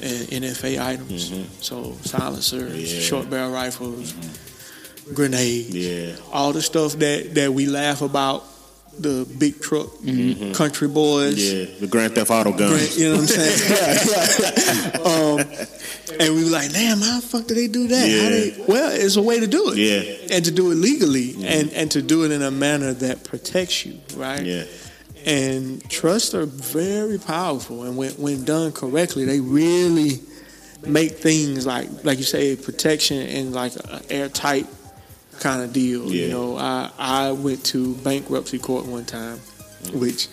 and 0.01 0.45
NFA 0.45 0.81
items, 0.85 1.33
so 1.61 1.93
silencers, 2.03 2.73
Mm-hmm. 2.73 2.95
Yeah. 2.97 3.01
short 3.01 3.29
barrel 3.31 3.51
rifles, 3.53 4.15
grenades, 5.15 5.75
yeah, 5.75 6.17
all 6.33 6.53
the 6.53 6.63
stuff 6.63 6.93
that 6.99 7.35
that 7.35 7.53
we 7.53 7.67
laugh 7.67 8.01
about. 8.03 8.45
The 9.01 9.27
big 9.39 9.61
truck 9.61 9.89
country 10.55 10.89
boys, 10.89 11.37
Mm-hmm. 11.39 11.73
yeah. 11.75 11.81
The 11.81 11.87
Grand 11.87 12.15
Theft 12.15 12.31
Auto 12.31 12.53
guns. 12.53 12.73
Grant, 12.73 12.99
you 12.99 13.09
know 13.11 13.19
what 13.19 13.21
I'm 13.21 13.27
saying? 13.27 13.59
yeah, 13.71 14.95
yeah. 14.99 14.99
Um, 15.09 15.39
and 16.21 16.35
we 16.35 16.45
were 16.45 16.51
like, 16.51 16.73
damn, 16.73 16.99
how 16.99 17.21
the 17.21 17.27
fuck 17.27 17.47
do 17.47 17.55
they 17.55 17.69
do 17.69 17.87
that? 17.89 17.99
How 18.01 18.05
Yeah. 18.07 18.29
they, 18.31 18.65
well, 18.67 18.91
it's 18.93 19.17
a 19.17 19.23
way 19.23 19.39
to 19.41 19.47
do 19.47 19.71
it. 19.73 19.77
Yeah. 19.79 20.35
And 20.37 20.45
to 20.45 20.51
do 20.51 20.71
it 20.73 20.77
legally 20.77 21.35
and, 21.47 21.71
and 21.73 21.91
to 21.93 22.03
do 22.03 22.25
it 22.25 22.33
in 22.33 22.43
a 22.43 22.51
manner 22.51 22.93
that 22.95 23.25
protects 23.25 23.85
you, 23.87 23.99
right? 24.17 24.43
Yeah, 24.43 24.65
And 25.27 25.89
trusts 25.91 26.35
are 26.35 26.47
very 26.47 27.19
powerful. 27.19 27.85
And 27.85 27.97
when, 27.97 28.13
when 28.13 28.45
done 28.45 28.73
correctly, 28.73 29.25
they 29.27 29.41
really 29.41 30.21
make 30.87 31.13
things 31.13 31.67
like, 31.67 31.89
like 32.05 32.19
you 32.19 32.25
say, 32.25 32.57
protection 32.57 33.19
and 33.19 33.53
like 33.53 33.75
an 33.77 34.01
airtight 34.11 34.67
kind 35.41 35.63
of 35.63 35.73
deal. 35.73 36.13
You 36.13 36.29
know, 36.29 36.57
I, 36.57 36.91
I 36.99 37.33
went 37.33 37.65
to 37.67 37.95
bankruptcy 37.97 38.59
court 38.59 38.87
one 38.87 39.05
time, 39.05 39.39
mm. 39.83 39.95
which 40.01 40.29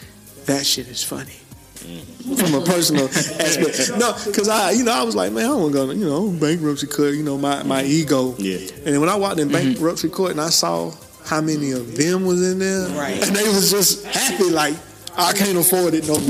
that 0.46 0.66
shit 0.66 0.88
is 0.88 1.04
funny 1.04 1.40
mm. 1.86 2.40
from 2.40 2.62
a 2.62 2.66
personal 2.66 3.06
aspect. 3.10 3.98
No, 3.98 4.14
because 4.26 4.48
I, 4.48 4.72
you 4.72 4.84
know, 4.84 4.94
I 4.94 5.04
was 5.04 5.16
like, 5.16 5.32
man, 5.32 5.46
I 5.46 5.48
don't 5.48 5.62
want 5.62 5.74
to 5.74 5.86
go, 5.86 5.92
you 5.92 6.06
know, 6.06 6.32
bankruptcy 6.32 6.88
court. 6.88 7.14
You 7.14 7.24
know, 7.24 7.38
my 7.38 7.64
my 7.64 7.84
ego. 7.84 8.36
Yeah. 8.38 8.58
And 8.58 8.94
then 8.94 9.00
when 9.00 9.10
I 9.10 9.16
walked 9.16 9.40
in 9.40 9.50
mm-hmm. 9.50 9.74
bankruptcy 9.74 10.10
court 10.10 10.32
and 10.32 10.42
I 10.42 10.50
saw 10.50 10.92
how 11.26 11.42
many 11.42 11.72
of 11.72 11.98
them 11.98 12.26
was 12.26 12.52
in 12.52 12.60
there, 12.60 12.88
Right. 12.98 13.22
and 13.26 13.36
they 13.36 13.44
was 13.44 13.72
just 13.72 14.06
happy, 14.06 14.50
like 14.50 14.76
I 15.18 15.32
can't 15.34 15.58
afford 15.58 15.94
it 15.94 16.08
no 16.08 16.16
more. 16.20 16.30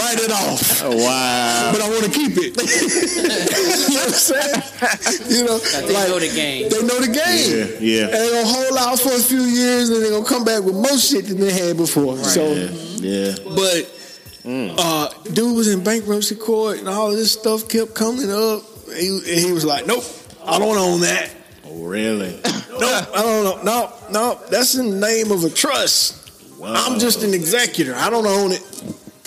Write 0.00 0.18
it 0.20 0.30
off. 0.30 0.82
Oh, 0.82 0.96
wow. 0.96 1.72
But 1.72 1.82
I 1.82 1.88
want 1.90 2.04
to 2.04 2.10
keep 2.10 2.32
it. 2.36 2.56
you 2.56 3.94
know 3.94 4.00
what 4.00 4.08
I'm 4.08 4.12
saying? 4.12 4.62
You 5.30 5.44
know, 5.44 5.58
They 5.58 5.92
know 6.08 6.18
the 6.18 6.32
game. 6.34 6.68
They 6.70 6.82
know 6.82 7.00
the 7.00 7.08
game. 7.12 7.78
Yeah, 7.80 7.80
yeah. 7.80 8.04
And 8.04 8.12
they're 8.14 8.42
gonna 8.42 8.54
hold 8.54 8.78
out 8.78 8.98
for 9.00 9.12
a 9.12 9.18
few 9.18 9.42
years, 9.42 9.90
and 9.90 10.02
they're 10.02 10.10
gonna 10.12 10.24
come 10.24 10.44
back 10.44 10.62
with 10.62 10.74
more 10.74 10.96
shit 10.98 11.26
than 11.26 11.38
they 11.40 11.52
had 11.52 11.76
before. 11.76 12.16
So, 12.18 12.52
Yeah, 12.52 12.70
yeah. 13.00 13.34
but 13.44 13.90
uh, 14.46 15.08
dude 15.32 15.56
was 15.56 15.68
in 15.72 15.82
bankruptcy 15.84 16.36
court, 16.36 16.78
and 16.78 16.88
all 16.88 17.10
of 17.10 17.16
this 17.16 17.32
stuff 17.32 17.68
kept 17.68 17.94
coming 17.94 18.30
up. 18.30 18.62
He, 18.96 19.08
and 19.08 19.40
he 19.40 19.52
was 19.52 19.64
like, 19.64 19.86
"Nope, 19.86 20.04
I 20.44 20.58
don't 20.58 20.76
own 20.76 21.00
that. 21.00 21.30
Oh, 21.66 21.84
really? 21.84 22.40
Nope, 22.74 23.08
I 23.14 23.22
don't 23.22 23.44
know. 23.44 23.62
No, 23.62 23.92
no, 24.10 24.40
that's 24.50 24.74
in 24.74 24.90
the 24.90 24.96
name 25.06 25.30
of 25.30 25.44
a 25.44 25.48
trust. 25.50 26.23
I'm 26.66 26.98
just 26.98 27.22
an 27.22 27.34
executor. 27.34 27.94
I 27.94 28.10
don't 28.10 28.26
own 28.26 28.52
it. 28.52 28.62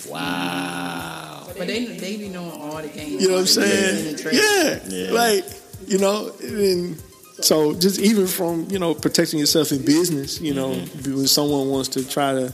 Wow. 0.10 1.48
But 1.58 1.68
they 1.68 1.86
they 1.86 2.18
be 2.18 2.30
knowing 2.30 2.52
all 2.52 2.82
the 2.82 2.88
games. 2.88 3.22
You 3.22 3.28
know 3.30 3.34
what 3.36 3.40
I'm 3.42 3.46
saying? 3.48 4.18
Yeah, 4.32 4.80
Yeah. 4.88 5.12
like 5.12 5.46
you 5.88 5.98
know, 5.98 6.32
and 6.42 7.02
so 7.42 7.74
just 7.74 8.00
even 8.00 8.28
from 8.28 8.68
you 8.70 8.80
know 8.80 8.94
protecting 8.94 9.40
yourself 9.40 9.72
in 9.72 9.84
business, 9.84 10.40
you 10.42 10.54
know, 10.54 10.70
Mm-hmm. 10.72 11.16
when 11.16 11.28
someone 11.28 11.70
wants 11.70 11.90
to 11.90 12.08
try 12.08 12.34
to 12.34 12.54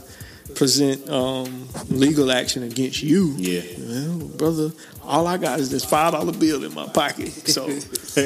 present 0.54 1.08
um, 1.10 1.68
legal 1.88 2.30
action 2.30 2.62
against 2.62 3.02
you, 3.02 3.34
Yeah. 3.36 3.62
well, 3.78 4.28
brother, 4.28 4.72
all 5.02 5.26
I 5.26 5.36
got 5.36 5.60
is 5.60 5.70
this 5.70 5.84
five 5.84 6.12
dollar 6.12 6.32
bill 6.32 6.64
in 6.64 6.72
my 6.74 6.86
pocket, 6.88 7.28
so 7.32 7.64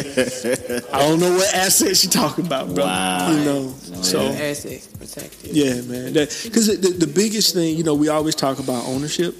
I 0.92 0.98
don't 1.08 1.20
know 1.20 1.34
what 1.36 1.54
assets 1.54 2.04
you're 2.04 2.12
talking 2.12 2.46
about, 2.46 2.66
brother. 2.74 2.82
Wow. 2.82 3.30
You 3.32 3.44
know, 3.44 3.74
so. 4.02 4.20
Assets 4.28 4.86
protected. 4.88 5.50
Yeah, 5.56 5.80
man. 5.82 6.12
Because 6.12 6.66
the, 6.80 6.90
the 6.90 7.06
biggest 7.06 7.54
thing, 7.54 7.76
you 7.76 7.84
know, 7.84 7.94
we 7.94 8.08
always 8.08 8.34
talk 8.34 8.58
about 8.58 8.84
ownership, 8.86 9.34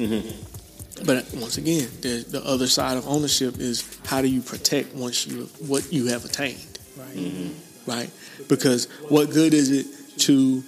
but 1.05 1.25
once 1.35 1.59
again, 1.59 1.89
the, 2.01 2.25
the 2.29 2.43
other 2.45 2.67
side 2.67 2.97
of 2.97 3.07
ownership 3.07 3.59
is 3.59 3.85
how 4.07 4.21
do 4.21 4.29
you 4.29 4.41
protect 4.41 4.95
once 4.95 5.27
you 5.27 5.45
what 5.67 5.93
you 5.93 6.07
have 6.07 6.25
attained, 6.25 6.79
right? 6.97 7.51
Right? 7.87 8.11
Because 8.49 8.87
what 9.09 9.31
good 9.31 9.55
is 9.55 9.71
it 9.71 9.87
to 10.23 10.63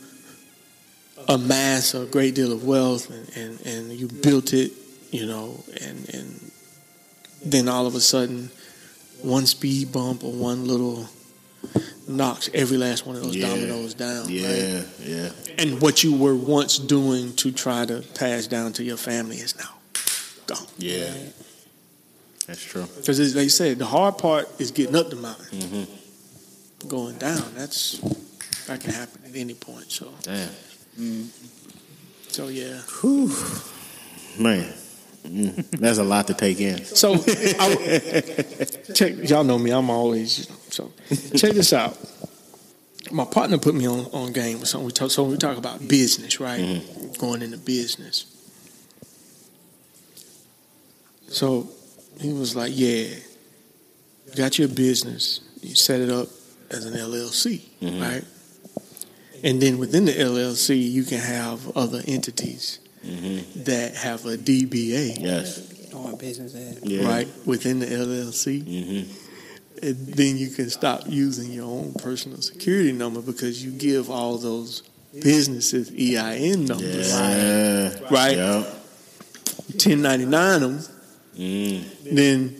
amass 1.34 1.94
a 1.94 2.06
great 2.06 2.34
deal 2.34 2.52
of 2.52 2.64
wealth 2.64 3.08
and, 3.10 3.36
and, 3.36 3.66
and 3.66 3.92
you 3.92 4.08
built 4.08 4.52
it, 4.52 4.72
you 5.10 5.26
know, 5.26 5.62
and 5.80 6.08
and 6.14 6.50
then 7.44 7.68
all 7.68 7.86
of 7.86 7.94
a 7.94 8.00
sudden, 8.00 8.50
one 9.22 9.46
speed 9.46 9.92
bump 9.92 10.24
or 10.24 10.32
one 10.32 10.66
little 10.66 11.08
knocks 12.08 12.50
every 12.54 12.76
last 12.76 13.06
one 13.06 13.16
of 13.16 13.22
those 13.22 13.36
Yeah. 13.36 13.48
dominoes 13.48 13.94
down. 13.94 14.22
right? 14.24 14.30
Yeah, 14.30 14.82
yeah. 15.04 15.30
and 15.58 15.80
what 15.80 16.02
you 16.02 16.14
were 16.16 16.34
once 16.34 16.78
doing 16.78 17.34
to 17.36 17.52
try 17.52 17.84
to 17.86 18.02
pass 18.14 18.46
down 18.46 18.72
to 18.74 18.82
your 18.84 18.96
family 18.96 19.36
is 19.36 19.56
now 19.56 19.74
gone. 20.46 20.66
Yeah. 20.78 21.12
That's 22.46 22.62
true. 22.64 22.86
Because 22.96 23.20
as 23.20 23.32
they 23.34 23.48
said, 23.48 23.78
the 23.78 23.86
hard 23.86 24.18
part 24.18 24.48
is 24.60 24.70
getting 24.72 24.96
up 24.96 25.08
the 25.10 25.16
mountain. 25.16 25.58
Mm-hmm. 25.60 26.88
Going 26.88 27.16
down, 27.18 27.54
that's 27.54 27.98
that 28.66 28.80
can 28.80 28.92
happen 28.92 29.20
at 29.26 29.36
any 29.36 29.54
point. 29.54 29.92
So, 29.92 30.10
Damn. 30.22 30.48
Mm. 30.98 31.28
so 32.28 32.48
yeah, 32.48 32.80
Man. 34.38 34.72
Mm. 35.24 35.70
That's 35.72 35.98
a 35.98 36.04
lot 36.04 36.26
to 36.28 36.34
take 36.34 36.60
in. 36.60 36.82
So, 36.84 37.12
I, 37.60 38.92
check. 38.94 39.28
Y'all 39.28 39.44
know 39.44 39.58
me. 39.58 39.70
I'm 39.70 39.90
always 39.90 40.48
so. 40.70 40.92
Check 41.36 41.52
this 41.52 41.72
out. 41.72 41.98
My 43.10 43.24
partner 43.24 43.58
put 43.58 43.74
me 43.74 43.86
on 43.86 44.06
on 44.12 44.32
game 44.32 44.60
with 44.60 44.68
something. 44.68 44.86
We 44.86 44.92
talk. 44.92 45.10
So 45.10 45.24
we 45.24 45.36
talk 45.36 45.58
about 45.58 45.86
business, 45.86 46.40
right? 46.40 46.60
Mm-hmm. 46.60 47.12
Going 47.20 47.42
into 47.42 47.58
business. 47.58 48.26
So 51.28 51.68
he 52.18 52.32
was 52.32 52.56
like, 52.56 52.72
"Yeah, 52.74 53.08
you 54.26 54.34
got 54.36 54.58
your 54.58 54.68
business. 54.68 55.40
You 55.60 55.74
set 55.74 56.00
it 56.00 56.10
up 56.10 56.28
as 56.70 56.86
an 56.86 56.94
LLC, 56.94 57.60
mm-hmm. 57.82 58.00
right? 58.00 58.24
And 59.42 59.60
then 59.60 59.78
within 59.78 60.04
the 60.04 60.12
LLC, 60.12 60.76
you 60.90 61.04
can 61.04 61.18
have 61.18 61.76
other 61.76 62.02
entities 62.06 62.78
that 63.02 63.94
have 63.96 64.26
a 64.26 64.36
DBA." 64.36 65.18
Yes. 65.20 65.58
Doing 65.90 66.16
business 66.16 66.54
at. 66.54 66.86
Yeah. 66.86 67.06
right 67.08 67.28
within 67.46 67.80
the 67.80 67.86
LLC, 67.86 68.62
Mm-hmm. 68.62 69.86
and 69.86 70.06
then 70.14 70.36
you 70.38 70.48
can 70.50 70.70
stop 70.70 71.02
using 71.08 71.52
your 71.52 71.64
own 71.66 71.92
personal 71.94 72.40
security 72.42 72.92
number 72.92 73.20
because 73.22 73.64
you 73.64 73.70
give 73.72 74.08
all 74.10 74.38
those 74.38 74.82
businesses 75.22 75.90
EIN 75.90 76.66
numbers, 76.66 77.08
Yeah. 77.10 77.98
right? 78.10 78.36
Yep. 78.36 78.76
1099 79.76 80.60
them, 80.60 80.78
Mm. 81.38 81.82
then 82.12 82.56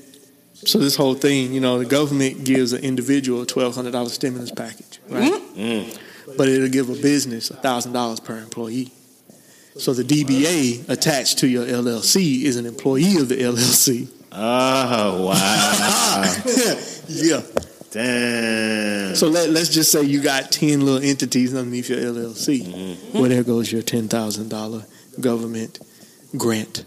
so 0.64 0.78
this 0.78 0.95
whole 0.97 1.14
thing, 1.14 1.53
you 1.55 1.61
know, 1.61 1.78
the 1.78 1.85
government 1.85 2.45
gives 2.45 2.72
an 2.72 2.83
individual 2.83 3.43
a 3.43 3.47
twelve 3.47 3.74
hundred 3.74 3.93
dollar 3.93 4.09
stimulus 4.11 4.51
package, 4.51 4.99
right? 5.09 5.33
Mm. 5.57 5.97
But 6.37 6.49
it'll 6.49 6.68
give 6.68 6.89
a 6.89 6.95
business 6.95 7.49
thousand 7.49 7.93
dollars 7.93 8.20
per 8.20 8.39
employee. 8.39 8.93
So 9.76 9.95
the 9.95 10.03
DBA 10.03 10.89
attached 10.89 11.39
to 11.39 11.47
your 11.49 11.64
LLC 11.64 12.43
is 12.43 12.57
an 12.57 12.66
employee 12.66 13.16
of 13.16 13.28
the 13.28 13.37
LLC. 13.37 14.09
Oh 14.33 15.26
wow. 15.26 16.35
yeah. 17.09 17.43
Damn. 17.91 19.16
So 19.16 19.26
let, 19.28 19.51
let's 19.51 19.68
just 19.68 19.91
say 19.91 20.03
you 20.05 20.20
got 20.22 20.53
10 20.53 20.85
little 20.85 21.03
entities 21.03 21.53
underneath 21.55 21.89
your 21.89 21.99
LLC. 21.99 22.62
Mm-hmm. 22.62 23.18
Well, 23.18 23.28
there 23.28 23.43
goes 23.43 23.72
your 23.72 23.83
$10,000 23.83 25.20
government 25.20 25.81
grant 26.37 26.85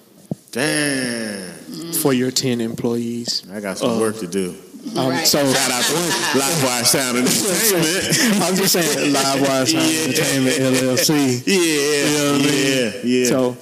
Damn. 0.53 1.91
for 1.93 2.13
your 2.13 2.31
10 2.31 2.61
employees. 2.61 3.43
I 3.51 3.59
got 3.59 3.79
some 3.79 3.89
Uh, 3.91 3.99
work 3.99 4.19
to 4.19 4.27
do. 4.27 4.55
Um, 4.97 5.09
Right. 5.09 5.25
So 5.27 5.37
Shout 5.51 5.71
out 5.71 5.83
to 5.83 5.93
Livewire 6.39 6.85
Sound 6.85 7.17
Entertainment. 7.17 8.43
I'm 8.43 8.55
just 8.55 8.73
saying, 8.73 9.13
Livewire 9.13 9.65
Sound 9.67 9.89
Yeah. 9.89 10.03
Entertainment 10.03 10.55
LLC. 10.57 11.43
Yeah, 11.47 11.55
you 11.55 12.17
know 12.17 12.31
what 12.33 12.41
I 12.41 12.45
mean? 12.45 12.67
yeah, 12.67 13.01
yeah. 13.03 13.25
So, 13.25 13.57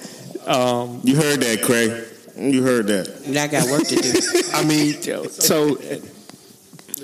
um, 0.46 1.00
you 1.04 1.16
heard 1.16 1.40
that, 1.40 1.62
Craig? 1.62 2.04
You 2.36 2.62
heard 2.62 2.86
that? 2.88 3.08
I 3.28 3.46
got 3.46 3.70
work 3.70 3.86
to 3.88 3.94
do. 3.96 4.42
I 4.54 4.64
mean, 4.64 5.00
so 5.30 5.78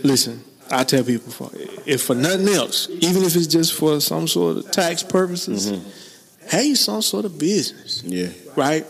listen, 0.03 0.43
I 0.71 0.85
tell 0.85 1.05
people, 1.05 1.31
for, 1.33 1.51
if 1.87 2.03
for 2.03 2.15
nothing 2.15 2.49
else, 2.49 2.89
even 2.91 3.23
if 3.23 3.37
it's 3.37 3.47
just 3.47 3.75
for 3.75 4.01
some 4.01 4.27
sort 4.27 4.57
of 4.59 4.71
tax 4.73 5.03
purposes, 5.03 5.71
have 6.51 6.65
you 6.65 6.75
some 6.77 7.03
sort 7.03 7.25
of 7.25 7.39
business. 7.39 8.03
Yeah, 8.05 8.29
right? 8.57 8.85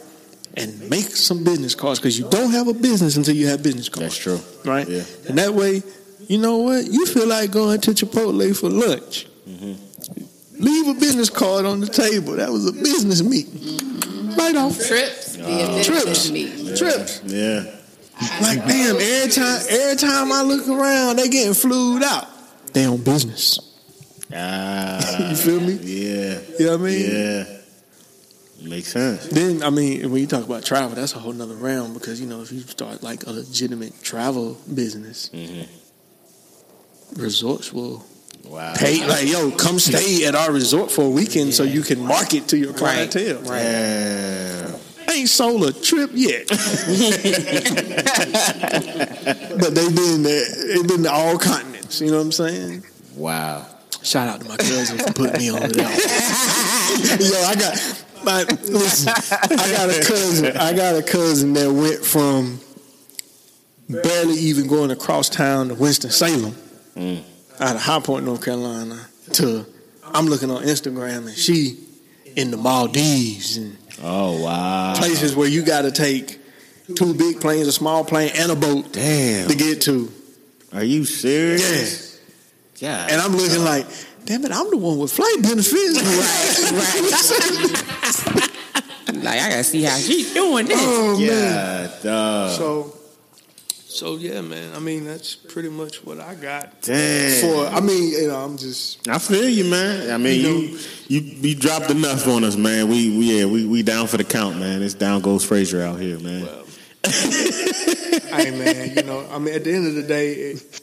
And 0.63 0.91
make 0.91 1.05
some 1.07 1.45
business 1.45 1.75
cards 1.75 1.99
because 2.01 2.19
you 2.19 2.29
don't 2.29 2.51
have 2.51 2.69
a 2.69 2.75
business 2.75 3.17
until 3.17 3.35
you 3.37 3.47
have 3.49 3.63
business 3.63 3.89
cards. 3.89 4.23
that's 4.23 4.43
true. 4.65 4.71
right? 4.71 4.89
Yeah. 4.89 5.05
And 5.29 5.39
that 5.39 5.55
way, 5.55 5.83
you 6.27 6.39
know 6.39 6.59
what? 6.59 6.87
You 6.87 7.07
feel 7.07 7.27
like 7.27 7.51
going 7.53 7.81
to 7.83 7.91
Chipotle 7.93 8.57
for 8.59 8.69
lunch. 8.69 9.27
Mm-hmm. 9.49 10.63
Leave 10.63 10.89
a 10.89 10.95
business 11.01 11.31
card 11.31 11.65
on 11.65 11.81
the 11.81 11.87
table. 11.87 12.35
That 12.37 12.51
was 12.51 12.67
a 12.69 12.73
business 12.73 13.23
meeting. 13.23 14.35
Right 14.37 14.57
off. 14.57 14.77
Trips. 14.87 15.37
be 15.37 15.43
Oh. 15.45 15.83
Trips. 15.83 16.05
business 16.05 16.31
meeting. 16.31 16.77
Trips. 16.77 17.23
Yeah. 17.25 17.75
Like, 18.43 18.59
damn, 18.67 18.97
every 18.97 19.31
time 19.31 19.61
every 19.71 19.97
time 19.97 20.33
I 20.33 20.43
look 20.43 20.67
around, 20.69 21.17
they 21.17 21.29
getting 21.29 21.55
flued 21.55 22.03
out. 22.03 22.27
They 22.73 22.85
on 22.87 23.03
business. 23.03 23.61
Ah. 24.35 24.97
You 25.31 25.37
feel 25.37 25.61
me? 25.61 25.75
Yeah. 25.75 26.41
You 26.59 26.67
know 26.67 26.73
what 26.73 26.81
I 26.81 26.85
mean? 26.85 27.11
Yeah. 27.11 27.58
Makes 28.69 28.89
sense. 28.89 29.27
Then 29.29 29.63
I 29.63 29.71
mean, 29.71 30.11
when 30.11 30.21
you 30.21 30.27
talk 30.27 30.45
about 30.45 30.65
travel, 30.65 30.95
that's 30.95 31.15
a 31.15 31.19
whole 31.19 31.33
nother 31.33 31.55
realm 31.55 31.95
because 31.95 32.21
you 32.21 32.27
know 32.27 32.43
if 32.43 32.53
you 32.53 32.61
start 32.61 33.03
like 33.03 33.27
a 33.27 33.31
legitimate 33.31 34.03
travel 34.03 34.59
business, 34.73 35.31
mm-hmm. 35.33 35.63
resorts 37.21 37.73
will 37.73 38.05
Wow. 38.45 38.75
pay 38.77 39.05
like 39.07 39.29
yo, 39.29 39.51
come 39.51 39.79
stay 39.79 40.25
at 40.25 40.35
our 40.35 40.51
resort 40.53 40.91
for 40.91 41.05
a 41.05 41.11
weekend 41.11 41.53
so 41.53 41.65
you 41.65 41.83
can 41.83 42.01
market 42.01 42.49
to 42.49 42.57
your 42.57 42.73
clientele. 42.73 43.41
Right. 43.43 43.63
Damn. 43.63 44.75
I 45.07 45.13
ain't 45.13 45.29
sold 45.29 45.65
a 45.65 45.73
trip 45.73 46.11
yet, 46.15 46.49
but 46.49 46.59
they've 49.75 49.95
been 49.95 50.23
they've 50.23 50.87
been 50.87 51.03
to 51.03 51.11
all 51.11 51.39
continents. 51.39 52.01
You 52.01 52.11
know 52.11 52.19
what 52.19 52.25
I'm 52.25 52.33
saying? 52.33 52.85
Wow. 53.17 53.67
Shout 54.03 54.29
out 54.29 54.41
to 54.41 54.49
my 54.49 54.57
cousin 54.57 54.99
for 54.99 55.13
putting 55.13 55.39
me 55.39 55.51
on 55.51 55.61
to 55.61 55.69
that. 55.69 57.19
Yo, 57.21 57.43
I 57.43 57.55
got 57.55 57.77
my 58.25 58.43
listen. 58.45 59.09
I 59.59 59.73
got 59.73 59.91
a 59.91 60.05
cousin. 60.05 60.57
I 60.57 60.73
got 60.73 60.95
a 60.97 61.03
cousin 61.03 61.53
that 61.55 61.71
went 61.71 62.05
from 62.05 62.61
barely 63.89 64.35
even 64.35 64.67
going 64.67 64.91
across 64.91 65.29
town 65.29 65.69
to 65.69 65.75
Winston 65.75 66.11
Salem, 66.11 66.55
mm. 66.95 67.23
out 67.61 67.77
of 67.77 67.83
High 67.83 68.01
Point, 68.01 68.25
North 68.25 68.45
Carolina, 68.45 69.07
to 69.35 69.65
I'm 70.05 70.27
looking 70.27 70.51
on 70.51 70.63
Instagram 70.63 71.27
and 71.27 71.37
she 71.37 71.79
in 72.37 72.51
the 72.51 72.57
Maldives 72.57 73.57
and 73.57 73.77
Oh 74.03 74.43
wow. 74.45 74.95
places 74.97 75.35
where 75.35 75.49
you 75.49 75.65
got 75.65 75.83
to 75.83 75.91
take 75.91 76.39
two 76.95 77.15
big 77.15 77.41
planes, 77.41 77.67
a 77.67 77.73
small 77.73 78.05
plane, 78.05 78.31
and 78.35 78.53
a 78.53 78.57
boat 78.57 78.93
Damn. 78.93 79.49
to 79.49 79.57
get 79.57 79.83
to. 79.83 80.13
Are 80.73 80.85
you 80.85 81.05
serious? 81.05 82.21
Yeah. 82.77 83.07
And 83.11 83.21
I'm 83.21 83.33
looking 83.33 83.65
like, 83.65 83.87
damn 84.25 84.45
it, 84.45 84.53
I'm 84.53 84.71
the 84.71 84.77
one 84.77 84.99
with 84.99 85.13
flight 85.13 85.43
benefits. 85.43 85.99
Like 89.23 89.41
I 89.41 89.49
gotta 89.51 89.65
see 89.65 89.83
how 89.83 89.97
she's 89.97 90.33
doing 90.35 90.67
this. 90.67 90.79
oh 90.81 91.13
man. 91.19 91.21
yeah. 91.21 91.91
Dog. 92.03 92.51
So, 92.59 92.95
so 93.71 94.17
yeah, 94.17 94.41
man. 94.41 94.75
I 94.75 94.79
mean, 94.79 95.05
that's 95.05 95.35
pretty 95.35 95.69
much 95.71 96.05
what 96.05 96.21
I 96.21 96.35
got 96.35 96.83
Damn. 96.83 97.41
for. 97.41 97.67
I 97.67 97.81
mean, 97.81 98.13
you 98.13 98.29
know, 98.29 98.37
I'm 98.37 98.57
just 98.57 99.07
I 99.09 99.19
feel 99.19 99.49
you, 99.49 99.65
man. 99.65 100.11
I 100.11 100.19
mean, 100.19 100.41
You 100.41 100.51
you 101.09 101.21
you 101.21 101.21
you 101.21 101.55
dropped 101.55 101.91
enough 101.91 102.27
on 102.29 102.45
us, 102.45 102.57
man. 102.57 102.89
We 102.89 103.17
we 103.17 103.39
yeah 103.39 103.45
we 103.47 103.67
we 103.67 103.83
down 103.83 104.07
for 104.07 104.17
the 104.19 104.25
count, 104.25 104.59
man. 104.59 104.83
It's 104.83 104.95
down 104.95 105.21
goes 105.23 105.45
Frazier 105.45 105.83
out 105.83 105.99
here, 106.01 106.19
man. 106.21 106.47
hey 107.05 108.51
man, 108.51 108.95
you 108.97 109.03
know, 109.05 109.27
I 109.31 109.39
mean, 109.39 109.55
at 109.55 109.65
the 109.65 109.73
end 109.73 109.87
of 109.87 109.95
the 109.95 110.03
day, 110.03 110.33
it, 110.33 110.81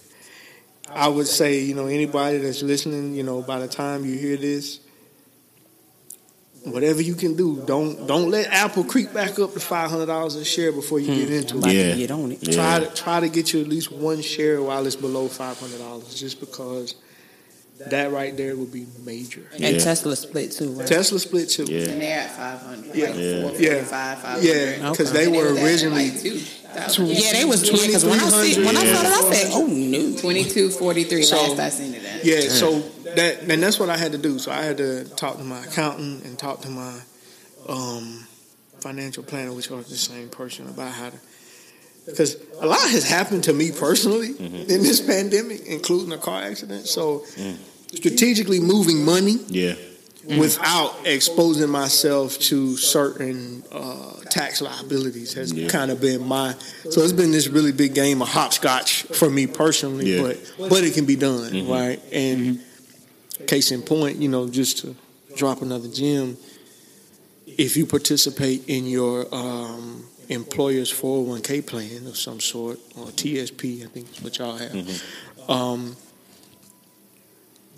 I 0.89 1.07
would 1.07 1.27
say, 1.27 1.59
you 1.59 1.75
know, 1.75 1.87
anybody 1.87 2.37
that's 2.37 2.63
listening, 2.63 3.13
you 3.15 3.23
know, 3.23 3.41
by 3.41 3.59
the 3.59 3.67
time 3.67 4.05
you 4.05 4.17
hear 4.17 4.37
this, 4.37 4.79
whatever 6.65 7.01
you 7.01 7.15
can 7.15 7.35
do, 7.35 7.63
don't 7.65 8.07
don't 8.07 8.29
let 8.29 8.51
Apple 8.51 8.83
creep 8.83 9.13
back 9.13 9.39
up 9.39 9.53
to 9.53 9.59
five 9.59 9.89
hundred 9.89 10.07
dollars 10.07 10.35
a 10.35 10.45
share 10.45 10.71
before 10.71 10.99
you 10.99 11.07
get 11.15 11.27
hmm. 11.27 11.33
into 11.33 11.57
it. 11.67 11.73
Yeah. 11.73 11.91
to 11.91 11.97
get 11.97 12.11
on 12.11 12.31
it. 12.31 12.39
Yeah. 12.41 12.55
Try 12.55 12.79
to 12.79 12.93
try 12.93 13.19
to 13.19 13.29
get 13.29 13.53
you 13.53 13.61
at 13.61 13.67
least 13.67 13.91
one 13.91 14.21
share 14.21 14.61
while 14.61 14.85
it's 14.85 14.95
below 14.95 15.27
five 15.27 15.59
hundred 15.59 15.79
dollars, 15.79 16.13
just 16.15 16.39
because 16.39 16.95
that 17.77 18.11
right 18.11 18.35
there 18.37 18.55
would 18.55 18.71
be 18.71 18.87
major. 19.03 19.43
And 19.53 19.61
Yeah. 19.61 19.77
Tesla 19.79 20.15
split 20.15 20.51
too, 20.53 20.71
right? 20.71 20.87
Tesla 20.87 21.19
split 21.19 21.49
too. 21.49 21.65
Yeah. 21.65 21.89
And 21.89 22.01
they're 22.01 22.19
at 22.21 22.35
500. 22.35 22.95
Yeah. 22.95 23.07
Like 23.07 23.15
Yeah. 23.15 23.41
445, 23.41 24.21
500. 24.21 24.43
Yeah, 24.43 24.89
because 24.89 25.09
Okay. 25.11 25.25
they 25.25 25.27
were 25.27 25.53
originally 25.53 26.11
like 26.11 26.21
2,000. 26.21 27.07
Yeah, 27.07 27.33
they 27.33 27.45
was 27.45 27.63
yeah, 27.63 27.85
because 27.85 28.05
when 28.05 28.19
I 28.19 28.29
see 28.29 28.63
when 28.63 28.77
I 28.77 28.85
saw 28.93 29.01
that, 29.03 29.23
I 29.23 29.33
said, 29.33 29.51
"Oh 29.53 29.67
no!" 29.67 30.17
22, 30.17 30.69
43 30.71 31.23
So- 31.23 31.35
last 31.35 31.59
I 31.59 31.69
seen 31.69 31.93
it 31.95 32.05
at. 32.05 32.23
Yeah, 32.25 32.49
so 32.49 32.81
that 33.15 33.43
and 33.49 33.61
that's 33.61 33.79
what 33.79 33.89
I 33.89 33.97
had 33.97 34.11
to 34.13 34.17
do. 34.17 34.39
So 34.39 34.51
I 34.51 34.63
had 34.63 34.77
to 34.77 35.05
talk 35.15 35.37
to 35.37 35.43
my 35.43 35.63
accountant 35.63 36.25
and 36.25 36.37
talk 36.37 36.61
to 36.61 36.69
my 36.69 36.99
um, 37.67 38.25
financial 38.79 39.23
planner, 39.23 39.53
which 39.53 39.71
are 39.71 39.81
the 39.81 39.95
same 39.95 40.29
person, 40.29 40.67
about 40.67 40.91
how 40.91 41.09
to. 41.09 41.17
Because 42.05 42.37
a 42.61 42.67
lot 42.67 42.81
has 42.81 43.07
happened 43.09 43.45
to 43.45 43.53
me 43.53 43.71
personally 43.71 44.33
mm-hmm. 44.33 44.55
in 44.55 44.83
this 44.83 45.01
pandemic, 45.01 45.65
including 45.65 46.11
a 46.13 46.19
car 46.19 46.43
accident. 46.43 46.87
So 46.87 47.23
mm. 47.35 47.57
strategically 47.95 48.59
moving 48.59 49.03
money 49.03 49.37
Yeah. 49.47 49.73
Mm. 50.27 50.39
without 50.39 50.95
exposing 51.05 51.69
myself 51.69 52.37
to 52.39 52.77
certain 52.77 53.63
uh, 53.71 54.19
tax 54.29 54.61
liabilities 54.61 55.33
has 55.33 55.51
Yeah. 55.51 55.67
kind 55.67 55.89
of 55.89 55.99
been 55.99 56.27
my. 56.27 56.53
So 56.91 57.01
it's 57.01 57.11
been 57.11 57.31
this 57.31 57.47
really 57.47 57.71
big 57.71 57.95
game 57.95 58.21
of 58.21 58.27
hopscotch 58.27 59.03
for 59.03 59.29
me 59.29 59.47
personally, 59.47 60.15
Yeah. 60.15 60.21
but 60.21 60.69
but 60.69 60.83
it 60.83 60.93
can 60.93 61.05
be 61.05 61.15
done, 61.15 61.51
mm-hmm. 61.51 61.71
right? 61.71 61.99
And 62.11 62.39
mm-hmm. 62.39 62.64
Case 63.47 63.71
in 63.71 63.81
point, 63.81 64.17
you 64.17 64.27
know, 64.29 64.47
just 64.49 64.79
to 64.79 64.95
drop 65.35 65.61
another 65.61 65.87
gem, 65.87 66.37
if 67.45 67.77
you 67.77 67.85
participate 67.85 68.67
in 68.67 68.85
your 68.85 69.25
um, 69.33 70.05
employer's 70.29 70.91
401k 70.91 71.65
plan 71.65 72.07
of 72.07 72.17
some 72.17 72.39
sort 72.39 72.79
or 72.97 73.07
TSP, 73.07 73.83
I 73.83 73.87
think 73.87 74.11
is 74.11 74.21
what 74.21 74.37
y'all 74.37 74.57
have. 74.57 75.03
Um, 75.49 75.95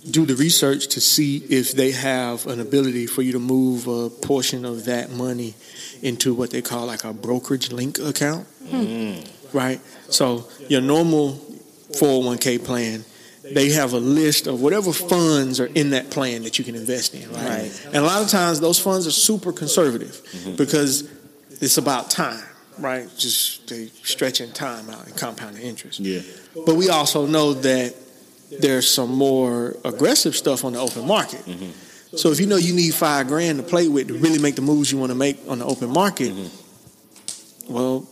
do 0.09 0.25
the 0.25 0.35
research 0.35 0.87
to 0.87 1.01
see 1.01 1.37
if 1.49 1.73
they 1.73 1.91
have 1.91 2.47
an 2.47 2.59
ability 2.61 3.07
for 3.07 3.21
you 3.23 3.33
to 3.33 3.39
move 3.39 3.87
a 3.87 4.09
portion 4.09 4.63
of 4.63 4.85
that 4.85 5.11
money 5.11 5.53
into 6.01 6.33
what 6.33 6.51
they 6.51 6.61
call 6.61 6.85
like 6.85 7.03
a 7.03 7.11
brokerage 7.11 7.71
link 7.71 7.99
account. 7.99 8.47
Right? 9.53 9.81
So 10.09 10.47
your 10.69 10.81
normal 10.81 11.33
401k 11.91 12.63
plan, 12.63 13.03
they 13.53 13.71
have 13.71 13.93
a 13.93 13.99
list 13.99 14.47
of 14.47 14.61
whatever 14.61 14.91
funds 14.91 15.59
are 15.59 15.67
in 15.67 15.91
that 15.91 16.09
plan 16.09 16.43
that 16.43 16.57
you 16.57 16.65
can 16.65 16.75
invest 16.75 17.13
in, 17.13 17.31
right? 17.31 17.47
Right. 17.47 17.85
And 17.87 17.97
a 17.97 18.01
lot 18.01 18.21
of 18.21 18.29
times 18.29 18.59
those 18.59 18.79
funds 18.79 19.07
are 19.07 19.11
super 19.11 19.51
conservative 19.51 20.21
mm-hmm. 20.31 20.55
because 20.55 21.09
it's 21.61 21.77
about 21.77 22.09
time, 22.09 22.43
right? 22.79 23.09
Just 23.17 23.67
they 23.67 23.87
stretching 24.03 24.51
time 24.51 24.89
out 24.89 25.05
and 25.05 25.15
compounding 25.15 25.63
interest. 25.63 25.99
Yeah. 25.99 26.21
But 26.65 26.75
we 26.75 26.89
also 26.89 27.25
know 27.25 27.53
that 27.53 27.95
there's 28.59 28.89
some 28.89 29.11
more 29.11 29.75
aggressive 29.83 30.35
stuff 30.35 30.63
on 30.63 30.73
the 30.73 30.79
open 30.79 31.05
market. 31.07 31.41
Mm-hmm. 31.45 32.17
So 32.17 32.31
if 32.31 32.39
you 32.39 32.47
know 32.47 32.55
you 32.55 32.73
need 32.73 32.93
five 32.93 33.27
grand 33.27 33.57
to 33.59 33.63
play 33.63 33.87
with 33.87 34.07
to 34.07 34.13
really 34.13 34.39
make 34.39 34.55
the 34.55 34.61
moves 34.61 34.91
you 34.91 34.97
want 34.97 35.11
to 35.11 35.17
make 35.17 35.37
on 35.47 35.59
the 35.59 35.65
open 35.65 35.89
market, 35.89 36.31
mm-hmm. 36.31 37.73
well, 37.73 38.07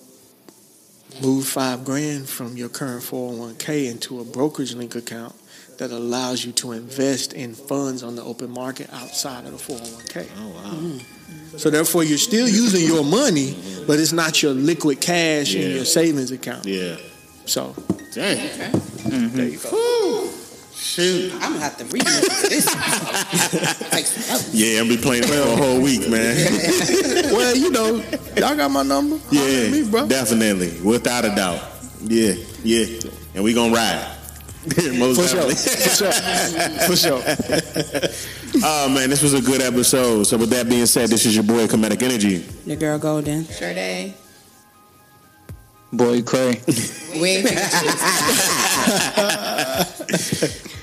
move 1.21 1.45
five 1.45 1.85
grand 1.85 2.27
from 2.27 2.57
your 2.57 2.69
current 2.69 3.03
401k 3.03 3.89
into 3.89 4.19
a 4.19 4.23
brokerage 4.25 4.73
link 4.73 4.95
account 4.95 5.35
that 5.77 5.91
allows 5.91 6.45
you 6.45 6.51
to 6.53 6.71
invest 6.71 7.33
in 7.33 7.53
funds 7.53 8.03
on 8.03 8.15
the 8.15 8.23
open 8.23 8.49
market 8.49 8.89
outside 8.93 9.45
of 9.45 9.51
the 9.51 9.73
401k. 9.73 10.29
Oh 10.37 10.49
wow. 10.49 10.61
Mm-hmm. 10.63 11.57
So 11.57 11.69
therefore, 11.69 12.03
you're 12.03 12.17
still 12.17 12.47
using 12.47 12.85
your 12.85 13.03
money, 13.03 13.55
but 13.87 13.99
it's 13.99 14.11
not 14.11 14.41
your 14.43 14.53
liquid 14.53 15.01
cash 15.01 15.55
in 15.55 15.71
your 15.75 15.85
savings 15.85 16.31
account. 16.31 16.65
Yeah. 16.65 16.97
So 17.45 17.73
Dang. 18.13 18.37
Mm-hmm. 18.37 19.37
there 19.37 19.47
you 19.47 19.57
go. 19.57 20.29
Shoot. 20.85 21.33
I'm 21.33 21.53
gonna 21.53 21.59
have 21.59 21.77
to 21.77 21.85
re-listen 21.85 22.29
to 22.29 22.47
this. 22.47 22.65
Take 23.89 24.05
some 24.05 24.35
notes. 24.35 24.53
Yeah, 24.53 24.81
I'm 24.81 24.87
be 24.87 24.97
playing 24.97 25.23
it 25.23 25.29
for 25.29 25.33
a 25.33 25.55
whole 25.57 25.81
week, 25.81 26.07
man. 26.07 26.37
well, 27.33 27.57
you 27.57 27.71
know, 27.71 28.03
y'all 28.37 28.55
got 28.55 28.69
my 28.69 28.83
number. 28.83 29.17
Yeah, 29.31 29.71
me, 29.71 29.89
bro. 29.89 30.07
definitely, 30.07 30.79
without 30.83 31.25
a 31.25 31.29
doubt. 31.35 31.59
Yeah, 32.03 32.35
yeah, 32.63 32.85
and 33.33 33.43
we 33.43 33.55
gonna 33.55 33.73
ride. 33.73 34.15
Most 34.99 35.19
For 35.19 35.27
sure. 35.27 35.49
For 35.49 35.89
sure. 35.89 36.11
For 36.87 36.95
sure. 36.95 37.21
Oh 38.63 38.87
man, 38.87 39.09
this 39.09 39.23
was 39.23 39.33
a 39.33 39.41
good 39.41 39.63
episode. 39.63 40.25
So 40.25 40.37
with 40.37 40.51
that 40.51 40.69
being 40.69 40.85
said, 40.85 41.09
this 41.09 41.25
is 41.25 41.33
your 41.35 41.43
boy 41.45 41.65
Comedic 41.65 42.03
Energy. 42.03 42.45
Your 42.67 42.77
girl 42.77 42.99
Golden. 42.99 43.47
Sure 43.47 43.73
day. 43.73 44.13
Boy 45.91 46.21
Clay. 46.21 46.61
We 47.19 47.29
ain't 47.37 47.47
taking 47.47 47.89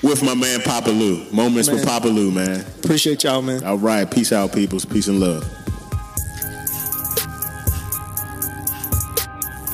With 0.03 0.21
my 0.21 0.35
man 0.35 0.61
Papa 0.61 0.89
Lou. 0.89 1.23
Moments 1.31 1.69
with 1.69 1.85
Papa 1.85 2.09
Lou, 2.09 2.29
man. 2.29 2.65
Appreciate 2.83 3.23
y'all, 3.23 3.41
man. 3.41 3.63
All 3.63 3.77
right, 3.77 4.09
peace 4.09 4.33
out, 4.33 4.53
peoples. 4.53 4.85
Peace 4.85 5.07
and 5.07 5.19
love. 5.19 5.43